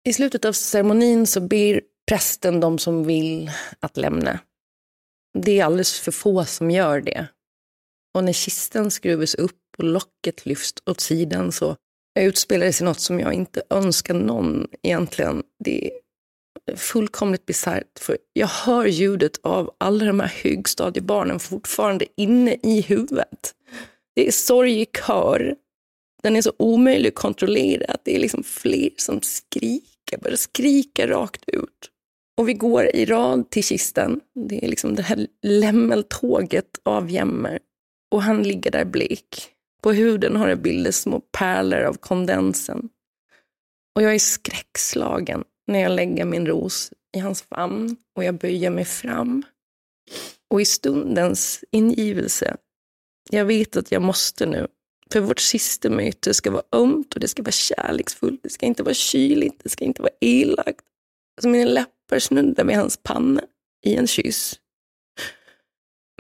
I 0.08 0.12
slutet 0.12 0.44
av 0.44 0.52
ceremonin 0.52 1.26
så 1.26 1.40
ber 1.40 1.80
prästen 2.08 2.60
de 2.60 2.78
som 2.78 3.04
vill 3.04 3.50
att 3.80 3.96
lämna. 3.96 4.38
Det 5.38 5.60
är 5.60 5.64
alldeles 5.64 6.00
för 6.00 6.12
få 6.12 6.44
som 6.44 6.70
gör 6.70 7.00
det. 7.00 7.26
Och 8.14 8.24
när 8.24 8.32
kisten 8.32 8.90
skruvas 8.90 9.34
upp 9.34 9.60
och 9.78 9.84
locket 9.84 10.46
lyfts 10.46 10.82
åt 10.86 11.00
sidan 11.00 11.52
så 11.52 11.76
utspelar 12.24 12.66
det 12.66 12.72
sig 12.72 12.84
något 12.84 13.00
som 13.00 13.20
jag 13.20 13.32
inte 13.32 13.62
önskar 13.70 14.14
någon 14.14 14.66
egentligen. 14.82 15.42
Det 15.64 15.90
är 16.66 16.76
fullkomligt 16.76 17.46
bisarrt 17.46 17.98
för 17.98 18.18
jag 18.32 18.46
hör 18.46 18.86
ljudet 18.86 19.40
av 19.42 19.74
alla 19.78 20.04
de 20.04 20.20
här 20.20 20.32
högstadiebarnen 20.42 21.40
fortfarande 21.40 22.06
inne 22.16 22.56
i 22.62 22.80
huvudet. 22.80 23.54
Det 24.14 24.26
är 24.26 24.32
sorg 24.32 24.80
i 24.80 24.86
kör. 25.06 25.56
Den 26.22 26.36
är 26.36 26.42
så 26.42 26.52
omöjlig 26.58 27.08
att 27.08 27.14
kontrollera. 27.14 27.96
Det 28.02 28.16
är 28.16 28.20
liksom 28.20 28.42
fler 28.42 28.90
som 28.96 29.22
skriker, 29.22 30.18
börjar 30.22 30.36
skrika 30.36 31.06
rakt 31.06 31.44
ut. 31.46 31.90
Och 32.38 32.48
vi 32.48 32.54
går 32.54 32.96
i 32.96 33.04
rad 33.04 33.50
till 33.50 33.64
kisten. 33.64 34.20
Det 34.48 34.64
är 34.64 34.68
liksom 34.68 34.94
det 34.94 35.02
här 35.02 35.26
lämmeltåget 35.42 36.78
av 36.82 37.10
jämmer. 37.10 37.58
Och 38.10 38.22
han 38.22 38.42
ligger 38.42 38.70
där 38.70 38.84
blek. 38.84 39.55
På 39.86 39.92
huden 39.92 40.36
har 40.36 40.48
det 40.48 40.56
bildats 40.56 40.98
små 40.98 41.20
pärlor 41.20 41.80
av 41.80 41.94
kondensen. 41.94 42.88
Och 43.94 44.02
jag 44.02 44.14
är 44.14 44.18
skräckslagen 44.18 45.44
när 45.66 45.78
jag 45.78 45.92
lägger 45.92 46.24
min 46.24 46.46
ros 46.46 46.92
i 47.16 47.18
hans 47.18 47.42
famn 47.42 47.96
och 48.16 48.24
jag 48.24 48.38
böjer 48.38 48.70
mig 48.70 48.84
fram. 48.84 49.42
Och 50.50 50.60
i 50.60 50.64
stundens 50.64 51.64
ingivelse, 51.70 52.56
jag 53.30 53.44
vet 53.44 53.76
att 53.76 53.92
jag 53.92 54.02
måste 54.02 54.46
nu, 54.46 54.66
för 55.12 55.20
vårt 55.20 55.40
sista 55.40 55.90
möte 55.90 56.34
ska 56.34 56.50
vara 56.50 56.64
ömt 56.72 57.14
och 57.14 57.20
det 57.20 57.28
ska 57.28 57.42
vara 57.42 57.52
kärleksfullt, 57.52 58.42
det 58.42 58.50
ska 58.50 58.66
inte 58.66 58.82
vara 58.82 58.94
kyligt, 58.94 59.60
det 59.62 59.68
ska 59.68 59.84
inte 59.84 60.02
vara 60.02 60.14
elakt. 60.20 60.84
Så 61.42 61.48
mina 61.48 61.70
läppar 61.70 62.18
snuddar 62.18 62.64
vid 62.64 62.76
hans 62.76 62.96
panna 62.96 63.42
i 63.84 63.94
en 63.94 64.06
kyss. 64.06 64.60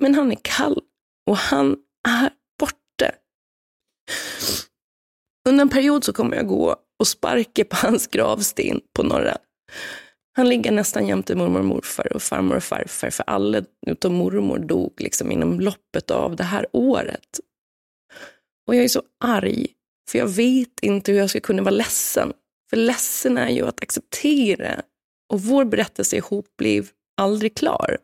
Men 0.00 0.14
han 0.14 0.32
är 0.32 0.38
kall 0.42 0.82
och 1.26 1.36
han 1.36 1.76
är. 2.08 2.30
Under 5.48 5.62
en 5.62 5.68
period 5.68 6.04
så 6.04 6.12
kommer 6.12 6.36
jag 6.36 6.46
gå 6.46 6.76
och 6.98 7.06
sparka 7.06 7.64
på 7.64 7.76
hans 7.76 8.06
gravsten 8.06 8.80
på 8.96 9.02
norra. 9.02 9.38
Han 10.36 10.48
ligger 10.48 10.72
nästan 10.72 11.06
jämte 11.06 11.34
mormor 11.34 11.58
och 11.58 11.64
morfar 11.64 12.12
och 12.12 12.22
farmor 12.22 12.56
och 12.56 12.64
farfar, 12.64 13.10
för 13.10 13.24
alla 13.26 13.62
utom 13.86 14.14
mormor 14.14 14.58
dog 14.58 15.00
liksom 15.00 15.32
inom 15.32 15.60
loppet 15.60 16.10
av 16.10 16.36
det 16.36 16.44
här 16.44 16.66
året. 16.72 17.40
Och 18.66 18.74
jag 18.74 18.84
är 18.84 18.88
så 18.88 19.02
arg, 19.24 19.66
för 20.10 20.18
jag 20.18 20.28
vet 20.28 20.80
inte 20.82 21.12
hur 21.12 21.18
jag 21.18 21.30
ska 21.30 21.40
kunna 21.40 21.62
vara 21.62 21.74
ledsen. 21.74 22.32
För 22.70 22.76
ledsen 22.76 23.38
är 23.38 23.48
ju 23.48 23.66
att 23.66 23.82
acceptera. 23.82 24.82
Och 25.32 25.42
vår 25.42 25.64
berättelse 25.64 26.16
ihop 26.16 26.46
blev 26.58 26.88
aldrig 27.16 27.56
klar. 27.56 27.98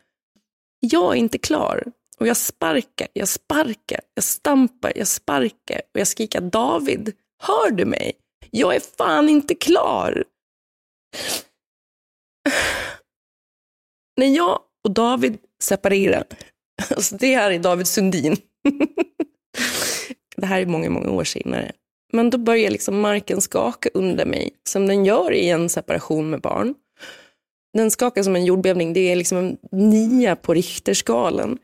Jag 0.80 1.12
är 1.12 1.16
inte 1.16 1.38
klar. 1.38 1.92
Och 2.22 2.28
jag 2.28 2.36
sparkar, 2.36 3.08
jag 3.12 3.28
sparkar, 3.28 4.00
jag 4.14 4.24
stampar, 4.24 4.92
jag 4.96 5.06
sparkar 5.06 5.80
och 5.94 6.00
jag 6.00 6.06
skriker 6.06 6.40
David, 6.40 7.12
hör 7.42 7.70
du 7.70 7.84
mig? 7.84 8.12
Jag 8.50 8.74
är 8.76 8.80
fan 8.80 9.28
inte 9.28 9.54
klar. 9.54 10.24
När 14.16 14.26
jag 14.26 14.60
och 14.84 14.90
David 14.94 15.38
separerar, 15.62 16.24
alltså 16.90 17.16
det 17.16 17.34
här 17.34 17.50
är 17.50 17.58
David 17.58 17.86
Sundin. 17.86 18.36
det 20.36 20.46
här 20.46 20.60
är 20.60 20.66
många, 20.66 20.90
många 20.90 21.10
år 21.10 21.24
senare. 21.24 21.72
Men 22.12 22.30
då 22.30 22.38
börjar 22.38 22.70
liksom 22.70 23.00
marken 23.00 23.40
skaka 23.40 23.88
under 23.94 24.26
mig, 24.26 24.50
som 24.68 24.86
den 24.86 25.04
gör 25.04 25.32
i 25.32 25.48
en 25.48 25.68
separation 25.68 26.30
med 26.30 26.40
barn. 26.40 26.74
Den 27.72 27.90
skakar 27.90 28.22
som 28.22 28.36
en 28.36 28.44
jordbävning, 28.44 28.92
det 28.92 29.00
är 29.12 29.16
liksom 29.16 29.38
en 29.38 29.58
nia 29.90 30.36
på 30.36 30.54
Richterskalan. 30.54 31.58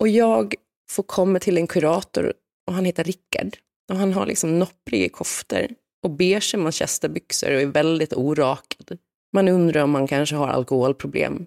Och 0.00 0.08
jag 0.08 0.54
får 0.90 1.02
komma 1.02 1.38
till 1.38 1.58
en 1.58 1.66
kurator 1.66 2.32
och 2.66 2.74
han 2.74 2.84
heter 2.84 3.04
Rickard. 3.04 3.56
Och 3.90 3.96
han 3.96 4.12
har 4.12 4.26
liksom 4.26 4.58
noppriga 4.58 5.08
koftor 5.08 5.66
och 6.02 6.10
beige 6.10 6.54
manchesterbyxor 6.56 7.54
och 7.54 7.60
är 7.60 7.66
väldigt 7.66 8.12
orakad. 8.12 8.98
Man 9.32 9.48
undrar 9.48 9.82
om 9.82 9.90
man 9.90 10.06
kanske 10.06 10.36
har 10.36 10.48
alkoholproblem. 10.48 11.46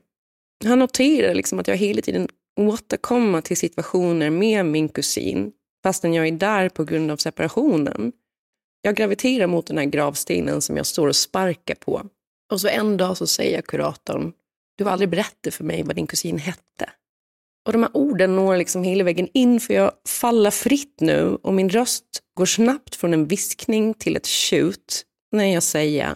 Han 0.65 0.79
noterar 0.79 1.33
liksom 1.33 1.59
att 1.59 1.67
jag 1.67 1.77
hela 1.77 2.01
tiden 2.01 2.27
återkommer 2.59 3.41
till 3.41 3.57
situationer 3.57 4.29
med 4.29 4.65
min 4.65 4.89
kusin 4.89 5.51
fastän 5.83 6.13
jag 6.13 6.27
är 6.27 6.31
där 6.31 6.69
på 6.69 6.83
grund 6.83 7.11
av 7.11 7.17
separationen. 7.17 8.11
Jag 8.81 8.95
graviterar 8.95 9.47
mot 9.47 9.67
den 9.67 9.77
här 9.77 9.85
gravstenen 9.85 10.61
som 10.61 10.77
jag 10.77 10.85
står 10.85 11.07
och 11.07 11.15
sparkar 11.15 11.75
på. 11.75 12.01
Och 12.51 12.61
så 12.61 12.67
en 12.67 12.97
dag 12.97 13.17
så 13.17 13.27
säger 13.27 13.61
kuratorn, 13.61 14.33
du 14.77 14.83
har 14.83 14.91
aldrig 14.91 15.09
berättat 15.09 15.53
för 15.53 15.63
mig 15.63 15.83
vad 15.83 15.95
din 15.95 16.07
kusin 16.07 16.37
hette. 16.37 16.89
Och 17.65 17.73
de 17.73 17.83
här 17.83 17.97
orden 17.97 18.35
når 18.35 18.57
liksom 18.57 18.83
hela 18.83 19.03
vägen 19.03 19.27
in 19.33 19.59
för 19.59 19.73
jag 19.73 19.91
faller 20.07 20.51
fritt 20.51 21.01
nu 21.01 21.37
och 21.43 21.53
min 21.53 21.69
röst 21.69 22.05
går 22.33 22.45
snabbt 22.45 22.95
från 22.95 23.13
en 23.13 23.27
viskning 23.27 23.93
till 23.93 24.15
ett 24.15 24.25
tjut 24.25 25.05
när 25.31 25.45
jag 25.45 25.63
säger, 25.63 26.15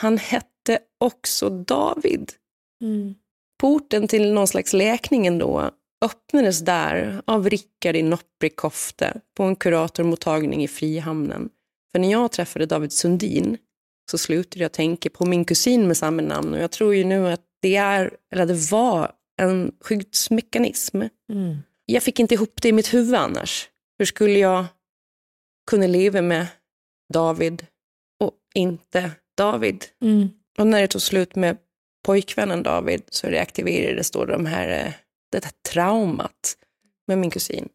han 0.00 0.18
hette 0.18 0.78
också 1.00 1.48
David. 1.50 2.32
Mm. 2.82 3.14
Porten 3.60 4.08
till 4.08 4.32
någon 4.32 4.48
slags 4.48 4.72
läkning 4.72 5.26
ändå 5.26 5.70
öppnades 6.04 6.60
där 6.60 7.22
av 7.24 7.50
Rickard 7.50 7.96
i 7.96 8.02
nopprig 8.02 8.56
kofte 8.56 9.20
på 9.36 9.42
en 9.42 9.56
kuratormottagning 9.56 10.64
i 10.64 10.68
Frihamnen. 10.68 11.48
För 11.92 11.98
när 11.98 12.10
jag 12.10 12.32
träffade 12.32 12.66
David 12.66 12.92
Sundin 12.92 13.58
så 14.10 14.18
slutade 14.18 14.62
jag 14.64 14.72
tänka 14.72 15.10
på 15.10 15.26
min 15.26 15.44
kusin 15.44 15.86
med 15.86 15.96
samma 15.96 16.22
namn 16.22 16.54
och 16.54 16.60
jag 16.60 16.70
tror 16.70 16.94
ju 16.94 17.04
nu 17.04 17.28
att 17.28 17.40
det 17.62 17.76
är, 17.76 18.16
eller 18.32 18.46
det 18.46 18.70
var, 18.70 19.10
en 19.48 19.72
skyddsmekanism. 19.80 21.02
Mm. 21.32 21.56
Jag 21.86 22.02
fick 22.02 22.20
inte 22.20 22.34
ihop 22.34 22.62
det 22.62 22.68
i 22.68 22.72
mitt 22.72 22.94
huvud 22.94 23.14
annars. 23.14 23.68
Hur 23.98 24.06
skulle 24.06 24.38
jag 24.38 24.64
kunna 25.70 25.86
leva 25.86 26.22
med 26.22 26.46
David 27.12 27.66
och 28.20 28.38
inte 28.54 29.10
David? 29.36 29.84
Mm. 30.00 30.28
Och 30.58 30.66
när 30.66 30.80
det 30.80 30.88
tog 30.88 31.02
slut 31.02 31.34
med 31.34 31.56
pojkvännen 32.04 32.62
David 32.62 33.02
så 33.08 33.26
reaktiverades 33.26 34.10
då 34.10 34.24
de 34.24 34.46
här, 34.46 34.68
eh, 34.68 34.92
det 35.30 35.44
här 35.44 35.52
traumat 35.72 36.56
med 37.06 37.18
min 37.18 37.30
kusin. 37.30 37.68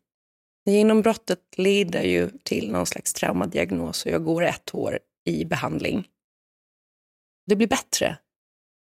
Genombrottet 0.66 1.58
leder 1.58 2.04
ju 2.04 2.30
till 2.44 2.72
någon 2.72 2.86
slags 2.86 3.14
traumadiagnos 3.14 4.06
och 4.06 4.12
jag 4.12 4.24
går 4.24 4.44
ett 4.44 4.76
år 4.76 5.00
i 5.26 5.46
behandling. 5.46 6.08
Det 7.46 7.56
blir 7.56 7.68
bättre. 7.68 8.18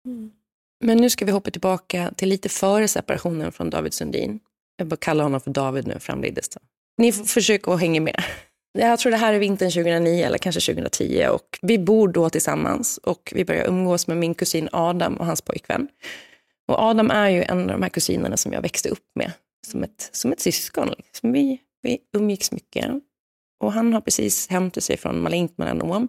Mm. 0.05 0.32
Men 0.80 0.97
nu 0.97 1.09
ska 1.09 1.25
vi 1.25 1.32
hoppa 1.32 1.51
tillbaka 1.51 2.11
till 2.15 2.30
lite 2.30 2.49
före 2.49 2.88
separationen 2.88 3.51
från 3.51 3.69
David 3.69 3.93
Sundin. 3.93 4.39
Jag 4.77 4.88
bara 4.88 4.95
kallar 4.95 5.23
honom 5.23 5.41
för 5.41 5.51
David 5.51 5.88
nu 5.88 5.99
framledes. 5.99 6.49
Ni 6.97 7.11
får 7.11 7.23
försöka 7.23 7.71
att 7.71 7.80
hänga 7.80 8.01
med. 8.01 8.23
Jag 8.71 8.99
tror 8.99 9.11
det 9.11 9.17
här 9.17 9.34
är 9.34 9.39
vintern 9.39 9.71
2009 9.71 10.25
eller 10.25 10.38
kanske 10.38 10.61
2010 10.61 11.27
och 11.32 11.59
vi 11.61 11.80
bor 11.80 12.07
då 12.07 12.30
tillsammans 12.30 12.97
och 12.97 13.34
vi 13.36 13.45
börjar 13.45 13.67
umgås 13.67 14.07
med 14.07 14.17
min 14.17 14.36
kusin 14.36 14.69
Adam 14.71 15.15
och 15.15 15.25
hans 15.25 15.41
pojkvän. 15.41 15.88
Och 16.67 16.80
Adam 16.80 17.11
är 17.11 17.30
ju 17.30 17.43
en 17.43 17.61
av 17.61 17.67
de 17.67 17.82
här 17.82 17.89
kusinerna 17.89 18.38
som 18.38 18.53
jag 18.53 18.61
växte 18.61 18.89
upp 18.89 19.05
med 19.15 19.32
som 19.67 19.84
ett, 19.84 20.09
som 20.11 20.32
ett 20.32 20.39
syskon. 20.39 20.89
Liksom. 20.97 21.32
Vi, 21.32 21.61
vi 21.82 21.97
umgicks 22.17 22.51
mycket. 22.51 22.86
Och 23.59 23.73
han 23.73 23.93
har 23.93 24.01
precis 24.01 24.47
hämtat 24.47 24.84
sig 24.84 24.97
från 24.97 25.21
malignt 25.21 25.57
melanom 25.57 26.07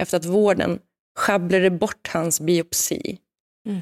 efter 0.00 0.16
att 0.16 0.24
vården 0.24 0.78
sjabblade 1.18 1.70
bort 1.70 2.08
hans 2.12 2.40
biopsi. 2.40 3.18
Mm. 3.66 3.80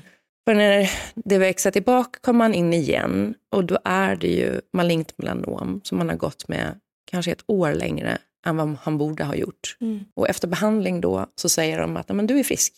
För 0.49 0.55
när 0.55 0.91
det 1.15 1.39
växer 1.39 1.71
tillbaka 1.71 2.19
kommer 2.23 2.45
han 2.45 2.55
in 2.55 2.73
igen 2.73 3.35
och 3.55 3.65
då 3.65 3.79
är 3.85 4.17
det 4.17 4.29
ju 4.29 4.61
malignt 4.73 5.19
melanom 5.19 5.81
som 5.85 5.99
han 5.99 6.09
har 6.09 6.17
gått 6.17 6.49
med 6.49 6.81
kanske 7.11 7.33
ett 7.33 7.45
år 7.47 7.73
längre 7.73 8.19
än 8.47 8.57
vad 8.57 8.77
han 8.83 8.99
borde 8.99 9.25
ha 9.25 9.35
gjort. 9.35 9.77
Mm. 9.81 10.01
Och 10.15 10.29
efter 10.29 10.49
behandling 10.49 11.01
då 11.01 11.27
så 11.35 11.49
säger 11.49 11.81
de 11.81 11.97
att 11.97 12.09
men 12.09 12.27
du 12.27 12.39
är 12.39 12.45
frisk. 12.45 12.75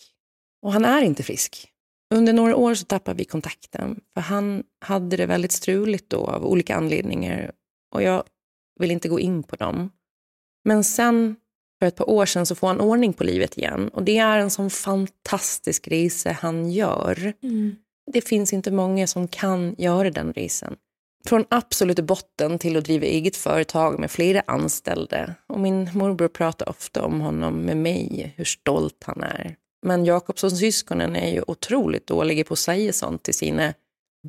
Och 0.63 0.73
han 0.73 0.85
är 0.85 1.03
inte 1.03 1.23
frisk. 1.23 1.69
Under 2.15 2.33
några 2.33 2.57
år 2.57 2.75
så 2.75 2.85
tappar 2.85 3.15
vi 3.15 3.25
kontakten 3.25 4.01
för 4.15 4.21
han 4.21 4.63
hade 4.81 5.17
det 5.17 5.27
väldigt 5.27 5.53
struligt 5.53 6.11
då 6.11 6.27
av 6.27 6.47
olika 6.47 6.77
anledningar 6.77 7.53
och 7.95 8.03
jag 8.03 8.25
vill 8.81 8.91
inte 8.91 9.09
gå 9.09 9.21
in 9.21 9.43
på 9.43 9.57
dem. 9.57 9.91
Men 10.65 10.85
sen 10.85 11.37
för 11.83 11.87
ett 11.87 11.97
par 11.97 12.11
år 12.11 12.27
sedan 12.27 12.47
så 12.47 12.55
får 12.55 12.69
han 12.69 12.81
ordning 12.81 13.13
på 13.13 13.25
livet 13.25 13.59
igen 13.59 13.89
och 13.89 14.03
det 14.03 14.19
är 14.19 14.39
en 14.39 14.51
sån 14.51 14.71
fantastisk 14.71 15.89
resa 15.89 16.33
han 16.33 16.71
gör. 16.71 17.33
Mm. 17.43 17.77
Det 18.13 18.21
finns 18.21 18.53
inte 18.53 18.71
många 18.71 19.07
som 19.07 19.29
kan 19.29 19.75
göra 19.79 20.11
den 20.11 20.33
resan. 20.33 20.77
Från 21.27 21.45
absolut 21.49 22.01
botten 22.01 22.59
till 22.59 22.77
att 22.77 22.85
driva 22.85 23.07
eget 23.07 23.37
företag 23.37 23.99
med 23.99 24.11
flera 24.11 24.43
anställda. 24.47 25.35
Och 25.47 25.61
min 25.61 25.91
morbror 25.95 26.29
pratar 26.29 26.69
ofta 26.69 27.05
om 27.05 27.21
honom 27.21 27.55
med 27.63 27.77
mig, 27.77 28.35
hur 28.37 28.45
stolt 28.45 29.03
han 29.05 29.23
är. 29.23 29.57
Men 29.87 30.05
Jakobsson-syskonen 30.05 31.17
är 31.17 31.31
ju 31.31 31.43
otroligt 31.47 32.07
dåliga 32.07 32.45
på 32.45 32.53
att 32.53 32.59
säga 32.59 32.93
sånt 32.93 33.23
till 33.23 33.35
sina 33.35 33.75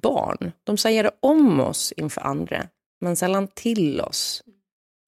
barn. 0.01 0.51
De 0.63 0.77
säger 0.77 1.03
det 1.03 1.11
om 1.19 1.59
oss 1.59 1.91
inför 1.97 2.21
andra, 2.21 2.67
men 3.01 3.15
sällan 3.15 3.47
till 3.47 4.01
oss. 4.01 4.43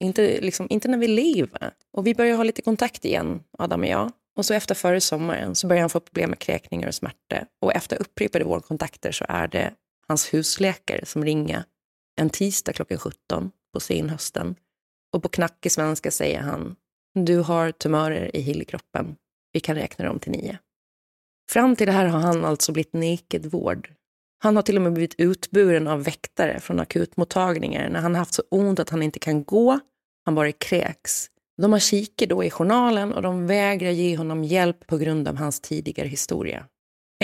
Inte, 0.04 0.40
liksom, 0.40 0.66
inte 0.70 0.88
när 0.88 0.98
vi 0.98 1.08
lever. 1.08 1.72
Och 1.92 2.06
vi 2.06 2.14
börjar 2.14 2.36
ha 2.36 2.44
lite 2.44 2.62
kontakt 2.62 3.04
igen, 3.04 3.42
Adam 3.58 3.80
och 3.80 3.86
jag. 3.86 4.12
Och 4.36 4.44
så 4.44 4.54
efter 4.54 4.74
förra 4.74 5.00
sommaren 5.00 5.54
så 5.54 5.66
börjar 5.66 5.80
han 5.80 5.90
få 5.90 6.00
problem 6.00 6.30
med 6.30 6.38
kräkningar 6.38 6.88
och 6.88 6.94
smärta. 6.94 7.46
Och 7.60 7.72
efter 7.72 8.00
upprepade 8.00 8.44
vårdkontakter 8.44 9.12
så 9.12 9.24
är 9.28 9.48
det 9.48 9.72
hans 10.08 10.34
husläkare 10.34 11.06
som 11.06 11.24
ringer 11.24 11.64
en 12.20 12.30
tisdag 12.30 12.72
klockan 12.72 12.98
17 12.98 13.50
på 13.72 13.80
senhösten. 13.80 14.56
Och 15.12 15.22
på 15.22 15.28
knackig 15.28 15.72
svenska 15.72 16.10
säger 16.10 16.40
han, 16.40 16.76
du 17.14 17.38
har 17.38 17.72
tumörer 17.72 18.36
i 18.36 18.40
hillkroppen. 18.40 19.16
Vi 19.52 19.60
kan 19.60 19.76
räkna 19.76 20.04
dem 20.04 20.18
till 20.18 20.32
nio. 20.32 20.58
Fram 21.50 21.76
till 21.76 21.86
det 21.86 21.92
här 21.92 22.06
har 22.06 22.20
han 22.20 22.44
alltså 22.44 22.72
blivit 22.72 22.92
nekad 22.92 23.46
vård. 23.46 23.92
Han 24.38 24.56
har 24.56 24.62
till 24.62 24.76
och 24.76 24.82
med 24.82 24.92
blivit 24.92 25.14
utburen 25.18 25.88
av 25.88 26.04
väktare 26.04 26.60
från 26.60 26.80
akutmottagningar 26.80 27.88
när 27.88 28.00
han 28.00 28.14
haft 28.14 28.34
så 28.34 28.42
ont 28.50 28.78
att 28.78 28.90
han 28.90 29.02
inte 29.02 29.18
kan 29.18 29.44
gå, 29.44 29.80
han 30.24 30.34
bara 30.34 30.52
kräks. 30.52 31.30
De 31.62 31.72
har 31.72 31.78
kikat 31.78 32.28
då 32.28 32.44
i 32.44 32.50
journalen 32.50 33.12
och 33.12 33.22
de 33.22 33.46
vägrar 33.46 33.90
ge 33.90 34.16
honom 34.16 34.44
hjälp 34.44 34.86
på 34.86 34.98
grund 34.98 35.28
av 35.28 35.36
hans 35.36 35.60
tidigare 35.60 36.08
historia. 36.08 36.66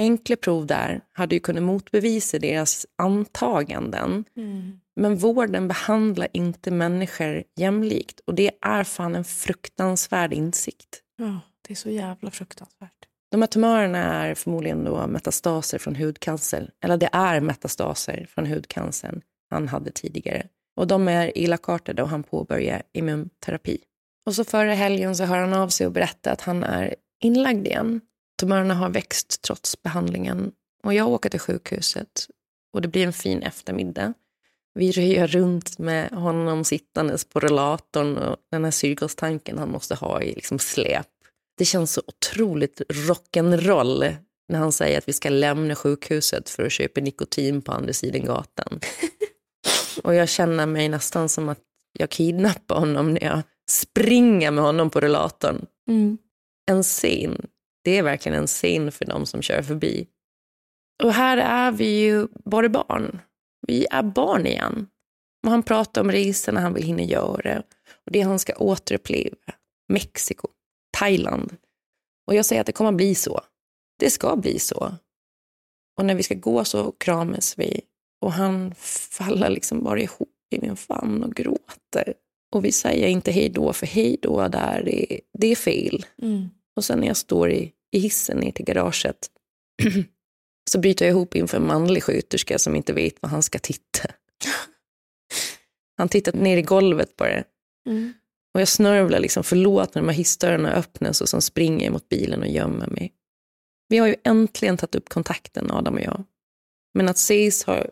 Enkla 0.01 0.37
prov 0.37 0.67
där 0.67 1.01
hade 1.13 1.35
ju 1.35 1.41
kunnat 1.41 1.63
motbevisa 1.63 2.39
deras 2.39 2.87
antaganden. 2.99 4.25
Mm. 4.37 4.81
Men 4.97 5.17
vården 5.17 5.69
behandlar 5.69 6.29
inte 6.33 6.71
människor 6.71 7.45
jämlikt 7.57 8.21
och 8.27 8.35
det 8.35 8.51
är 8.61 8.85
fan 8.85 9.15
en 9.15 9.25
fruktansvärd 9.25 10.33
insikt. 10.33 11.03
Ja, 11.17 11.41
det 11.63 11.73
är 11.73 11.77
så 11.77 11.91
jävla 11.91 12.31
fruktansvärt. 12.31 13.02
De 13.33 13.43
här 13.43 13.47
tumörerna 13.47 13.99
är 13.99 14.35
förmodligen 14.35 14.85
då 14.85 15.07
metastaser 15.07 15.79
från 15.79 15.97
hudcancer, 15.97 16.71
eller 16.81 16.97
det 16.97 17.09
är 17.13 17.41
metastaser 17.41 18.27
från 18.31 18.47
hudcancern 18.47 19.23
han 19.51 19.69
hade 19.69 19.91
tidigare. 19.91 20.47
Och 20.77 20.87
de 20.87 21.09
är 21.09 21.39
illakartade 21.39 22.03
och 22.03 22.09
han 22.09 22.23
påbörjar 22.23 22.83
immunterapi. 22.93 23.79
Och 24.27 24.35
så 24.35 24.45
förra 24.45 24.75
helgen 24.75 25.17
så 25.17 25.25
hör 25.25 25.39
han 25.39 25.53
av 25.53 25.69
sig 25.69 25.87
och 25.87 25.93
berättar 25.93 26.33
att 26.33 26.41
han 26.41 26.65
är 26.65 26.95
inlagd 27.23 27.67
igen. 27.67 28.01
Tumörerna 28.41 28.75
har 28.75 28.91
växt 28.91 29.43
trots 29.43 29.83
behandlingen. 29.83 30.53
Och 30.85 30.95
jag 30.95 31.09
åker 31.09 31.31
till 31.31 31.41
sjukhuset 31.41 32.27
och 32.73 32.83
det 32.83 32.89
blir 32.89 33.07
en 33.07 33.13
fin 33.13 33.43
eftermiddag. 33.43 34.15
Vi 34.75 34.93
röjer 34.93 35.27
runt 35.27 35.79
med 35.79 36.11
honom 36.11 36.65
sittandes 36.65 37.25
på 37.25 37.41
relatorn 37.41 38.17
och 38.17 38.37
den 38.51 38.65
här 38.65 38.71
syrgastanken 38.71 39.59
han 39.59 39.71
måste 39.71 39.95
ha 39.95 40.23
i 40.23 40.35
liksom 40.35 40.59
släp. 40.59 41.07
Det 41.59 41.65
känns 41.65 41.93
så 41.93 42.03
otroligt 42.07 42.81
rock'n'roll 42.81 44.17
när 44.49 44.59
han 44.59 44.73
säger 44.73 44.99
att 44.99 45.09
vi 45.09 45.13
ska 45.13 45.29
lämna 45.29 45.75
sjukhuset 45.75 46.51
för 46.51 46.67
att 46.67 46.73
köpa 46.73 47.01
nikotin 47.01 47.63
på 47.63 47.73
andra 47.73 47.93
sidan 47.93 48.25
gatan. 48.25 48.81
och 50.03 50.15
jag 50.15 50.29
känner 50.29 50.67
mig 50.67 50.89
nästan 50.89 51.29
som 51.29 51.49
att 51.49 51.61
jag 51.99 52.11
kidnappar 52.11 52.77
honom 52.77 53.15
när 53.15 53.25
jag 53.25 53.43
springer 53.71 54.51
med 54.51 54.65
honom 54.65 54.91
på 54.91 55.01
rullatorn. 55.01 55.67
Mm. 55.89 56.19
En 56.71 56.83
scen. 56.83 57.47
Det 57.85 57.99
är 57.99 58.03
verkligen 58.03 58.39
en 58.39 58.47
scen 58.47 58.93
för 58.93 59.05
de 59.05 59.27
som 59.27 59.43
kör 59.43 59.63
förbi. 59.63 60.07
Och 61.03 61.13
här 61.13 61.37
är 61.37 61.73
vi 61.73 62.01
ju 62.01 62.29
bara 62.45 62.69
barn. 62.69 63.21
Vi 63.67 63.87
är 63.91 64.03
barn 64.03 64.47
igen. 64.47 64.87
Och 65.45 65.51
han 65.51 65.63
pratar 65.63 66.01
om 66.01 66.13
resorna 66.13 66.61
han 66.61 66.75
vill 66.75 66.85
hinna 66.85 67.03
göra 67.03 67.63
och 68.07 68.13
det 68.13 68.21
han 68.21 68.39
ska 68.39 68.55
återuppleva. 68.57 69.37
Mexiko, 69.89 70.49
Thailand. 70.99 71.57
Och 72.27 72.35
jag 72.35 72.47
säger 72.47 72.61
att 72.61 72.67
det 72.67 72.73
kommer 72.73 72.91
att 72.91 72.97
bli 72.97 73.15
så. 73.15 73.41
Det 73.99 74.11
ska 74.11 74.37
bli 74.37 74.59
så. 74.59 74.95
Och 75.99 76.05
när 76.05 76.15
vi 76.15 76.23
ska 76.23 76.35
gå 76.35 76.65
så 76.65 76.93
kramas 76.93 77.59
vi 77.59 77.81
och 78.21 78.33
han 78.33 78.75
faller 79.11 79.51
liksom 79.51 79.85
bara 79.85 80.01
ihop 80.01 80.29
i 80.51 80.61
min 80.61 80.77
famn 80.77 81.23
och 81.23 81.35
gråter. 81.35 82.15
Och 82.53 82.65
vi 82.65 82.73
säger 82.73 83.09
inte 83.09 83.33
hej 83.33 83.49
då, 83.49 83.73
för 83.73 83.87
hej 83.87 84.17
då 84.23 84.49
där, 84.49 84.83
det, 84.85 85.21
det 85.39 85.47
är 85.47 85.57
fel. 85.57 86.07
Mm. 86.23 86.51
Och 86.77 86.85
sen 86.85 87.01
när 87.01 87.07
jag 87.07 87.17
står 87.17 87.51
i, 87.51 87.73
i 87.91 87.99
hissen 87.99 88.39
ner 88.39 88.53
till 88.53 88.65
garaget 88.65 89.31
så 90.71 90.79
bryter 90.79 91.05
jag 91.05 91.11
ihop 91.11 91.37
inför 91.37 91.57
en 91.57 91.67
manlig 91.67 92.03
sköterska 92.03 92.59
som 92.59 92.77
inte 92.77 92.93
vet 92.93 93.15
vad 93.21 93.31
han 93.31 93.43
ska 93.43 93.59
titta. 93.59 94.09
Han 95.97 96.09
tittar 96.09 96.33
ner 96.33 96.57
i 96.57 96.63
golvet 96.63 97.17
bara. 97.17 97.45
Mm. 97.89 98.13
Och 98.55 98.61
jag 98.61 98.69
snörvlar 98.69 99.21
liksom, 99.21 99.45
förlåt 99.45 99.95
när 99.95 100.03
de 100.03 100.09
här 100.09 100.17
hissdörrarna 100.17 100.73
öppnas 100.73 101.21
och 101.21 101.29
sen 101.29 101.43
springer 101.43 101.91
mot 101.91 102.09
bilen 102.09 102.41
och 102.41 102.49
gömmer 102.49 102.87
mig. 102.87 103.13
Vi 103.89 103.99
har 103.99 104.07
ju 104.07 104.17
äntligen 104.25 104.77
tagit 104.77 104.95
upp 104.95 105.09
kontakten, 105.09 105.71
Adam 105.71 105.95
och 105.95 106.01
jag. 106.01 106.25
Men 106.95 107.09
att 107.09 107.17
ses 107.17 107.65
har 107.65 107.91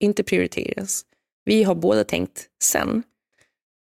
inte 0.00 0.22
prioriterats. 0.22 1.04
Vi 1.44 1.62
har 1.62 1.74
båda 1.74 2.04
tänkt 2.04 2.48
sen. 2.62 3.02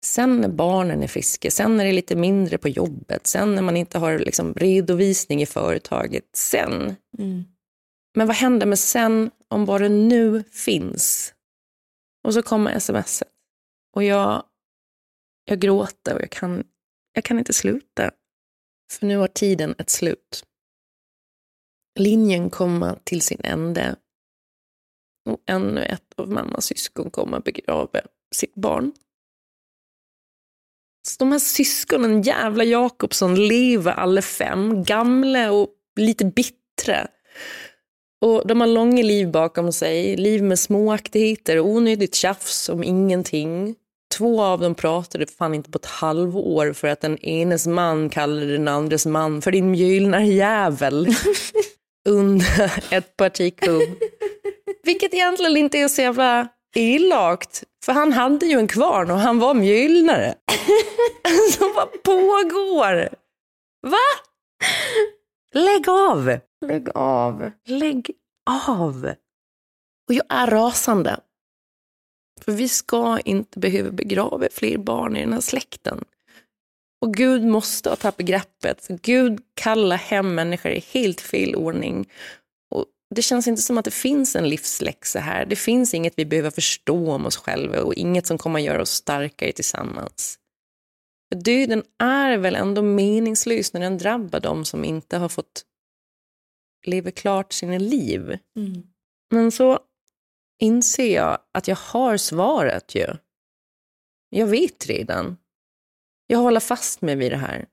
Sen 0.05 0.41
när 0.41 0.49
barnen 0.49 1.03
är 1.03 1.07
friska, 1.07 1.51
sen 1.51 1.77
när 1.77 1.83
det 1.83 1.89
är 1.89 1.93
lite 1.93 2.15
mindre 2.15 2.57
på 2.57 2.69
jobbet, 2.69 3.27
sen 3.27 3.55
när 3.55 3.61
man 3.61 3.77
inte 3.77 3.99
har 3.99 4.19
liksom 4.19 4.53
redovisning 4.53 5.41
i 5.41 5.45
företaget, 5.45 6.23
sen. 6.33 6.95
Mm. 7.17 7.43
Men 8.15 8.27
vad 8.27 8.35
händer 8.35 8.65
med 8.65 8.79
sen 8.79 9.31
om 9.47 9.65
bara 9.65 9.87
nu 9.87 10.43
finns? 10.51 11.33
Och 12.23 12.33
så 12.33 12.41
kommer 12.41 12.79
smset. 12.79 13.27
Och 13.95 14.03
jag, 14.03 14.43
jag 15.45 15.59
gråter 15.59 16.15
och 16.15 16.21
jag 16.21 16.29
kan, 16.29 16.63
jag 17.13 17.23
kan 17.23 17.39
inte 17.39 17.53
sluta. 17.53 18.11
För 18.91 19.05
nu 19.05 19.17
har 19.17 19.27
tiden 19.27 19.75
ett 19.77 19.89
slut. 19.89 20.45
Linjen 21.99 22.49
kommer 22.49 22.99
till 23.03 23.21
sin 23.21 23.41
ände. 23.43 23.95
Och 25.29 25.41
ännu 25.45 25.83
ett 25.83 26.13
av 26.15 26.29
mammas 26.29 26.65
syskon 26.65 27.11
kommer 27.11 27.39
begrava 27.39 28.01
sitt 28.35 28.55
barn. 28.55 28.91
Så 31.07 31.15
de 31.19 31.31
här 31.31 31.39
syskonen, 31.39 32.21
jävla 32.21 32.63
Jakobsson, 32.63 33.47
lever 33.47 33.91
alla 33.91 34.21
fem, 34.21 34.83
gamla 34.83 35.51
och 35.51 35.69
lite 35.99 36.25
bittra. 36.25 37.07
Och 38.21 38.47
de 38.47 38.61
har 38.61 38.67
långa 38.67 39.03
liv 39.03 39.31
bakom 39.31 39.71
sig, 39.71 40.17
liv 40.17 40.43
med 40.43 40.59
småaktigheter 40.59 41.59
och 41.59 41.67
onödigt 41.67 42.15
tjafs 42.15 42.69
om 42.69 42.83
ingenting. 42.83 43.75
Två 44.17 44.41
av 44.41 44.59
dem 44.59 44.75
pratade 44.75 45.25
fan 45.27 45.53
inte 45.53 45.71
på 45.71 45.77
ett 45.77 45.85
halvår 45.85 46.73
för 46.73 46.87
att 46.87 47.01
den 47.01 47.17
enes 47.17 47.67
man 47.67 48.09
kallade 48.09 48.51
den 48.51 48.67
andres 48.67 49.05
man 49.05 49.41
för 49.41 49.51
din 49.51 49.71
mjölnarjävel 49.71 51.07
under 52.09 52.73
ett 52.93 53.17
parti 53.17 53.55
kubb. 53.55 53.97
Vilket 54.83 55.13
egentligen 55.13 55.57
inte 55.57 55.77
är 55.77 55.87
så 55.87 56.01
jävla 56.01 56.47
elakt, 56.75 57.63
för 57.85 57.93
han 57.93 58.13
hade 58.13 58.45
ju 58.45 58.59
en 58.59 58.67
kvarn 58.67 59.11
och 59.11 59.19
han 59.19 59.39
var 59.39 59.53
mjölnare. 59.53 60.35
Så 61.51 61.73
vad 61.73 62.03
pågår? 62.03 63.09
Va? 63.87 63.97
Lägg 65.53 65.89
av! 65.89 66.39
Lägg 66.65 66.89
av. 66.95 67.51
Lägg 67.67 68.11
av. 68.67 69.05
Och 70.07 70.13
jag 70.13 70.25
är 70.29 70.47
rasande. 70.47 71.19
För 72.45 72.51
vi 72.51 72.69
ska 72.69 73.19
inte 73.19 73.59
behöva 73.59 73.91
begrava 73.91 74.47
fler 74.51 74.77
barn 74.77 75.15
i 75.15 75.19
den 75.19 75.33
här 75.33 75.41
släkten. 75.41 76.05
Och 77.01 77.13
Gud 77.13 77.43
måste 77.43 77.89
ha 77.89 77.95
tappat 77.95 78.25
greppet, 78.25 78.87
Gud 78.87 79.39
kallar 79.53 79.97
hem 79.97 80.35
människor 80.35 80.71
i 80.71 80.83
helt 80.91 81.21
fel 81.21 81.55
ordning. 81.55 82.09
Och 82.75 82.85
det 83.15 83.21
känns 83.21 83.47
inte 83.47 83.61
som 83.61 83.77
att 83.77 83.85
det 83.85 83.91
finns 83.91 84.35
en 84.35 84.49
livsläxa 84.49 85.19
här. 85.19 85.45
Det 85.45 85.55
finns 85.55 85.93
inget 85.93 86.13
vi 86.15 86.25
behöver 86.25 86.51
förstå 86.51 87.11
om 87.11 87.25
oss 87.25 87.37
själva 87.37 87.81
och 87.81 87.93
inget 87.93 88.27
som 88.27 88.37
kommer 88.37 88.59
att 88.59 88.65
göra 88.65 88.81
oss 88.81 88.89
starkare 88.89 89.51
tillsammans. 89.51 90.39
För 91.33 91.39
döden 91.39 91.83
är 91.99 92.37
väl 92.37 92.55
ändå 92.55 92.81
meningslös 92.81 93.73
när 93.73 93.81
den 93.81 93.97
drabbar 93.97 94.39
dem 94.39 94.65
som 94.65 94.83
inte 94.83 95.17
har 95.17 95.29
fått 95.29 95.65
leva 96.85 97.11
klart 97.11 97.53
sina 97.53 97.77
liv. 97.77 98.37
Mm. 98.57 98.83
Men 99.31 99.51
så 99.51 99.79
inser 100.63 101.15
jag 101.15 101.37
att 101.51 101.67
jag 101.67 101.75
har 101.75 102.17
svaret 102.17 102.95
ju. 102.95 103.07
Jag 104.29 104.47
vet 104.47 104.87
redan. 104.87 105.37
Jag 106.27 106.39
håller 106.39 106.59
fast 106.59 107.01
mig 107.01 107.15
vid 107.15 107.31
det 107.31 107.37
här. 107.37 107.65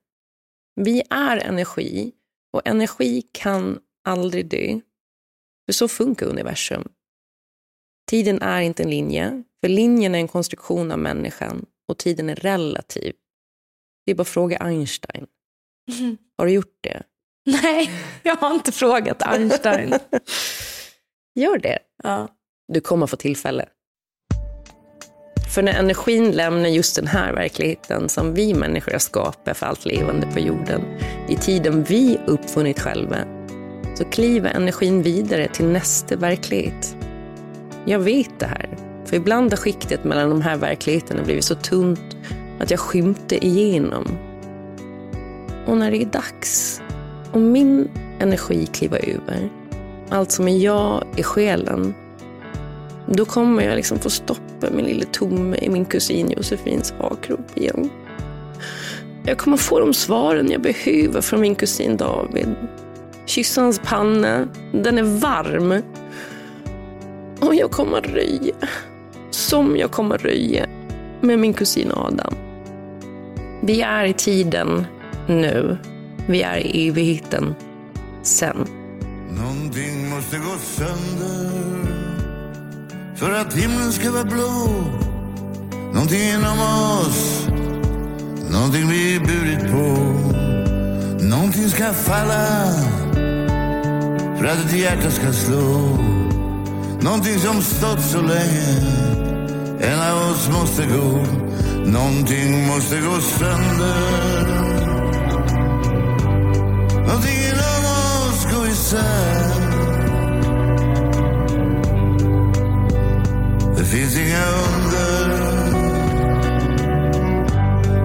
Vi 0.75 1.03
är 1.09 1.37
energi 1.37 2.11
och 2.53 2.67
energi 2.67 3.21
kan 3.31 3.79
aldrig 4.03 4.49
dö. 4.49 4.79
För 5.65 5.73
så 5.73 5.87
funkar 5.87 6.25
universum. 6.25 6.89
Tiden 8.09 8.41
är 8.41 8.61
inte 8.61 8.83
en 8.83 8.89
linje, 8.89 9.43
för 9.61 9.69
linjen 9.69 10.15
är 10.15 10.19
en 10.19 10.27
konstruktion 10.27 10.91
av 10.91 10.99
människan 10.99 11.65
och 11.87 11.97
tiden 11.97 12.29
är 12.29 12.35
relativ. 12.35 13.15
Det 14.05 14.11
är 14.11 14.15
bara 14.15 14.21
att 14.21 14.27
fråga 14.27 14.57
Einstein. 14.57 15.27
Mm. 15.99 16.17
Har 16.37 16.45
du 16.45 16.51
gjort 16.51 16.77
det? 16.81 17.03
Nej, 17.45 17.91
jag 18.23 18.35
har 18.35 18.53
inte 18.53 18.71
frågat 18.71 19.21
Einstein. 19.21 19.93
Gör 21.35 21.57
det. 21.57 21.79
ja. 22.03 22.27
Du 22.73 22.81
kommer 22.81 23.07
få 23.07 23.15
tillfälle. 23.15 23.65
För 25.55 25.61
när 25.61 25.73
energin 25.73 26.31
lämnar 26.31 26.69
just 26.69 26.95
den 26.95 27.07
här 27.07 27.33
verkligheten 27.33 28.09
som 28.09 28.33
vi 28.33 28.53
människor 28.53 28.91
har 28.91 28.99
skapat 28.99 29.57
för 29.57 29.65
allt 29.65 29.85
levande 29.85 30.27
på 30.33 30.39
jorden, 30.39 30.81
i 31.29 31.35
tiden 31.35 31.83
vi 31.83 32.19
uppfunnit 32.27 32.79
själva, 32.79 33.17
så 33.95 34.05
kliver 34.05 34.49
energin 34.49 35.01
vidare 35.01 35.47
till 35.47 35.65
nästa 35.65 36.15
verklighet. 36.15 36.95
Jag 37.85 37.99
vet 37.99 38.39
det 38.39 38.45
här, 38.45 38.69
för 39.05 39.15
ibland 39.15 39.51
har 39.51 39.57
skiktet 39.57 40.03
mellan 40.03 40.29
de 40.29 40.41
här 40.41 40.57
verkligheterna 40.57 41.23
blivit 41.23 41.45
så 41.45 41.55
tunt 41.55 42.17
att 42.59 42.71
jag 42.71 42.79
skymte 42.79 43.45
igenom. 43.45 44.05
Och 45.67 45.77
när 45.77 45.91
det 45.91 46.01
är 46.01 46.05
dags, 46.05 46.81
om 47.31 47.51
min 47.51 47.89
energi 48.19 48.65
kliver 48.65 49.09
över, 49.09 49.49
allt 50.09 50.31
som 50.31 50.47
är 50.47 50.57
jag 50.57 51.05
är 51.17 51.23
själen, 51.23 51.93
då 53.15 53.25
kommer 53.25 53.63
jag 53.63 53.75
liksom 53.75 53.99
få 53.99 54.09
stoppa 54.09 54.69
min 54.71 54.85
lille 54.85 55.05
tomme 55.05 55.57
i 55.61 55.69
min 55.69 55.85
kusin 55.85 56.31
Josefins 56.31 56.93
hakrop 56.99 57.57
igen. 57.57 57.89
Jag 59.25 59.37
kommer 59.37 59.57
få 59.57 59.79
de 59.79 59.93
svaren 59.93 60.51
jag 60.51 60.61
behöver 60.61 61.21
från 61.21 61.41
min 61.41 61.55
kusin 61.55 61.97
David. 61.97 62.55
Kyssa 63.25 63.61
hans 63.61 63.79
panna, 63.79 64.47
den 64.71 64.97
är 64.97 65.19
varm. 65.19 65.81
Och 67.39 67.55
jag 67.55 67.71
kommer 67.71 68.01
röja, 68.01 68.55
som 69.29 69.77
jag 69.77 69.91
kommer 69.91 70.17
röja 70.17 70.65
med 71.21 71.39
min 71.39 71.53
kusin 71.53 71.91
Adam. 71.91 72.33
Vi 73.63 73.81
är 73.81 74.05
i 74.05 74.13
tiden 74.13 74.85
nu. 75.27 75.77
Vi 76.27 76.41
är 76.41 76.57
i 76.57 76.87
evigheten 76.87 77.55
sen. 78.23 78.67
Någonting 79.29 80.09
måste 80.09 80.37
gå 80.37 80.57
sönder 80.57 81.90
för 83.21 83.31
att 83.31 83.53
himlen 83.53 83.91
ska 83.91 84.11
vara 84.11 84.23
blå. 84.23 84.67
Någonting 85.93 86.21
inom 86.21 86.59
oss, 86.59 87.47
någonting 88.51 88.87
vi 88.89 89.19
burit 89.19 89.71
på. 89.71 89.87
Någonting 91.25 91.69
ska 91.69 91.93
falla 91.93 92.73
för 94.37 94.45
att 94.45 94.65
ett 94.65 94.73
hjärta 94.73 95.11
ska 95.11 95.33
slå. 95.33 95.97
Någonting 97.01 97.39
som 97.39 97.61
stått 97.61 98.01
så 98.01 98.21
länge, 98.21 98.77
en 99.81 99.99
av 99.99 100.31
oss 100.31 100.49
måste 100.49 100.85
gå. 100.85 101.25
Någonting 101.85 102.67
måste 102.67 102.99
gå 102.99 103.21
sönder. 103.21 104.47
Någonting 107.07 107.37
inom 107.49 107.85
oss 108.29 108.47
går 108.53 108.67
isär. 108.67 109.70
Finns 113.91 114.17
inga 114.17 114.45
under. 114.45 115.51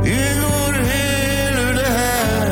i 0.06 0.40
vår 0.40 0.72
hel 0.72 1.54
ur 1.58 1.74
det 1.74 1.92
här. 1.98 2.48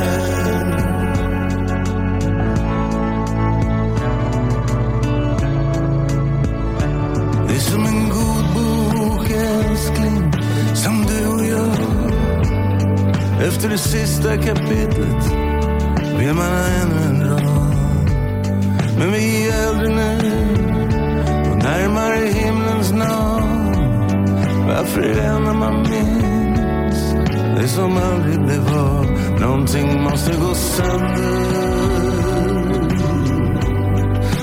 Det 7.48 7.54
är 7.54 7.58
som 7.58 7.86
en 7.86 8.08
god 8.08 8.44
bok, 8.54 9.30
älskling, 9.30 10.32
som 10.74 11.06
du 11.06 11.26
och 11.26 11.44
jag. 11.46 11.76
Efter 13.48 13.68
det 13.68 13.78
sista 13.78 14.36
kapitlet 14.36 15.24
vill 16.18 16.34
man 16.34 16.46
ha 16.46 16.66
ännu 16.82 16.96
en 17.08 17.30
rad. 17.30 17.74
Men 18.98 19.12
vi 19.12 19.48
är 19.48 19.68
äldre 19.68 19.88
nu 19.88 20.93
närmare 22.04 22.26
himlens 22.26 22.92
Varför 24.66 25.00
är 25.00 25.14
det 25.14 25.38
när 25.38 25.54
man 25.54 25.82
minns 25.82 27.14
det 27.56 27.68
som 27.68 27.96
aldrig 27.96 28.40
blev 28.40 28.68
av. 28.78 29.06
Någonting 29.40 30.02
måste 30.02 30.32
gå 30.32 30.54
sönder. 30.54 31.64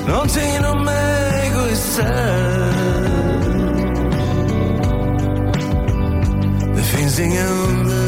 Någonting 0.08 0.56
inom 0.60 0.86
mig 0.86 1.52
går 1.56 1.72
isär. 1.72 2.72
Det 6.76 6.82
finns 6.82 7.20
inga 7.20 7.48
under 7.48 8.01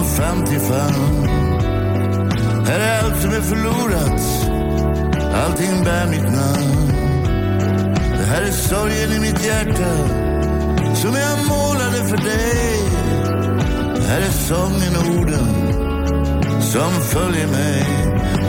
som 0.00 0.06
55. 0.06 0.70
Här 2.66 2.80
är 2.80 3.04
allt 3.04 3.22
som 3.22 3.30
är 3.30 3.40
förlorat. 3.40 4.22
Allting 5.44 5.84
bär 5.84 6.06
mitt 6.06 6.22
namn. 6.22 6.92
Det 8.18 8.24
här 8.24 8.42
är 8.42 8.52
sorgen 8.52 9.12
i 9.12 9.20
mitt 9.20 9.44
hjärta 9.44 9.92
Som 10.94 11.14
jag 11.14 11.38
målade 11.48 12.04
för 12.08 12.16
dig. 12.16 12.80
Det 13.94 14.06
här 14.08 14.20
är 14.20 14.30
sången 14.30 14.96
och 14.96 15.20
orden 15.20 15.72
Som 16.60 16.92
följer 16.92 17.46
mig. 17.46 17.86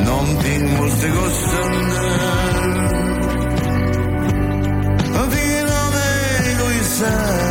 Någonting 0.05 0.77
måste 0.77 1.07
gå 1.07 1.29
sönder. 1.29 2.21
Någonting 5.13 5.51
inom 5.59 5.89
mig 5.93 6.57
går 6.59 6.71
isär. 6.71 7.50